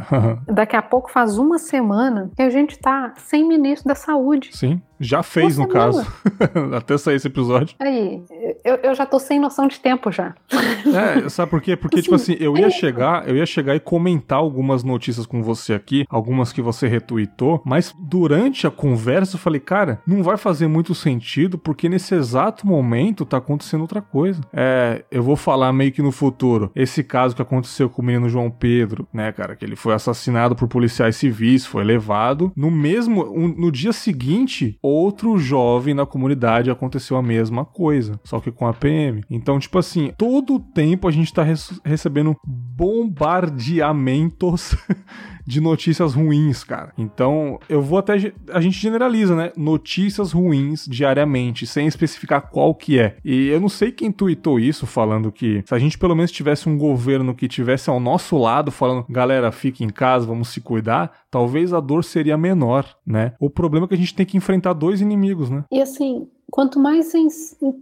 Daqui 0.46 0.71
a 0.76 0.82
pouco 0.82 1.10
faz 1.10 1.38
uma 1.38 1.58
semana 1.58 2.30
que 2.34 2.42
a 2.42 2.50
gente 2.50 2.78
tá 2.78 3.14
sem 3.16 3.46
ministro 3.46 3.88
da 3.88 3.94
saúde. 3.94 4.50
Sim. 4.52 4.80
Já 5.02 5.22
fez, 5.22 5.58
no 5.58 5.68
caso. 5.68 6.06
Até 6.74 6.96
sair 6.96 7.16
esse 7.16 7.26
episódio. 7.26 7.76
Aí, 7.78 8.22
eu, 8.64 8.76
eu 8.76 8.94
já 8.94 9.04
tô 9.04 9.18
sem 9.18 9.38
noção 9.38 9.68
de 9.68 9.78
tempo 9.78 10.10
já. 10.10 10.34
É, 10.86 11.28
sabe 11.28 11.50
por 11.50 11.60
quê? 11.60 11.76
Porque, 11.76 12.00
tipo 12.00 12.14
assim, 12.14 12.22
tipo 12.22 12.32
assim, 12.32 12.36
eu 12.38 12.56
ia 12.56 12.66
é... 12.66 12.70
chegar, 12.70 13.28
eu 13.28 13.36
ia 13.36 13.46
chegar 13.46 13.74
e 13.74 13.80
comentar 13.80 14.38
algumas 14.38 14.84
notícias 14.84 15.26
com 15.26 15.42
você 15.42 15.74
aqui, 15.74 16.04
algumas 16.08 16.52
que 16.52 16.62
você 16.62 16.86
retweetou, 16.86 17.62
mas 17.64 17.94
durante 17.98 18.66
a 18.66 18.70
conversa 18.70 19.36
eu 19.36 19.40
falei, 19.40 19.60
cara, 19.60 20.00
não 20.06 20.22
vai 20.22 20.36
fazer 20.36 20.68
muito 20.68 20.94
sentido, 20.94 21.58
porque 21.58 21.88
nesse 21.88 22.14
exato 22.14 22.66
momento 22.66 23.24
tá 23.24 23.38
acontecendo 23.38 23.82
outra 23.82 24.00
coisa. 24.00 24.40
É, 24.52 25.04
eu 25.10 25.22
vou 25.22 25.36
falar 25.36 25.72
meio 25.72 25.92
que 25.92 26.02
no 26.02 26.12
futuro. 26.12 26.70
Esse 26.74 27.02
caso 27.02 27.34
que 27.34 27.42
aconteceu 27.42 27.88
com 27.88 28.02
o 28.02 28.04
menino 28.04 28.28
João 28.28 28.50
Pedro, 28.50 29.06
né, 29.12 29.32
cara, 29.32 29.56
que 29.56 29.64
ele 29.64 29.76
foi 29.76 29.94
assassinado 29.94 30.54
por 30.54 30.68
policiais 30.68 31.16
civis, 31.16 31.66
foi 31.66 31.84
levado. 31.84 32.52
No 32.56 32.70
mesmo, 32.70 33.24
um, 33.32 33.48
no 33.48 33.70
dia 33.70 33.92
seguinte, 33.92 34.78
outro 34.92 35.38
jovem 35.38 35.94
na 35.94 36.06
comunidade 36.06 36.70
aconteceu 36.70 37.16
a 37.16 37.22
mesma 37.22 37.64
coisa, 37.64 38.18
só 38.24 38.40
que 38.40 38.50
com 38.50 38.66
a 38.66 38.72
PM. 38.72 39.22
Então, 39.30 39.58
tipo 39.58 39.78
assim, 39.78 40.12
todo 40.16 40.54
o 40.54 40.60
tempo 40.60 41.06
a 41.08 41.10
gente 41.10 41.32
tá 41.32 41.44
recebendo 41.84 42.36
bombardeamentos 42.44 44.76
de 45.46 45.60
notícias 45.60 46.14
ruins, 46.14 46.64
cara. 46.64 46.92
Então, 46.96 47.58
eu 47.68 47.82
vou 47.82 47.98
até. 47.98 48.32
A 48.52 48.60
gente 48.60 48.78
generaliza, 48.78 49.34
né? 49.34 49.52
Notícias 49.56 50.32
ruins 50.32 50.86
diariamente, 50.86 51.66
sem 51.66 51.86
especificar 51.86 52.50
qual 52.50 52.74
que 52.74 52.98
é. 52.98 53.16
E 53.24 53.48
eu 53.48 53.60
não 53.60 53.68
sei 53.68 53.92
quem 53.92 54.12
tweetou 54.12 54.58
isso, 54.58 54.86
falando 54.86 55.32
que 55.32 55.62
se 55.66 55.74
a 55.74 55.78
gente 55.78 55.98
pelo 55.98 56.14
menos 56.14 56.30
tivesse 56.30 56.68
um 56.68 56.78
governo 56.78 57.34
que 57.34 57.48
tivesse 57.48 57.90
ao 57.90 58.00
nosso 58.00 58.38
lado, 58.38 58.70
falando, 58.70 59.04
galera, 59.08 59.52
fique 59.52 59.84
em 59.84 59.90
casa, 59.90 60.26
vamos 60.26 60.48
se 60.48 60.60
cuidar, 60.60 61.12
talvez 61.30 61.72
a 61.72 61.80
dor 61.80 62.04
seria 62.04 62.36
menor, 62.36 62.86
né? 63.06 63.34
O 63.40 63.50
problema 63.50 63.86
é 63.86 63.88
que 63.88 63.94
a 63.94 63.98
gente 63.98 64.14
tem 64.14 64.26
que 64.26 64.36
enfrentar 64.36 64.71
dois 64.72 65.00
inimigos, 65.00 65.50
né? 65.50 65.64
E 65.70 65.80
assim, 65.80 66.28
quanto 66.52 66.78
mais, 66.78 67.06
você, 67.06 67.18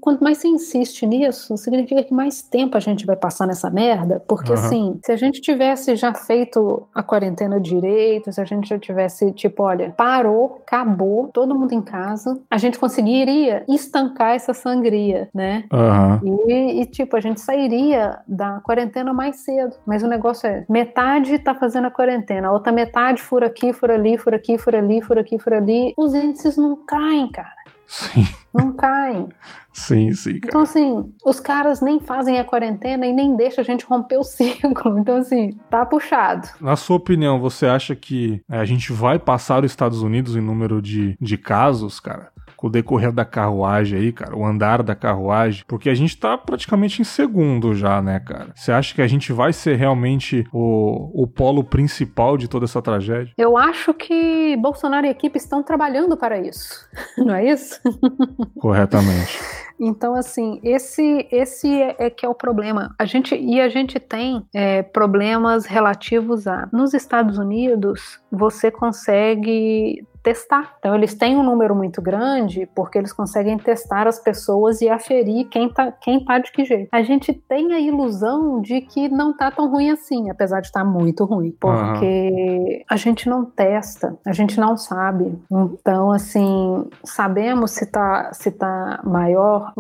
quanto 0.01 0.23
mais 0.23 0.39
você 0.39 0.47
insiste 0.47 1.05
nisso, 1.05 1.57
significa 1.59 2.05
que 2.05 2.15
mais 2.15 2.41
tempo 2.41 2.77
a 2.77 2.81
gente 2.81 3.05
vai 3.05 3.17
passar 3.17 3.45
nessa 3.45 3.69
merda, 3.69 4.23
porque 4.29 4.53
uhum. 4.53 4.59
assim, 4.59 5.01
se 5.05 5.11
a 5.11 5.17
gente 5.17 5.41
tivesse 5.41 5.97
já 5.97 6.15
feito 6.15 6.87
a 6.95 7.03
quarentena 7.03 7.61
direito, 7.61 8.33
se 8.33 8.41
a 8.41 8.45
gente 8.45 8.69
já 8.69 8.79
tivesse, 8.79 9.33
tipo, 9.33 9.65
olha, 9.65 9.93
parou, 9.97 10.63
acabou, 10.65 11.27
todo 11.35 11.53
mundo 11.53 11.73
em 11.73 11.83
casa, 11.83 12.41
a 12.49 12.59
gente 12.59 12.79
conseguiria 12.79 13.65
estancar 13.69 14.37
essa 14.37 14.55
sangria, 14.55 15.29
né? 15.35 15.65
Uhum. 15.73 16.49
E, 16.49 16.81
e, 16.83 16.87
tipo, 16.87 17.17
a 17.17 17.21
gente 17.21 17.41
sairia 17.41 18.21
da 18.25 18.61
quarentena 18.61 19.13
mais 19.13 19.41
cedo, 19.41 19.75
mas 19.85 20.05
o 20.05 20.07
negócio 20.07 20.47
é, 20.47 20.65
metade 20.69 21.41
tá 21.41 21.57
fazendo 21.57 21.89
a 21.89 21.91
quarentena, 21.91 22.47
a 22.47 22.53
outra 22.53 22.71
metade 22.71 23.21
fura 23.21 23.49
aqui, 23.49 23.73
fura 23.73 23.95
ali, 23.95 24.17
fura 24.17 24.37
aqui, 24.37 24.57
fura 24.57 24.79
ali, 24.79 25.03
fura 25.03 25.23
aqui, 25.23 25.41
fura 25.41 25.57
ali, 25.57 25.93
os 25.97 26.15
índices 26.15 26.57
não 26.57 26.77
caem, 26.87 27.29
cara. 27.33 27.60
Sim. 27.91 28.25
Não 28.55 28.73
caem. 28.73 29.29
Sim, 29.73 30.13
sim. 30.13 30.41
Cara. 30.41 30.49
Então, 30.49 30.61
assim, 30.63 31.13
os 31.25 31.41
caras 31.41 31.81
nem 31.81 32.01
fazem 32.01 32.39
a 32.39 32.45
quarentena 32.45 33.07
e 33.07 33.13
nem 33.13 33.37
deixam 33.37 33.63
a 33.63 33.65
gente 33.65 33.85
romper 33.85 34.19
o 34.19 34.25
ciclo. 34.25 34.99
Então, 34.99 35.17
assim, 35.17 35.59
tá 35.71 35.85
puxado. 35.87 36.49
Na 36.61 36.77
sua 36.77 36.97
opinião, 36.97 37.41
você 37.41 37.67
acha 37.67 37.95
que 37.95 38.43
é, 38.51 38.59
a 38.59 38.65
gente 38.65 38.93
vai 38.93 39.19
passar 39.19 39.65
os 39.65 39.71
Estados 39.71 40.03
Unidos 40.03 40.37
em 40.37 40.41
número 40.41 40.83
de, 40.83 41.17
de 41.21 41.37
casos, 41.37 42.01
cara? 42.01 42.31
com 42.61 42.67
o 42.67 42.71
decorrer 42.71 43.11
da 43.11 43.25
carruagem 43.25 43.99
aí, 43.99 44.13
cara, 44.13 44.37
o 44.37 44.45
andar 44.45 44.83
da 44.83 44.95
carruagem, 44.95 45.65
porque 45.67 45.89
a 45.89 45.95
gente 45.95 46.15
tá 46.15 46.37
praticamente 46.37 47.01
em 47.01 47.05
segundo 47.07 47.75
já, 47.75 48.03
né, 48.03 48.21
cara? 48.21 48.53
Você 48.55 48.71
acha 48.71 48.95
que 48.95 49.01
a 49.01 49.07
gente 49.07 49.33
vai 49.33 49.51
ser 49.51 49.77
realmente 49.77 50.47
o, 50.53 51.23
o 51.23 51.27
polo 51.27 51.65
principal 51.65 52.37
de 52.37 52.49
toda 52.49 52.67
essa 52.67 52.83
tragédia? 52.83 53.33
Eu 53.39 53.57
acho 53.57 53.95
que 53.95 54.59
Bolsonaro 54.59 55.07
e 55.07 55.09
a 55.09 55.13
equipe 55.13 55.39
estão 55.39 55.63
trabalhando 55.63 56.19
para 56.19 56.39
isso, 56.39 56.87
não 57.17 57.35
é 57.35 57.51
isso? 57.51 57.81
Corretamente. 58.61 59.39
Então, 59.81 60.15
assim, 60.15 60.61
esse 60.63 61.27
esse 61.33 61.67
é, 61.81 61.97
é, 61.99 62.11
que 62.11 62.27
é 62.27 62.29
o 62.29 62.35
problema. 62.35 62.95
A 62.99 63.07
gente 63.07 63.35
e 63.35 63.61
a 63.61 63.69
gente 63.69 63.99
tem 63.99 64.45
é, 64.55 64.83
problemas 64.83 65.65
relativos 65.65 66.47
a. 66.47 66.69
Nos 66.71 66.93
Estados 66.93 67.39
Unidos, 67.39 68.21
você 68.31 68.71
consegue 68.71 70.07
testar. 70.23 70.77
Então, 70.79 70.95
eles 70.95 71.15
têm 71.15 71.37
um 71.37 71.43
número 71.43 71.75
muito 71.75 72.01
grande 72.03 72.69
porque 72.75 72.99
eles 72.99 73.13
conseguem 73.13 73.59
testar 73.59 74.07
as 74.07 74.19
pessoas 74.19 74.81
e 74.81 74.89
aferir 74.89 75.49
quem 75.49 75.69
tá, 75.69 75.93
quem 75.93 76.25
tá 76.25 76.39
de 76.39 76.53
que 76.53 76.65
jeito. 76.65 76.89
A 76.93 77.03
gente 77.03 77.33
tem 77.33 77.73
a 77.73 77.81
ilusão 77.81 78.61
de 78.61 78.81
que 78.81 79.09
não 79.09 79.37
tá 79.37 79.51
tão 79.51 79.71
ruim 79.71 79.91
assim, 79.91 80.31
apesar 80.31 80.61
de 80.61 80.67
estar 80.67 80.85
tá 80.85 80.87
muito 80.87 81.25
ruim, 81.25 81.55
porque 81.59 82.77
uhum. 82.77 82.85
a 82.89 82.97
gente 82.97 83.29
não 83.29 83.45
testa, 83.45 84.17
a 84.27 84.33
gente 84.33 84.59
não 84.59 84.77
sabe. 84.77 85.33
Então, 85.51 86.13
assim, 86.13 86.89
sabemos 87.05 87.73
se 87.73 87.87
tá, 87.87 88.33
se 88.33 88.51
tá 88.51 89.01
maior, 89.05 89.73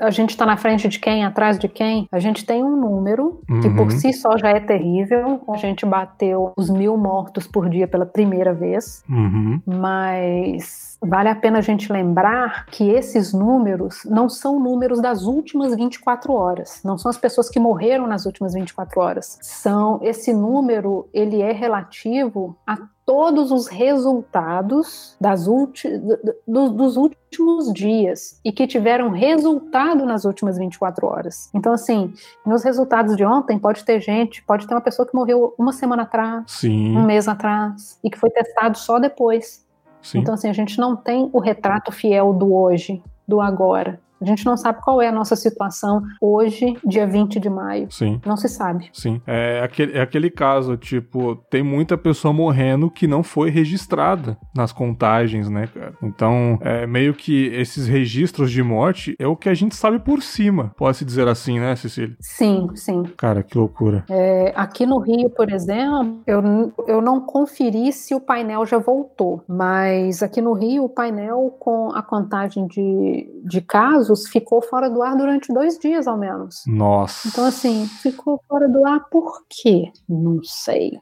a 0.00 0.10
gente 0.10 0.30
está 0.30 0.46
na 0.46 0.56
frente 0.56 0.88
de 0.88 0.98
quem, 0.98 1.24
atrás 1.24 1.58
de 1.58 1.68
quem, 1.68 2.08
a 2.10 2.18
gente 2.18 2.44
tem 2.44 2.62
um 2.62 2.76
número 2.76 3.40
uhum. 3.48 3.60
que 3.60 3.70
por 3.70 3.84
uhum. 3.84 3.90
si 3.90 4.12
só 4.12 4.36
já 4.36 4.50
é 4.50 4.60
terrível. 4.60 5.40
A 5.48 5.56
gente 5.56 5.84
bateu 5.84 6.52
os 6.56 6.70
mil 6.70 6.96
mortos 6.96 7.46
por 7.46 7.68
dia 7.68 7.86
pela 7.86 8.06
primeira 8.06 8.52
vez, 8.52 9.02
uhum. 9.08 9.55
Mas 9.64 10.98
vale 11.00 11.28
a 11.28 11.34
pena 11.34 11.58
a 11.58 11.62
gente 11.62 11.92
lembrar 11.92 12.66
que 12.66 12.90
esses 12.90 13.32
números 13.32 14.04
não 14.04 14.28
são 14.28 14.58
números 14.58 15.00
das 15.00 15.22
últimas 15.22 15.74
24 15.74 16.32
horas, 16.32 16.80
não 16.84 16.98
são 16.98 17.10
as 17.10 17.18
pessoas 17.18 17.48
que 17.48 17.60
morreram 17.60 18.06
nas 18.06 18.26
últimas 18.26 18.54
24 18.54 19.00
horas. 19.00 19.38
São 19.40 20.00
esse 20.02 20.32
número, 20.32 21.08
ele 21.12 21.40
é 21.42 21.52
relativo 21.52 22.56
a 22.66 22.76
todos 23.06 23.52
os 23.52 23.68
resultados 23.68 25.16
das 25.20 25.46
do, 25.46 26.70
dos 26.70 26.96
últimos 26.96 27.72
dias 27.72 28.40
e 28.44 28.50
que 28.50 28.66
tiveram 28.66 29.10
resultado 29.10 30.04
nas 30.04 30.24
últimas 30.24 30.58
24 30.58 31.06
horas. 31.06 31.48
Então, 31.54 31.72
assim, 31.72 32.12
nos 32.44 32.64
resultados 32.64 33.16
de 33.16 33.24
ontem 33.24 33.60
pode 33.60 33.84
ter 33.84 34.00
gente, 34.00 34.42
pode 34.42 34.66
ter 34.66 34.74
uma 34.74 34.80
pessoa 34.80 35.06
que 35.06 35.14
morreu 35.14 35.54
uma 35.56 35.72
semana 35.72 36.02
atrás, 36.02 36.44
Sim. 36.48 36.96
um 36.96 37.04
mês 37.04 37.28
atrás, 37.28 37.96
e 38.02 38.10
que 38.10 38.18
foi 38.18 38.28
testado 38.28 38.76
só 38.76 38.98
depois. 38.98 39.64
Sim. 40.02 40.18
Então, 40.18 40.34
assim, 40.34 40.48
a 40.48 40.52
gente 40.52 40.76
não 40.78 40.96
tem 40.96 41.30
o 41.32 41.38
retrato 41.38 41.92
fiel 41.92 42.32
do 42.32 42.52
hoje, 42.52 43.00
do 43.26 43.40
agora. 43.40 44.00
A 44.20 44.24
gente 44.24 44.46
não 44.46 44.56
sabe 44.56 44.80
qual 44.82 45.02
é 45.02 45.08
a 45.08 45.12
nossa 45.12 45.36
situação 45.36 46.02
hoje, 46.20 46.76
dia 46.84 47.06
20 47.06 47.38
de 47.38 47.50
maio. 47.50 47.90
Sim. 47.90 48.20
Não 48.24 48.36
se 48.36 48.48
sabe. 48.48 48.88
Sim. 48.92 49.20
É 49.26 49.60
aquele, 49.62 49.92
é 49.92 50.00
aquele 50.00 50.30
caso, 50.30 50.76
tipo, 50.76 51.36
tem 51.50 51.62
muita 51.62 51.98
pessoa 51.98 52.32
morrendo 52.32 52.90
que 52.90 53.06
não 53.06 53.22
foi 53.22 53.50
registrada 53.50 54.36
nas 54.54 54.72
contagens, 54.72 55.48
né, 55.48 55.66
cara? 55.66 55.92
Então, 56.02 56.58
é 56.62 56.86
meio 56.86 57.14
que 57.14 57.46
esses 57.48 57.86
registros 57.86 58.50
de 58.50 58.62
morte 58.62 59.14
é 59.18 59.26
o 59.26 59.36
que 59.36 59.48
a 59.48 59.54
gente 59.54 59.74
sabe 59.74 59.98
por 59.98 60.22
cima, 60.22 60.72
pode-se 60.76 61.04
dizer 61.04 61.28
assim, 61.28 61.58
né, 61.60 61.76
Cecília? 61.76 62.16
Sim, 62.20 62.68
sim. 62.74 63.02
Cara, 63.16 63.42
que 63.42 63.56
loucura. 63.56 64.04
É, 64.08 64.52
aqui 64.56 64.86
no 64.86 64.98
Rio, 64.98 65.28
por 65.30 65.52
exemplo, 65.52 66.22
eu, 66.26 66.72
eu 66.86 67.00
não 67.02 67.20
conferi 67.20 67.92
se 67.92 68.14
o 68.14 68.20
painel 68.20 68.64
já 68.64 68.78
voltou, 68.78 69.42
mas 69.46 70.22
aqui 70.22 70.40
no 70.40 70.52
Rio, 70.52 70.84
o 70.84 70.88
painel 70.88 71.54
com 71.58 71.90
a 71.94 72.02
contagem 72.02 72.66
de, 72.66 73.28
de 73.44 73.60
casos 73.60 74.05
ficou 74.30 74.62
fora 74.62 74.88
do 74.88 75.02
ar 75.02 75.16
durante 75.16 75.52
dois 75.52 75.78
dias, 75.78 76.06
ao 76.06 76.16
menos. 76.16 76.62
Nossa. 76.66 77.28
Então, 77.28 77.44
assim, 77.44 77.86
ficou 78.02 78.40
fora 78.48 78.68
do 78.68 78.86
ar 78.86 79.00
por 79.10 79.42
quê? 79.48 79.90
Não 80.08 80.40
sei. 80.42 80.98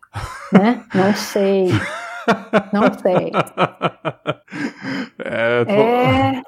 né? 0.52 0.84
Não 0.94 1.14
sei. 1.14 1.68
Não 2.72 2.84
sei. 3.02 3.32
É, 5.18 5.64
tô... 5.64 5.70
É. 5.70 6.42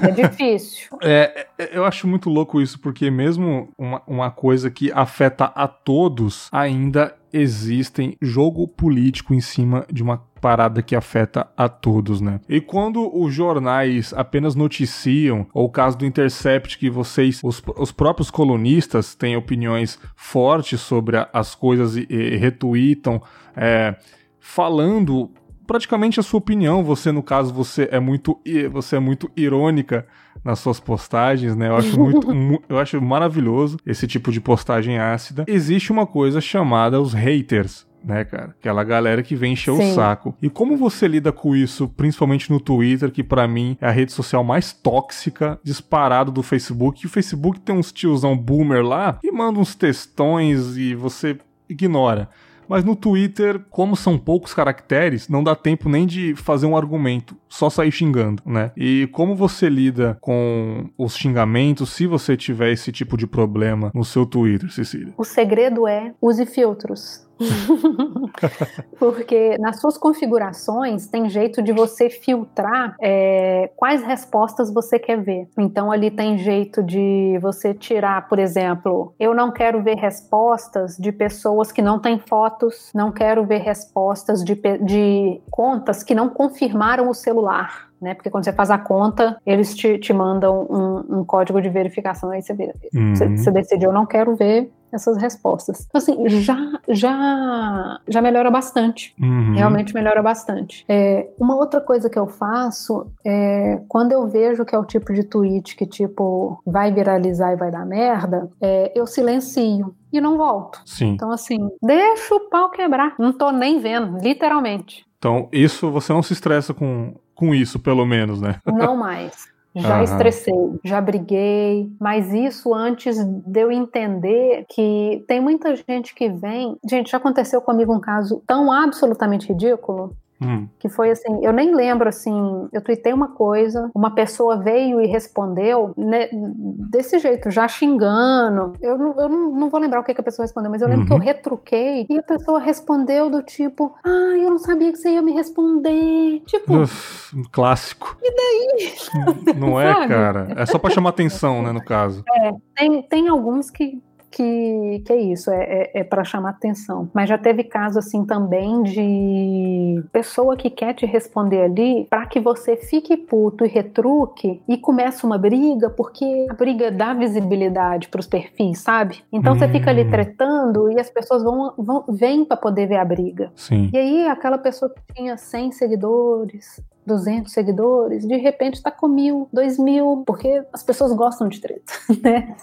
É 0.00 0.10
difícil. 0.10 0.88
É, 1.02 1.46
é, 1.58 1.78
eu 1.78 1.84
acho 1.84 2.06
muito 2.06 2.28
louco 2.28 2.60
isso, 2.60 2.78
porque 2.78 3.10
mesmo 3.10 3.70
uma, 3.78 4.02
uma 4.06 4.30
coisa 4.30 4.70
que 4.70 4.92
afeta 4.92 5.46
a 5.46 5.66
todos, 5.66 6.48
ainda 6.52 7.14
existem 7.32 8.16
jogo 8.20 8.68
político 8.68 9.32
em 9.32 9.40
cima 9.40 9.86
de 9.90 10.02
uma 10.02 10.18
parada 10.40 10.82
que 10.82 10.96
afeta 10.96 11.48
a 11.56 11.68
todos, 11.68 12.20
né? 12.20 12.40
E 12.48 12.60
quando 12.60 13.10
os 13.14 13.32
jornais 13.32 14.12
apenas 14.14 14.54
noticiam, 14.54 15.46
ou 15.54 15.66
o 15.66 15.70
caso 15.70 15.98
do 15.98 16.06
Intercept, 16.06 16.78
que 16.78 16.90
vocês, 16.90 17.40
os, 17.42 17.62
os 17.76 17.92
próprios 17.92 18.30
colunistas, 18.30 19.14
têm 19.14 19.36
opiniões 19.36 19.98
fortes 20.16 20.80
sobre 20.80 21.16
a, 21.16 21.28
as 21.32 21.54
coisas 21.54 21.96
e, 21.96 22.06
e 22.08 22.36
retweetam, 22.36 23.22
é, 23.56 23.94
falando 24.38 25.30
praticamente 25.70 26.18
a 26.18 26.22
sua 26.24 26.38
opinião. 26.38 26.82
Você, 26.82 27.12
no 27.12 27.22
caso, 27.22 27.54
você 27.54 27.88
é 27.92 28.00
muito, 28.00 28.40
você 28.72 28.96
é 28.96 28.98
muito 28.98 29.30
irônica 29.36 30.04
nas 30.44 30.58
suas 30.58 30.80
postagens, 30.80 31.54
né? 31.54 31.68
Eu 31.68 31.76
acho 31.76 31.96
muito, 31.96 32.26
eu 32.68 32.76
acho 32.76 33.00
maravilhoso 33.00 33.76
esse 33.86 34.04
tipo 34.08 34.32
de 34.32 34.40
postagem 34.40 34.98
ácida. 34.98 35.44
Existe 35.46 35.92
uma 35.92 36.08
coisa 36.08 36.40
chamada 36.40 37.00
os 37.00 37.12
haters, 37.12 37.86
né, 38.02 38.24
cara? 38.24 38.52
Aquela 38.58 38.82
galera 38.82 39.22
que 39.22 39.36
vem 39.36 39.52
encher 39.52 39.72
Sim. 39.72 39.92
o 39.92 39.94
saco. 39.94 40.34
E 40.42 40.50
como 40.50 40.76
você 40.76 41.06
lida 41.06 41.30
com 41.30 41.54
isso, 41.54 41.86
principalmente 41.86 42.50
no 42.50 42.58
Twitter, 42.58 43.12
que 43.12 43.22
para 43.22 43.46
mim 43.46 43.76
é 43.80 43.86
a 43.86 43.92
rede 43.92 44.10
social 44.10 44.42
mais 44.42 44.72
tóxica, 44.72 45.56
disparado 45.62 46.32
do 46.32 46.42
Facebook. 46.42 47.04
E 47.04 47.06
o 47.06 47.10
Facebook 47.10 47.60
tem 47.60 47.76
uns 47.76 47.92
tiozão 47.92 48.36
boomer 48.36 48.84
lá 48.84 49.20
que 49.20 49.30
manda 49.30 49.60
uns 49.60 49.76
textões 49.76 50.76
e 50.76 50.96
você 50.96 51.38
ignora. 51.68 52.28
Mas 52.70 52.84
no 52.84 52.94
Twitter, 52.94 53.60
como 53.68 53.96
são 53.96 54.16
poucos 54.16 54.54
caracteres, 54.54 55.28
não 55.28 55.42
dá 55.42 55.56
tempo 55.56 55.88
nem 55.88 56.06
de 56.06 56.36
fazer 56.36 56.66
um 56.66 56.76
argumento, 56.76 57.36
só 57.48 57.68
sair 57.68 57.90
xingando, 57.90 58.40
né? 58.46 58.70
E 58.76 59.08
como 59.10 59.34
você 59.34 59.68
lida 59.68 60.16
com 60.20 60.88
os 60.96 61.16
xingamentos 61.16 61.90
se 61.90 62.06
você 62.06 62.36
tiver 62.36 62.70
esse 62.70 62.92
tipo 62.92 63.16
de 63.16 63.26
problema 63.26 63.90
no 63.92 64.04
seu 64.04 64.24
Twitter, 64.24 64.70
Cecília? 64.70 65.12
O 65.18 65.24
segredo 65.24 65.88
é 65.88 66.14
use 66.22 66.46
filtros. 66.46 67.28
Porque 68.98 69.56
nas 69.58 69.80
suas 69.80 69.96
configurações 69.96 71.06
tem 71.06 71.28
jeito 71.28 71.62
de 71.62 71.72
você 71.72 72.10
filtrar 72.10 72.94
é, 73.00 73.70
quais 73.76 74.02
respostas 74.02 74.72
você 74.72 74.98
quer 74.98 75.20
ver. 75.20 75.48
Então 75.58 75.90
ali 75.90 76.10
tem 76.10 76.38
jeito 76.38 76.82
de 76.82 77.38
você 77.40 77.74
tirar, 77.74 78.28
por 78.28 78.38
exemplo, 78.38 79.14
eu 79.18 79.34
não 79.34 79.50
quero 79.50 79.82
ver 79.82 79.96
respostas 79.96 80.96
de 80.96 81.12
pessoas 81.12 81.72
que 81.72 81.82
não 81.82 81.98
têm 81.98 82.18
fotos, 82.18 82.90
não 82.94 83.10
quero 83.10 83.44
ver 83.44 83.58
respostas 83.58 84.44
de, 84.44 84.54
de 84.82 85.40
contas 85.50 86.02
que 86.02 86.14
não 86.14 86.28
confirmaram 86.28 87.08
o 87.08 87.14
celular 87.14 87.90
né? 88.00 88.14
Porque 88.14 88.30
quando 88.30 88.44
você 88.44 88.52
faz 88.52 88.70
a 88.70 88.78
conta, 88.78 89.36
eles 89.44 89.74
te, 89.74 89.98
te 89.98 90.12
mandam 90.12 90.66
um, 90.70 91.18
um 91.18 91.24
código 91.24 91.60
de 91.60 91.68
verificação, 91.68 92.30
aí 92.30 92.40
você, 92.40 92.54
vê, 92.54 92.72
uhum. 92.94 93.14
você, 93.14 93.28
você 93.28 93.50
decidiu, 93.50 93.90
eu 93.90 93.94
não 93.94 94.06
quero 94.06 94.34
ver 94.34 94.72
essas 94.92 95.16
respostas. 95.16 95.86
Então, 95.88 95.98
assim, 95.98 96.28
já, 96.28 96.56
já, 96.88 98.00
já 98.08 98.22
melhora 98.22 98.50
bastante. 98.50 99.14
Uhum. 99.20 99.54
Realmente 99.54 99.94
melhora 99.94 100.22
bastante. 100.22 100.84
É, 100.88 101.28
uma 101.38 101.56
outra 101.56 101.80
coisa 101.80 102.08
que 102.08 102.18
eu 102.18 102.26
faço 102.26 103.06
é 103.24 103.80
quando 103.88 104.12
eu 104.12 104.26
vejo 104.28 104.64
que 104.64 104.74
é 104.74 104.78
o 104.78 104.84
tipo 104.84 105.12
de 105.12 105.24
tweet 105.24 105.76
que, 105.76 105.86
tipo, 105.86 106.60
vai 106.66 106.92
viralizar 106.92 107.52
e 107.52 107.56
vai 107.56 107.70
dar 107.70 107.86
merda, 107.86 108.50
é, 108.60 108.92
eu 108.94 109.06
silencio 109.06 109.94
e 110.12 110.20
não 110.20 110.36
volto. 110.36 110.80
Sim. 110.84 111.10
Então, 111.10 111.30
assim, 111.30 111.58
deixa 111.82 112.34
o 112.34 112.48
pau 112.48 112.70
quebrar. 112.70 113.14
Não 113.18 113.32
tô 113.32 113.50
nem 113.50 113.78
vendo, 113.78 114.18
literalmente. 114.18 115.06
Então, 115.18 115.48
isso 115.52 115.90
você 115.90 116.12
não 116.12 116.22
se 116.22 116.32
estressa 116.32 116.72
com 116.72 117.14
com 117.40 117.54
isso, 117.54 117.78
pelo 117.78 118.04
menos, 118.04 118.38
né? 118.38 118.60
Não 118.66 118.94
mais. 118.94 119.49
Já 119.74 119.98
uhum. 119.98 120.02
estressei, 120.02 120.80
já 120.84 121.00
briguei, 121.00 121.88
mas 122.00 122.32
isso 122.32 122.74
antes 122.74 123.16
de 123.24 123.60
eu 123.60 123.70
entender 123.70 124.64
que 124.68 125.24
tem 125.28 125.40
muita 125.40 125.76
gente 125.76 126.12
que 126.12 126.28
vem. 126.28 126.76
Gente, 126.88 127.10
já 127.10 127.18
aconteceu 127.18 127.62
comigo 127.62 127.94
um 127.94 128.00
caso 128.00 128.42
tão 128.46 128.72
absolutamente 128.72 129.46
ridículo 129.48 130.16
Hum. 130.42 130.68
Que 130.78 130.88
foi 130.88 131.10
assim, 131.10 131.44
eu 131.44 131.52
nem 131.52 131.74
lembro 131.74 132.08
assim, 132.08 132.68
eu 132.72 132.82
tuitei 132.82 133.12
uma 133.12 133.28
coisa, 133.28 133.90
uma 133.94 134.14
pessoa 134.14 134.56
veio 134.56 135.00
e 135.00 135.06
respondeu 135.06 135.92
né, 135.96 136.28
desse 136.32 137.18
jeito, 137.18 137.50
já 137.50 137.68
xingando. 137.68 138.72
Eu, 138.80 138.96
não, 138.96 139.20
eu 139.20 139.28
não, 139.28 139.50
não 139.52 139.70
vou 139.70 139.78
lembrar 139.78 140.00
o 140.00 140.04
que, 140.04 140.14
que, 140.14 140.20
a 140.20 140.24
pessoa 140.24 140.44
respondeu, 140.44 140.70
mas 140.70 140.80
eu 140.80 140.88
lembro 140.88 141.02
uhum. 141.02 141.06
que 141.06 141.12
eu 141.12 141.18
uhum. 141.18 141.22
retruquei 141.22 142.06
e 142.08 142.18
a 142.18 142.22
pessoa 142.22 142.58
respondeu 142.58 143.28
do 143.28 143.42
tipo, 143.42 143.94
ah, 144.04 144.36
eu 144.36 144.50
não 144.50 144.58
sabia 144.58 144.90
que 144.90 144.98
você 144.98 145.10
ia 145.10 145.22
me 145.22 145.32
responder. 145.32 146.42
Tipo. 146.46 146.82
Uf, 146.82 147.36
clássico. 147.52 148.16
E 148.22 148.34
daí? 148.34 149.54
Não 149.58 149.80
é, 149.80 149.92
cara? 150.08 150.48
É 150.56 150.64
só 150.64 150.78
pra 150.78 150.90
chamar 150.90 151.10
atenção, 151.10 151.62
né, 151.62 151.72
no 151.72 151.84
caso. 151.84 152.24
É, 152.28 152.52
tem, 152.76 153.02
tem 153.02 153.28
alguns 153.28 153.70
que 153.70 154.02
que, 154.30 155.02
que 155.04 155.12
é 155.12 155.16
isso, 155.16 155.50
é, 155.50 155.62
é, 155.64 156.00
é 156.00 156.04
para 156.04 156.24
chamar 156.24 156.50
atenção. 156.50 157.10
Mas 157.12 157.28
já 157.28 157.36
teve 157.36 157.64
caso 157.64 157.98
assim 157.98 158.24
também 158.24 158.82
de 158.82 160.02
pessoa 160.12 160.56
que 160.56 160.70
quer 160.70 160.94
te 160.94 161.04
responder 161.06 161.62
ali 161.62 162.06
para 162.08 162.26
que 162.26 162.38
você 162.40 162.76
fique 162.76 163.16
puto 163.16 163.64
e 163.64 163.68
retruque 163.68 164.62
e 164.68 164.78
começa 164.78 165.26
uma 165.26 165.38
briga, 165.38 165.90
porque 165.90 166.46
a 166.48 166.54
briga 166.54 166.90
dá 166.90 167.12
visibilidade 167.12 168.08
para 168.08 168.20
os 168.20 168.26
perfis, 168.26 168.78
sabe? 168.80 169.22
Então 169.32 169.54
hum. 169.54 169.58
você 169.58 169.68
fica 169.68 169.90
ali 169.90 170.04
hum. 170.04 170.10
tretando 170.10 170.90
e 170.90 171.00
as 171.00 171.10
pessoas 171.10 171.42
vão, 171.42 171.74
vão 171.76 172.04
vêm 172.08 172.44
para 172.44 172.56
poder 172.56 172.86
ver 172.86 172.96
a 172.96 173.04
briga. 173.04 173.50
Sim. 173.56 173.90
E 173.92 173.98
aí 173.98 174.28
aquela 174.28 174.58
pessoa 174.58 174.90
que 174.90 175.14
tinha 175.14 175.36
100 175.36 175.72
seguidores, 175.72 176.80
200 177.06 177.52
seguidores, 177.52 178.26
de 178.26 178.36
repente 178.36 178.74
está 178.74 178.90
com 178.90 179.08
mil, 179.08 179.48
dois 179.52 179.78
mil, 179.78 180.22
porque 180.26 180.62
as 180.72 180.82
pessoas 180.82 181.12
gostam 181.12 181.48
de 181.48 181.60
treta, 181.60 181.92
né? 182.22 182.54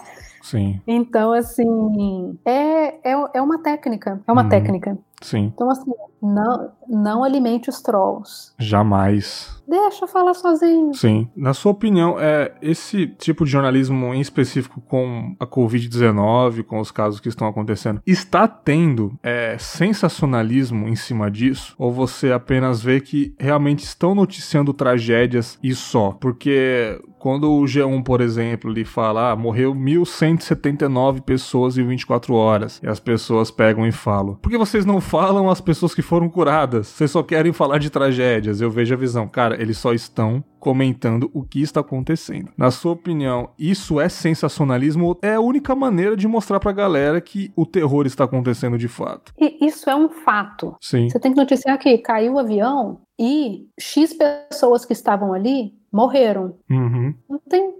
Sim. 0.42 0.80
Então, 0.86 1.32
assim, 1.32 2.38
é, 2.44 3.12
é, 3.12 3.14
é 3.34 3.42
uma 3.42 3.58
técnica. 3.62 4.20
É 4.26 4.32
uma 4.32 4.42
uhum. 4.42 4.48
técnica. 4.48 4.98
Sim. 5.20 5.52
Então, 5.54 5.70
assim, 5.70 5.92
não, 6.22 6.70
não 6.88 7.24
alimente 7.24 7.68
os 7.68 7.80
trolls. 7.80 8.52
Jamais. 8.58 9.56
Deixa 9.66 10.04
eu 10.04 10.08
falar 10.08 10.34
sozinho. 10.34 10.94
Sim. 10.94 11.28
Na 11.36 11.52
sua 11.52 11.72
opinião, 11.72 12.18
é 12.18 12.54
esse 12.62 13.06
tipo 13.06 13.44
de 13.44 13.50
jornalismo 13.50 14.14
em 14.14 14.20
específico 14.20 14.80
com 14.80 15.36
a 15.38 15.46
Covid-19, 15.46 16.62
com 16.64 16.80
os 16.80 16.90
casos 16.90 17.20
que 17.20 17.28
estão 17.28 17.46
acontecendo, 17.46 18.00
está 18.06 18.48
tendo 18.48 19.18
é, 19.22 19.56
sensacionalismo 19.58 20.88
em 20.88 20.96
cima 20.96 21.30
disso? 21.30 21.74
Ou 21.78 21.92
você 21.92 22.32
apenas 22.32 22.82
vê 22.82 23.00
que 23.00 23.34
realmente 23.38 23.84
estão 23.84 24.14
noticiando 24.14 24.72
tragédias 24.72 25.58
e 25.62 25.74
só? 25.74 26.12
Porque 26.12 26.98
quando 27.18 27.52
o 27.52 27.64
G1, 27.64 28.02
por 28.02 28.20
exemplo, 28.20 28.70
lhe 28.70 28.84
fala, 28.84 29.32
ah, 29.32 29.36
morreu 29.36 29.74
1.179 29.74 31.20
pessoas 31.20 31.76
em 31.76 31.86
24 31.86 32.32
horas, 32.34 32.80
e 32.82 32.86
as 32.86 33.00
pessoas 33.00 33.50
pegam 33.50 33.86
e 33.86 33.92
falam, 33.92 34.36
por 34.36 34.50
que 34.50 34.56
vocês 34.56 34.86
não 34.86 35.00
falam 35.08 35.48
as 35.48 35.60
pessoas 35.60 35.94
que 35.94 36.02
foram 36.02 36.28
curadas? 36.28 36.86
Vocês 36.88 37.10
só 37.10 37.22
querem 37.22 37.52
falar 37.52 37.78
de 37.78 37.90
tragédias. 37.90 38.60
Eu 38.60 38.70
vejo 38.70 38.94
a 38.94 38.96
visão. 38.96 39.26
Cara, 39.26 39.60
eles 39.60 39.78
só 39.78 39.92
estão 39.92 40.44
comentando 40.60 41.30
o 41.32 41.42
que 41.42 41.62
está 41.62 41.80
acontecendo. 41.80 42.50
Na 42.56 42.70
sua 42.70 42.92
opinião, 42.92 43.50
isso 43.58 44.00
é 44.00 44.08
sensacionalismo? 44.08 45.16
É 45.22 45.34
a 45.34 45.40
única 45.40 45.74
maneira 45.74 46.16
de 46.16 46.28
mostrar 46.28 46.60
pra 46.60 46.72
galera 46.72 47.20
que 47.20 47.50
o 47.56 47.64
terror 47.64 48.06
está 48.06 48.24
acontecendo 48.24 48.76
de 48.76 48.88
fato. 48.88 49.32
E 49.38 49.66
isso 49.66 49.88
é 49.88 49.96
um 49.96 50.10
fato. 50.10 50.76
Sim. 50.80 51.08
Você 51.08 51.18
tem 51.18 51.32
que 51.32 51.38
noticiar 51.38 51.78
que 51.78 51.96
caiu 51.98 52.34
o 52.34 52.38
avião 52.38 53.00
e 53.18 53.66
X 53.80 54.12
pessoas 54.12 54.84
que 54.84 54.92
estavam 54.92 55.32
ali 55.32 55.72
morreram. 55.92 56.54
Uhum. 56.70 57.14
Não 57.28 57.40
tem. 57.48 57.72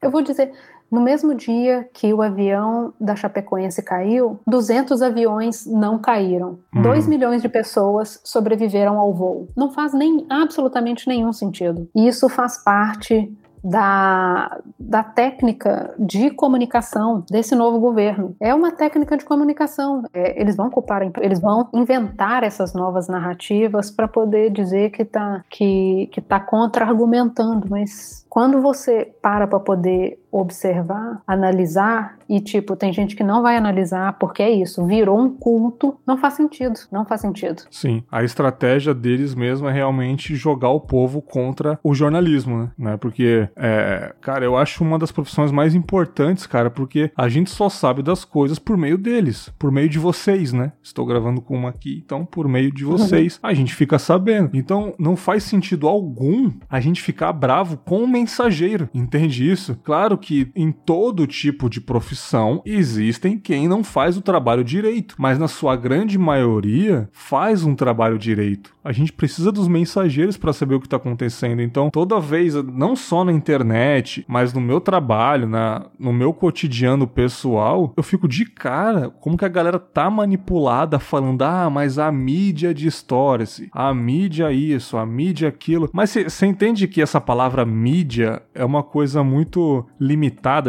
Eu 0.00 0.10
vou 0.10 0.22
dizer, 0.22 0.52
no 0.90 1.00
mesmo 1.00 1.34
dia 1.34 1.88
que 1.92 2.12
o 2.12 2.22
avião 2.22 2.92
da 3.00 3.16
Chapecoense 3.16 3.82
caiu, 3.82 4.40
200 4.46 5.02
aviões 5.02 5.66
não 5.66 5.98
caíram. 5.98 6.58
Hum. 6.74 6.82
2 6.82 7.06
milhões 7.06 7.42
de 7.42 7.48
pessoas 7.48 8.20
sobreviveram 8.24 8.98
ao 8.98 9.12
voo. 9.12 9.48
Não 9.56 9.70
faz 9.70 9.92
nem 9.92 10.26
absolutamente 10.30 11.08
nenhum 11.08 11.32
sentido. 11.32 11.88
E 11.94 12.06
isso 12.06 12.28
faz 12.28 12.62
parte 12.62 13.32
da, 13.66 14.60
da 14.78 15.02
técnica 15.02 15.92
de 15.98 16.30
comunicação 16.30 17.24
desse 17.28 17.54
novo 17.56 17.80
governo. 17.80 18.36
É 18.38 18.54
uma 18.54 18.70
técnica 18.70 19.16
de 19.16 19.24
comunicação. 19.24 20.04
É, 20.14 20.40
eles 20.40 20.56
vão 20.56 20.68
ocupar, 20.68 21.02
eles 21.20 21.40
vão 21.40 21.68
inventar 21.74 22.44
essas 22.44 22.72
novas 22.72 23.08
narrativas 23.08 23.90
para 23.90 24.06
poder 24.06 24.50
dizer 24.50 24.90
que 24.90 25.02
está 25.02 25.42
que, 25.50 26.08
que 26.12 26.20
tá 26.20 26.38
contra-argumentando, 26.38 27.66
mas 27.68 28.24
quando 28.28 28.60
você 28.60 29.12
para 29.20 29.46
para 29.46 29.58
poder 29.58 30.20
observar, 30.40 31.22
analisar 31.26 32.16
e 32.28 32.40
tipo, 32.40 32.76
tem 32.76 32.92
gente 32.92 33.14
que 33.14 33.22
não 33.22 33.42
vai 33.42 33.56
analisar 33.56 34.14
porque 34.18 34.42
é 34.42 34.50
isso, 34.50 34.84
virou 34.86 35.18
um 35.18 35.30
culto, 35.30 35.98
não 36.06 36.18
faz 36.18 36.34
sentido, 36.34 36.78
não 36.90 37.04
faz 37.04 37.20
sentido. 37.20 37.62
Sim, 37.70 38.02
a 38.10 38.22
estratégia 38.22 38.94
deles 38.94 39.34
mesmo 39.34 39.68
é 39.68 39.72
realmente 39.72 40.34
jogar 40.34 40.70
o 40.70 40.80
povo 40.80 41.22
contra 41.22 41.78
o 41.82 41.94
jornalismo, 41.94 42.58
né? 42.58 42.70
né? 42.78 42.96
Porque, 42.96 43.48
é, 43.56 44.14
cara, 44.20 44.44
eu 44.44 44.56
acho 44.56 44.82
uma 44.82 44.98
das 44.98 45.12
profissões 45.12 45.52
mais 45.52 45.74
importantes, 45.74 46.46
cara, 46.46 46.70
porque 46.70 47.10
a 47.16 47.28
gente 47.28 47.50
só 47.50 47.68
sabe 47.68 48.02
das 48.02 48.24
coisas 48.24 48.58
por 48.58 48.76
meio 48.76 48.98
deles, 48.98 49.52
por 49.58 49.70
meio 49.70 49.88
de 49.88 49.98
vocês, 49.98 50.52
né? 50.52 50.72
Estou 50.82 51.06
gravando 51.06 51.40
com 51.40 51.56
uma 51.56 51.70
aqui, 51.70 52.02
então 52.04 52.24
por 52.24 52.48
meio 52.48 52.72
de 52.72 52.84
vocês 52.84 53.38
a 53.42 53.54
gente 53.54 53.74
fica 53.74 53.98
sabendo. 53.98 54.50
Então 54.52 54.94
não 54.98 55.16
faz 55.16 55.44
sentido 55.44 55.88
algum 55.88 56.52
a 56.68 56.80
gente 56.80 57.02
ficar 57.02 57.32
bravo 57.32 57.76
com 57.76 58.02
o 58.02 58.08
mensageiro, 58.08 58.88
entende 58.92 59.48
isso? 59.48 59.78
Claro 59.84 60.18
que 60.18 60.25
em 60.54 60.72
todo 60.72 61.26
tipo 61.26 61.68
de 61.68 61.80
profissão 61.80 62.62
existem 62.64 63.38
quem 63.38 63.68
não 63.68 63.84
faz 63.84 64.16
o 64.16 64.22
trabalho 64.22 64.64
direito, 64.64 65.14
mas 65.18 65.38
na 65.38 65.48
sua 65.48 65.76
grande 65.76 66.18
maioria 66.18 67.08
faz 67.12 67.64
um 67.64 67.74
trabalho 67.74 68.18
direito. 68.18 68.74
A 68.84 68.92
gente 68.92 69.12
precisa 69.12 69.50
dos 69.50 69.66
mensageiros 69.66 70.36
para 70.36 70.52
saber 70.52 70.76
o 70.76 70.80
que 70.80 70.86
está 70.86 70.96
acontecendo. 70.96 71.60
Então, 71.60 71.90
toda 71.90 72.20
vez, 72.20 72.54
não 72.54 72.94
só 72.94 73.24
na 73.24 73.32
internet, 73.32 74.24
mas 74.28 74.52
no 74.52 74.60
meu 74.60 74.80
trabalho, 74.80 75.48
na, 75.48 75.86
no 75.98 76.12
meu 76.12 76.32
cotidiano 76.32 77.06
pessoal, 77.06 77.92
eu 77.96 78.02
fico 78.02 78.28
de 78.28 78.44
cara 78.44 79.10
como 79.20 79.36
que 79.36 79.44
a 79.44 79.48
galera 79.48 79.78
tá 79.78 80.08
manipulada 80.08 80.98
falando: 80.98 81.42
ah, 81.42 81.68
mas 81.68 81.98
a 81.98 82.12
mídia 82.12 82.72
distorce, 82.72 83.68
a 83.72 83.92
mídia 83.92 84.52
isso, 84.52 84.96
a 84.96 85.04
mídia 85.04 85.48
aquilo. 85.48 85.90
Mas 85.92 86.10
você 86.10 86.46
entende 86.46 86.86
que 86.86 87.02
essa 87.02 87.20
palavra 87.20 87.64
mídia 87.64 88.42
é 88.54 88.64
uma 88.64 88.82
coisa 88.82 89.24
muito 89.24 89.84
limitada 89.98 90.15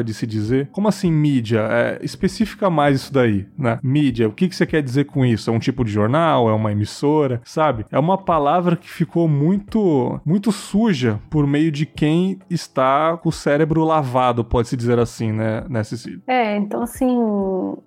de 0.03 0.13
se 0.13 0.27
dizer? 0.27 0.69
Como 0.71 0.87
assim 0.87 1.11
mídia? 1.11 1.67
É, 1.69 1.99
especifica 2.03 2.69
mais 2.69 2.97
isso 2.97 3.13
daí, 3.13 3.47
né? 3.57 3.79
Mídia, 3.81 4.27
o 4.27 4.31
que 4.31 4.49
você 4.51 4.65
quer 4.65 4.81
dizer 4.81 5.05
com 5.05 5.25
isso? 5.25 5.49
É 5.49 5.53
um 5.53 5.59
tipo 5.59 5.83
de 5.83 5.91
jornal? 5.91 6.49
É 6.49 6.53
uma 6.53 6.71
emissora? 6.71 7.41
Sabe? 7.43 7.85
É 7.91 7.99
uma 7.99 8.17
palavra 8.17 8.75
que 8.75 8.89
ficou 8.89 9.27
muito, 9.27 10.19
muito 10.25 10.51
suja 10.51 11.19
por 11.29 11.47
meio 11.47 11.71
de 11.71 11.85
quem 11.85 12.39
está 12.49 13.17
com 13.17 13.29
o 13.29 13.31
cérebro 13.31 13.83
lavado, 13.83 14.43
pode-se 14.43 14.75
dizer 14.75 14.99
assim, 14.99 15.31
né, 15.31 15.63
né 15.69 15.83
Cecília? 15.83 16.21
É, 16.27 16.57
então 16.57 16.81
assim, 16.81 17.17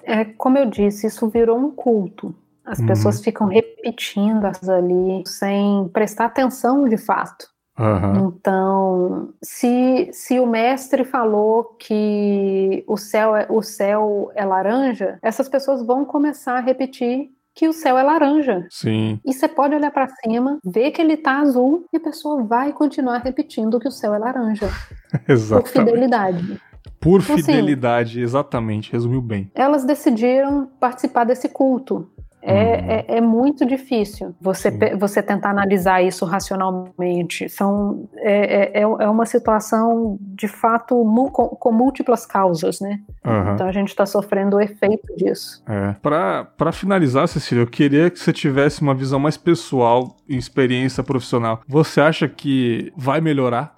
é, 0.04 0.24
como 0.24 0.58
eu 0.58 0.66
disse, 0.66 1.06
isso 1.06 1.28
virou 1.28 1.58
um 1.58 1.70
culto. 1.70 2.34
As 2.64 2.78
uhum. 2.78 2.86
pessoas 2.86 3.20
ficam 3.20 3.46
repetindo 3.46 4.44
as 4.44 4.68
ali 4.68 5.22
sem 5.26 5.88
prestar 5.92 6.26
atenção 6.26 6.88
de 6.88 6.96
fato. 6.96 7.46
Uhum. 7.78 8.34
Então, 8.36 9.32
se, 9.42 10.10
se 10.12 10.38
o 10.38 10.46
mestre 10.46 11.04
falou 11.04 11.76
que 11.78 12.84
o 12.86 12.96
céu, 12.96 13.34
é, 13.34 13.46
o 13.48 13.62
céu 13.62 14.30
é 14.34 14.44
laranja, 14.44 15.18
essas 15.22 15.48
pessoas 15.48 15.82
vão 15.84 16.04
começar 16.04 16.58
a 16.58 16.60
repetir 16.60 17.30
que 17.54 17.68
o 17.68 17.72
céu 17.72 17.98
é 17.98 18.02
laranja. 18.02 18.66
Sim. 18.70 19.20
E 19.24 19.32
você 19.32 19.48
pode 19.48 19.74
olhar 19.74 19.90
para 19.90 20.08
cima, 20.08 20.58
ver 20.64 20.90
que 20.90 21.00
ele 21.00 21.16
tá 21.16 21.40
azul 21.40 21.84
e 21.92 21.96
a 21.96 22.00
pessoa 22.00 22.42
vai 22.42 22.72
continuar 22.72 23.18
repetindo 23.18 23.80
que 23.80 23.88
o 23.88 23.92
céu 23.92 24.14
é 24.14 24.18
laranja. 24.18 24.68
Exatamente. 25.28 25.72
Por 25.72 25.80
fidelidade. 25.80 26.60
Por 27.00 27.20
então, 27.22 27.34
assim, 27.34 27.44
fidelidade, 27.44 28.10
assim, 28.12 28.20
exatamente, 28.20 28.92
resumiu 28.92 29.22
bem. 29.22 29.50
Elas 29.54 29.84
decidiram 29.84 30.70
participar 30.78 31.24
desse 31.24 31.48
culto. 31.48 32.10
É, 32.42 32.52
uhum. 32.52 32.62
é, 32.62 33.04
é, 33.18 33.20
muito 33.20 33.66
difícil 33.66 34.34
você, 34.40 34.70
você 34.96 35.22
tentar 35.22 35.50
analisar 35.50 36.02
isso 36.02 36.24
racionalmente. 36.24 37.48
São, 37.50 38.08
é, 38.16 38.78
é, 38.78 38.78
é, 38.78 38.82
é 38.82 39.08
uma 39.08 39.26
situação, 39.26 40.16
de 40.20 40.48
fato, 40.48 40.94
com, 41.32 41.48
com 41.48 41.72
múltiplas 41.72 42.24
causas, 42.24 42.80
né? 42.80 43.00
Uhum. 43.24 43.54
Então 43.54 43.66
a 43.66 43.72
gente 43.72 43.88
está 43.88 44.06
sofrendo 44.06 44.56
o 44.56 44.60
efeito 44.60 45.14
disso. 45.16 45.62
É. 45.68 45.94
Para 46.00 46.72
finalizar, 46.72 47.28
Cecília, 47.28 47.62
eu 47.62 47.66
queria 47.66 48.10
que 48.10 48.18
você 48.18 48.32
tivesse 48.32 48.80
uma 48.80 48.94
visão 48.94 49.20
mais 49.20 49.36
pessoal 49.36 50.16
e 50.26 50.36
experiência 50.36 51.02
profissional. 51.02 51.60
Você 51.68 52.00
acha 52.00 52.26
que 52.26 52.90
vai 52.96 53.20
melhorar? 53.20 53.76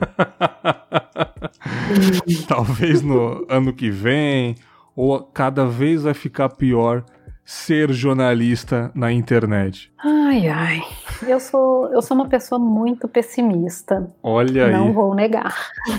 Talvez 2.46 3.02
no 3.02 3.44
ano 3.48 3.72
que 3.72 3.90
vem, 3.90 4.54
ou 4.94 5.20
cada 5.20 5.66
vez 5.66 6.04
vai 6.04 6.14
ficar 6.14 6.48
pior 6.50 7.04
ser 7.44 7.92
jornalista 7.92 8.90
na 8.94 9.12
internet? 9.12 9.92
Ai, 9.98 10.48
ai. 10.48 10.82
Eu 11.26 11.38
sou, 11.40 11.88
eu 11.92 12.02
sou 12.02 12.16
uma 12.16 12.28
pessoa 12.28 12.58
muito 12.58 13.08
pessimista. 13.08 14.08
Olha 14.22 14.68
Não 14.68 14.80
aí. 14.80 14.86
Não 14.86 14.92
vou 14.92 15.14
negar. 15.14 15.54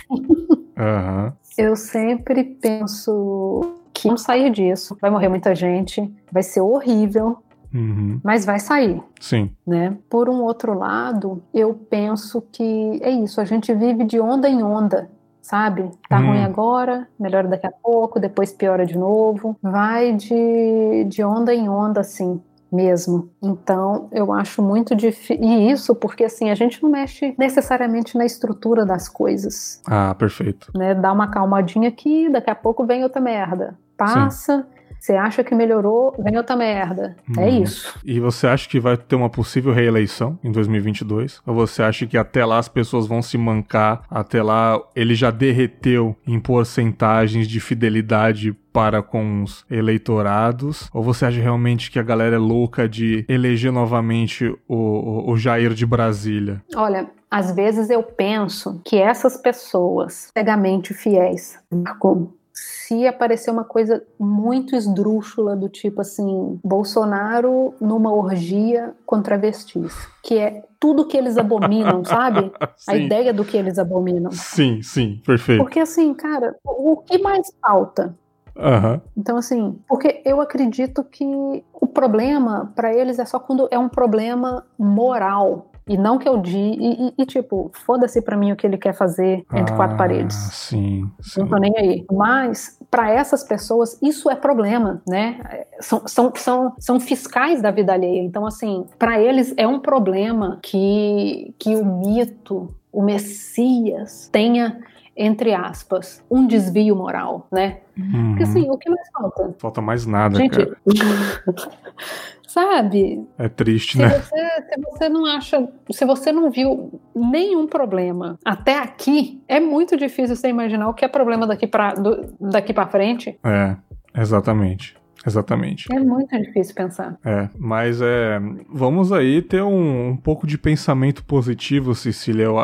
Uhum. 0.10 1.32
Eu 1.58 1.76
sempre 1.76 2.44
penso 2.44 3.76
que 3.94 4.08
vamos 4.08 4.22
sair 4.22 4.52
disso. 4.52 4.98
Vai 5.00 5.10
morrer 5.10 5.30
muita 5.30 5.54
gente, 5.54 6.12
vai 6.32 6.44
ser 6.44 6.62
horrível. 6.62 7.38
Uhum. 7.74 8.20
Mas 8.24 8.46
vai 8.46 8.60
sair. 8.60 9.02
Sim. 9.20 9.52
Né? 9.66 9.98
Por 10.10 10.30
um 10.30 10.42
outro 10.42 10.78
lado, 10.78 11.42
eu 11.54 11.74
penso 11.74 12.42
que 12.52 13.00
é 13.02 13.10
isso, 13.10 13.42
a 13.42 13.46
gente 13.46 13.74
vive 13.74 14.04
de 14.04 14.20
onda 14.20 14.48
em 14.48 14.62
onda 14.62 15.10
sabe? 15.44 15.92
Tá 16.10 16.20
hum. 16.20 16.28
ruim 16.28 16.44
agora, 16.44 17.08
melhora 17.20 17.48
daqui 17.48 17.68
a 17.68 17.72
pouco, 17.72 18.20
depois 18.20 18.52
piora 18.54 18.86
de 18.86 18.98
novo. 18.98 19.56
Vai 19.62 20.14
de, 20.14 21.04
de 21.08 21.24
onda 21.24 21.54
em 21.54 21.70
onda, 21.70 22.00
assim, 22.00 22.42
mesmo. 22.72 23.30
Então, 23.44 24.08
eu 24.12 24.32
acho 24.32 24.64
muito 24.64 24.96
difícil. 24.96 25.44
E 25.44 25.70
isso 25.70 25.94
porque, 25.94 26.24
assim, 26.24 26.50
a 26.50 26.56
gente 26.56 26.82
não 26.82 26.90
mexe 26.90 27.36
necessariamente 27.38 28.18
na 28.18 28.26
estrutura 28.26 28.86
das 28.86 29.10
coisas. 29.10 29.82
Ah, 29.86 30.16
perfeito. 30.16 30.72
Né? 30.74 30.96
Dá 30.96 31.12
uma 31.12 31.28
calmadinha 31.28 31.90
aqui, 31.90 32.30
daqui 32.30 32.50
a 32.50 32.56
pouco 32.56 32.86
vem 32.86 33.04
outra 33.04 33.22
merda. 33.22 33.78
Passa. 33.98 34.62
Sim 34.62 34.83
você 35.04 35.18
acha 35.18 35.44
que 35.44 35.54
melhorou, 35.54 36.16
vem 36.18 36.38
outra 36.38 36.56
merda. 36.56 37.18
Hum. 37.30 37.42
É 37.42 37.50
isso. 37.50 38.00
E 38.06 38.22
você 38.22 38.48
acha 38.48 38.70
que 38.70 38.80
vai 38.80 38.96
ter 38.96 39.18
uma 39.18 39.30
possível 39.30 39.74
reeleição 39.74 40.40
em 40.42 40.50
2022? 40.50 41.42
Ou 41.46 41.54
você 41.54 41.84
acha 41.84 42.08
que 42.08 42.18
até 42.18 42.46
lá 42.46 42.58
as 42.58 42.70
pessoas 42.70 43.06
vão 43.06 43.22
se 43.22 43.38
mancar? 43.38 44.04
Até 44.10 44.42
lá 44.42 44.82
ele 44.96 45.14
já 45.14 45.30
derreteu 45.30 46.16
em 46.26 46.40
porcentagens 46.40 47.50
de 47.50 47.60
fidelidade 47.60 48.54
para 48.72 49.04
com 49.04 49.44
os 49.44 49.66
eleitorados? 49.70 50.90
Ou 50.94 51.04
você 51.04 51.26
acha 51.26 51.42
realmente 51.42 51.92
que 51.92 52.00
a 52.00 52.04
galera 52.04 52.38
é 52.38 52.40
louca 52.40 52.88
de 52.88 53.26
eleger 53.28 53.74
novamente 53.74 54.48
o, 54.70 54.78
o, 54.78 55.32
o 55.32 55.38
Jair 55.38 55.74
de 55.74 55.86
Brasília? 55.86 56.64
Olha, 56.78 57.10
às 57.30 57.54
vezes 57.54 57.90
eu 57.90 58.04
penso 58.04 58.80
que 58.86 58.96
essas 58.96 59.36
pessoas 59.36 60.30
cegamente 60.34 60.94
fiéis, 60.94 61.60
Marco, 61.70 62.34
se 62.54 63.08
aparecer 63.08 63.50
uma 63.50 63.64
coisa 63.64 64.04
muito 64.20 64.76
esdrúxula 64.76 65.56
do 65.56 65.68
tipo 65.68 66.02
assim, 66.02 66.60
Bolsonaro 66.64 67.74
numa 67.82 68.14
orgia 68.14 68.94
com 69.06 69.22
travestis, 69.22 69.94
que 70.22 70.38
é 70.38 70.64
tudo 70.80 71.08
que 71.08 71.18
eles 71.18 71.38
abominam, 71.38 72.04
sabe? 72.06 72.52
a 72.88 72.96
ideia 72.96 73.34
do 73.34 73.44
que 73.44 73.58
eles 73.58 73.80
abominam. 73.80 74.32
Sim, 74.32 74.82
sim, 74.84 75.22
perfeito. 75.26 75.64
Porque 75.64 75.80
assim, 75.80 76.14
cara, 76.14 76.56
o 76.64 76.98
que 76.98 77.18
mais 77.18 77.52
falta? 77.60 78.16
Uhum. 78.56 79.02
Então, 79.18 79.38
assim, 79.38 79.80
porque 79.88 80.22
eu 80.24 80.40
acredito 80.40 81.04
que 81.04 81.26
o 81.74 81.88
problema 81.88 82.72
para 82.76 82.94
eles 82.94 83.18
é 83.18 83.26
só 83.26 83.40
quando 83.40 83.68
é 83.72 83.80
um 83.80 83.90
problema 83.90 84.64
moral. 84.78 85.72
E 85.88 85.98
não 85.98 86.18
que 86.18 86.28
eu 86.28 86.38
diga. 86.38 86.82
E, 86.82 87.08
e, 87.08 87.14
e, 87.18 87.26
tipo, 87.26 87.72
foda-se 87.86 88.22
pra 88.22 88.38
mim 88.38 88.52
o 88.52 88.56
que 88.56 88.66
ele 88.66 88.78
quer 88.78 88.94
fazer 88.94 89.46
entre 89.54 89.74
ah, 89.74 89.78
quatro 89.78 89.98
paredes. 89.98 90.36
Sim, 90.36 91.10
sim. 91.22 91.42
Não 91.42 91.48
tô 91.48 91.58
nem 91.58 91.78
aí. 91.78 92.06
Mas, 92.12 92.80
para 92.90 93.12
essas 93.12 93.44
pessoas, 93.44 94.00
isso 94.02 94.30
é 94.30 94.36
problema, 94.36 95.02
né? 95.08 95.66
São, 95.80 96.08
são, 96.08 96.32
são, 96.36 96.74
são 96.80 97.00
fiscais 97.00 97.62
da 97.62 97.72
vida 97.72 97.94
alheia. 97.94 98.22
Então, 98.22 98.46
assim, 98.46 98.86
para 98.98 99.20
eles 99.20 99.54
é 99.58 99.68
um 99.68 99.80
problema 99.80 100.60
que, 100.62 101.54
que 101.60 101.76
o 101.76 101.86
mito, 101.86 102.74
o 102.92 103.02
Messias, 103.02 104.30
tenha 104.32 104.80
entre 105.16 105.54
aspas, 105.54 106.24
um 106.30 106.48
desvio 106.48 106.96
moral, 106.96 107.48
né? 107.52 107.80
Uhum. 107.98 108.30
Porque 108.30 108.44
assim, 108.44 108.70
o 108.70 108.78
que 108.78 108.90
mais 108.90 109.08
falta? 109.12 109.56
Falta 109.60 109.82
mais 109.82 110.06
nada, 110.06 110.38
Gente, 110.38 110.66
cara. 110.66 110.78
Sabe? 112.48 113.28
É 113.38 113.50
triste, 113.50 113.94
se 113.94 113.98
né? 113.98 114.10
Você, 114.10 114.62
se 114.70 114.82
você 114.82 115.10
não 115.10 115.26
acha, 115.26 115.68
se 115.92 116.06
você 116.06 116.32
não 116.32 116.52
viu 116.52 117.02
nenhum 117.16 117.66
problema 117.66 118.38
até 118.46 118.78
aqui, 118.78 119.42
é 119.48 119.60
muito 119.60 119.98
difícil 119.98 120.36
você 120.36 120.50
imaginar 120.50 120.88
o 120.88 120.94
que 120.94 121.04
é 121.04 121.08
problema 121.08 121.48
daqui 121.48 121.66
para 121.66 121.96
daqui 122.40 122.72
para 122.72 122.86
frente. 122.86 123.40
É, 123.44 123.76
exatamente. 124.16 124.96
Exatamente. 125.26 125.92
É 125.92 126.00
muito 126.00 126.38
difícil 126.38 126.76
pensar. 126.76 127.18
É, 127.24 127.50
mas 127.58 128.02
é, 128.02 128.40
vamos 128.70 129.12
aí 129.12 129.42
ter 129.42 129.64
um, 129.64 130.10
um 130.10 130.18
pouco 130.18 130.46
de 130.46 130.58
pensamento 130.58 131.24
positivo, 131.24 131.96
Cecília. 131.96 132.44
Eu, 132.44 132.56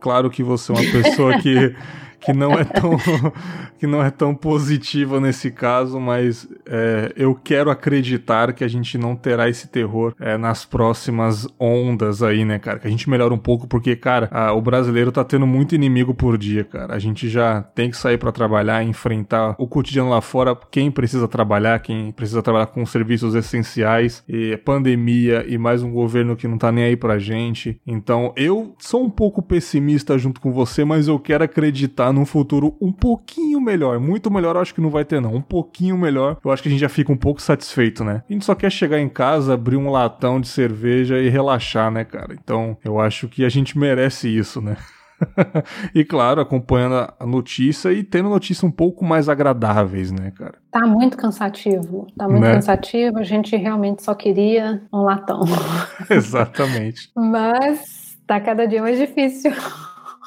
claro 0.00 0.30
que 0.30 0.42
você 0.42 0.72
é 0.72 0.74
uma 0.74 0.92
pessoa 0.92 1.38
que 1.38 1.74
que 2.24 2.32
não 2.32 2.52
é 2.52 2.64
tão, 2.64 2.96
que 3.78 3.86
não 3.86 4.02
é 4.02 4.10
tão 4.10 4.34
positiva 4.34 5.20
nesse 5.20 5.50
caso, 5.50 6.00
mas 6.00 6.48
é, 6.66 7.12
eu 7.16 7.34
quero 7.34 7.70
acreditar 7.70 8.52
que 8.52 8.64
a 8.64 8.68
gente 8.68 8.96
não 8.96 9.14
terá 9.14 9.48
esse 9.48 9.68
terror 9.68 10.14
é, 10.18 10.36
nas 10.36 10.64
próximas 10.64 11.46
ondas 11.58 12.22
aí, 12.22 12.44
né, 12.44 12.58
cara? 12.58 12.78
Que 12.78 12.86
a 12.86 12.90
gente 12.90 13.10
melhora 13.10 13.34
um 13.34 13.38
pouco, 13.38 13.66
porque, 13.66 13.94
cara, 13.94 14.28
a, 14.30 14.52
o 14.52 14.60
brasileiro 14.60 15.12
tá 15.12 15.22
tendo 15.22 15.46
muito 15.46 15.74
inimigo 15.74 16.14
por 16.14 16.38
dia, 16.38 16.64
cara. 16.64 16.94
A 16.94 16.98
gente 16.98 17.28
já 17.28 17.62
tem 17.62 17.90
que 17.90 17.96
sair 17.96 18.16
para 18.16 18.32
trabalhar, 18.32 18.82
enfrentar 18.82 19.54
o 19.58 19.66
cotidiano 19.66 20.10
lá 20.10 20.20
fora, 20.20 20.56
quem 20.70 20.90
precisa 20.90 21.28
trabalhar, 21.28 21.80
quem 21.80 22.10
precisa 22.12 22.42
trabalhar 22.42 22.66
com 22.66 22.84
serviços 22.86 23.34
essenciais, 23.34 24.24
e 24.28 24.56
pandemia 24.58 25.44
e 25.46 25.58
mais 25.58 25.82
um 25.82 25.92
governo 25.92 26.36
que 26.36 26.48
não 26.48 26.56
tá 26.56 26.72
nem 26.72 26.84
aí 26.84 26.96
pra 26.96 27.18
gente. 27.18 27.78
Então, 27.86 28.32
eu 28.36 28.74
sou 28.78 29.04
um 29.04 29.10
pouco 29.10 29.42
pessimista 29.42 30.16
junto 30.16 30.40
com 30.40 30.52
você, 30.52 30.84
mas 30.84 31.08
eu 31.08 31.18
quero 31.18 31.44
acreditar 31.44 32.13
num 32.14 32.24
futuro 32.24 32.76
um 32.80 32.92
pouquinho 32.92 33.60
melhor. 33.60 33.98
Muito 33.98 34.30
melhor, 34.30 34.56
eu 34.56 34.62
acho 34.62 34.74
que 34.74 34.80
não 34.80 34.90
vai 34.90 35.04
ter, 35.04 35.20
não. 35.20 35.34
Um 35.34 35.42
pouquinho 35.42 35.98
melhor, 35.98 36.38
eu 36.44 36.50
acho 36.50 36.62
que 36.62 36.68
a 36.68 36.72
gente 36.72 36.80
já 36.80 36.88
fica 36.88 37.12
um 37.12 37.16
pouco 37.16 37.42
satisfeito, 37.42 38.04
né? 38.04 38.22
A 38.28 38.32
gente 38.32 38.44
só 38.44 38.54
quer 38.54 38.70
chegar 38.70 39.00
em 39.00 39.08
casa, 39.08 39.54
abrir 39.54 39.76
um 39.76 39.90
latão 39.90 40.40
de 40.40 40.48
cerveja 40.48 41.18
e 41.18 41.28
relaxar, 41.28 41.90
né, 41.90 42.04
cara? 42.04 42.34
Então, 42.34 42.76
eu 42.84 42.98
acho 42.98 43.28
que 43.28 43.44
a 43.44 43.48
gente 43.48 43.78
merece 43.78 44.28
isso, 44.28 44.60
né? 44.60 44.76
e 45.94 46.04
claro, 46.04 46.40
acompanhando 46.40 47.12
a 47.18 47.26
notícia 47.26 47.92
e 47.92 48.02
tendo 48.02 48.28
notícias 48.28 48.64
um 48.64 48.70
pouco 48.70 49.04
mais 49.04 49.28
agradáveis, 49.28 50.10
né, 50.10 50.32
cara? 50.32 50.54
Tá 50.70 50.86
muito 50.86 51.16
cansativo, 51.16 52.06
tá 52.16 52.28
muito 52.28 52.42
né? 52.42 52.54
cansativo. 52.54 53.18
A 53.18 53.22
gente 53.22 53.56
realmente 53.56 54.02
só 54.02 54.14
queria 54.14 54.82
um 54.92 55.02
latão. 55.02 55.40
Exatamente. 56.10 57.10
Mas 57.14 58.16
tá 58.26 58.40
cada 58.40 58.66
dia 58.66 58.82
mais 58.82 58.98
difícil. 58.98 59.52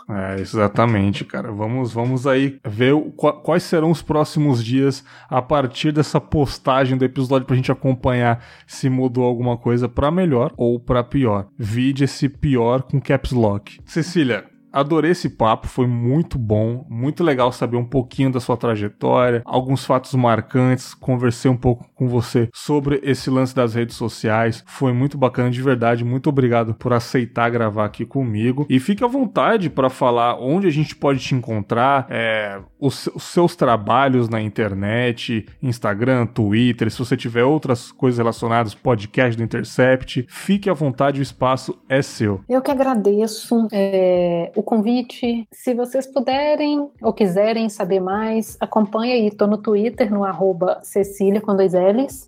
É, 0.10 0.39
exatamente, 0.39 1.26
cara. 1.26 1.51
Vamos, 1.51 1.93
vamos 1.93 2.26
aí 2.26 2.60
ver 2.66 2.93
o, 2.93 3.12
quais 3.12 3.64
serão 3.64 3.91
os 3.91 4.01
próximos 4.01 4.64
dias 4.64 5.03
a 5.30 5.41
partir 5.41 5.91
dessa 5.91 6.22
postagem 6.22 6.97
do 6.97 7.03
episódio 7.03 7.45
pra 7.45 7.55
gente 7.55 7.72
acompanhar 7.72 8.43
se 8.66 8.89
mudou 8.89 9.26
alguma 9.26 9.58
coisa 9.58 9.89
para 9.89 10.10
melhor 10.10 10.53
ou 10.55 10.80
para 10.80 11.03
pior. 11.03 11.47
Vide 11.58 12.05
esse 12.05 12.30
pior 12.30 12.84
com 12.84 13.01
caps 13.01 13.32
lock. 13.32 13.80
Cecília, 13.86 14.45
adorei 14.72 15.12
esse 15.12 15.30
papo, 15.30 15.68
foi 15.68 15.88
muito 15.88 16.38
bom, 16.38 16.86
muito 16.89 17.24
legal 17.24 17.51
saber 17.51 17.78
um 17.78 17.86
pouquinho 17.86 18.32
da 18.32 18.39
sua 18.39 18.55
trajetória, 18.55 19.41
alguns 19.45 19.86
fatos 19.86 20.14
marcantes, 20.14 20.93
conversei 20.93 21.49
um 21.49 21.58
pouco 21.58 21.89
com 21.98 22.08
você 22.08 22.50
sobre 22.54 23.00
esse 23.04 23.30
lance 23.30 23.56
das 23.56 23.74
redes 23.74 23.95
sociais, 23.95 24.64
foi 24.66 24.93
muito 24.93 25.18
bacana 25.18 25.50
de 25.50 25.62
verdade, 25.62 26.06
muito 26.06 26.30
obrigado 26.30 26.74
por 26.76 26.93
aceitar 26.93 27.50
gravar 27.50 27.86
aqui 27.86 28.06
comigo 28.06 28.66
e 28.70 28.80
fique 28.80 29.04
à 29.04 29.08
vontade 29.08 29.70
para 29.70 29.89
falar 29.89 30.39
onde 30.39 30.68
a 30.68 30.72
gente 30.72 30.95
pode 30.95 31.20
te 31.20 31.34
encontrar, 31.34 32.06
é, 32.10 32.60
os, 32.80 33.08
os, 33.08 33.24
seus 33.24 33.56
trabalhos 33.56 34.30
na 34.30 34.41
internet, 34.41 35.45
Instagram, 35.62 36.26
Twitter, 36.28 36.91
se 36.91 37.00
você 37.00 37.18
tiver 37.18 37.43
outras 37.43 37.91
coisas 37.91 38.18
relacionadas, 38.18 38.74
podcast 38.74 39.36
do 39.36 39.43
Intercept, 39.43 40.26
fique 40.30 40.70
à 40.70 40.74
vontade, 40.74 41.20
o 41.20 41.24
espaço 41.24 41.78
é 41.89 42.02
seu. 42.02 42.41
Eu 42.48 42.62
que 42.62 42.72
agradeço 42.72 43.68
é, 43.72 44.52
o 44.56 44.62
convite. 44.62 45.48
Se 45.52 45.74
vocês 45.74 46.06
puderem 46.06 46.89
ou 47.02 47.14
quiserem 47.14 47.70
saber 47.70 48.00
mais, 48.00 48.58
acompanhe 48.60 49.14
aí. 49.14 49.32
Tô 49.32 49.48
no 49.48 49.58
Twitter, 49.58 50.12
no 50.12 50.24
arroba 50.24 50.80
Cecília 50.84 51.41
com 51.41 51.56
dois 51.56 51.74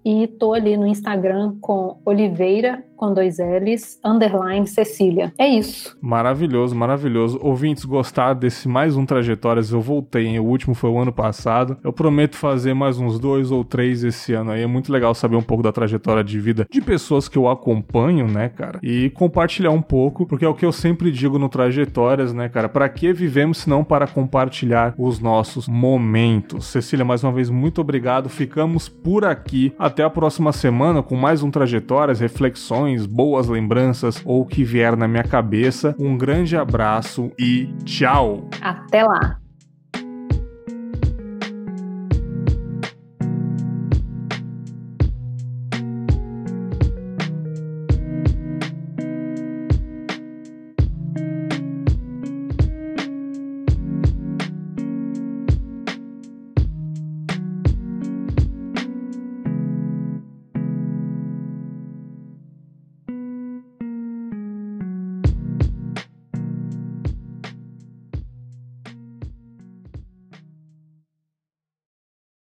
E 0.05 0.27
tô 0.27 0.53
ali 0.53 0.77
no 0.77 0.87
Instagram 0.87 1.57
com 1.59 1.99
Oliveira 2.05 2.83
com 2.99 3.13
dois 3.13 3.37
L's, 3.39 3.97
underline 4.03 4.67
Cecília. 4.67 5.33
É 5.37 5.47
isso. 5.47 5.97
Maravilhoso, 6.01 6.75
maravilhoso. 6.75 7.39
Ouvintes, 7.41 7.85
gostaram 7.85 8.37
desse 8.37 8.67
mais 8.67 8.97
um 8.97 9.05
Trajetórias? 9.05 9.71
Eu 9.71 9.79
voltei, 9.79 10.27
hein? 10.27 10.39
O 10.39 10.43
último 10.43 10.75
foi 10.75 10.89
o 10.89 10.99
ano 10.99 11.13
passado. 11.13 11.77
Eu 11.81 11.93
prometo 11.93 12.35
fazer 12.35 12.73
mais 12.73 12.99
uns 12.99 13.17
dois 13.17 13.51
ou 13.51 13.63
três 13.63 14.03
esse 14.03 14.33
ano 14.33 14.51
aí. 14.51 14.63
É 14.63 14.67
muito 14.67 14.91
legal 14.91 15.15
saber 15.15 15.37
um 15.37 15.41
pouco 15.41 15.63
da 15.63 15.71
trajetória 15.71 16.21
de 16.21 16.37
vida 16.41 16.67
de 16.69 16.81
pessoas 16.81 17.29
que 17.29 17.37
eu 17.37 17.47
acompanho, 17.47 18.27
né, 18.27 18.49
cara? 18.49 18.79
E 18.83 19.09
compartilhar 19.11 19.71
um 19.71 19.81
pouco, 19.81 20.25
porque 20.25 20.43
é 20.43 20.49
o 20.49 20.53
que 20.53 20.65
eu 20.65 20.73
sempre 20.73 21.09
digo 21.09 21.39
no 21.39 21.47
Trajetórias, 21.47 22.33
né, 22.33 22.49
cara? 22.49 22.67
Para 22.67 22.89
que 22.89 23.13
vivemos 23.13 23.59
se 23.59 23.69
não 23.69 23.81
para 23.81 24.07
compartilhar 24.07 24.93
os 24.97 25.21
nossos 25.21 25.69
momentos? 25.69 26.65
Cecília, 26.65 27.05
mais 27.05 27.23
uma 27.23 27.31
vez, 27.31 27.49
muito 27.49 27.79
obrigado. 27.79 28.27
Ficamos 28.27 28.89
por 28.89 29.23
aqui. 29.23 29.73
Até 29.79 30.03
a 30.03 30.09
próxima 30.09 30.51
semana 30.51 31.01
com 31.01 31.15
mais 31.15 31.41
um 31.41 31.49
Trajetórias, 31.49 32.19
boas 33.05 33.47
lembranças 33.47 34.21
ou 34.25 34.41
o 34.41 34.45
que 34.45 34.63
vier 34.63 34.95
na 34.95 35.07
minha 35.07 35.23
cabeça. 35.23 35.95
Um 35.99 36.17
grande 36.17 36.55
abraço 36.55 37.31
e 37.37 37.67
tchau! 37.83 38.47
Até 38.61 39.03
lá! 39.03 39.39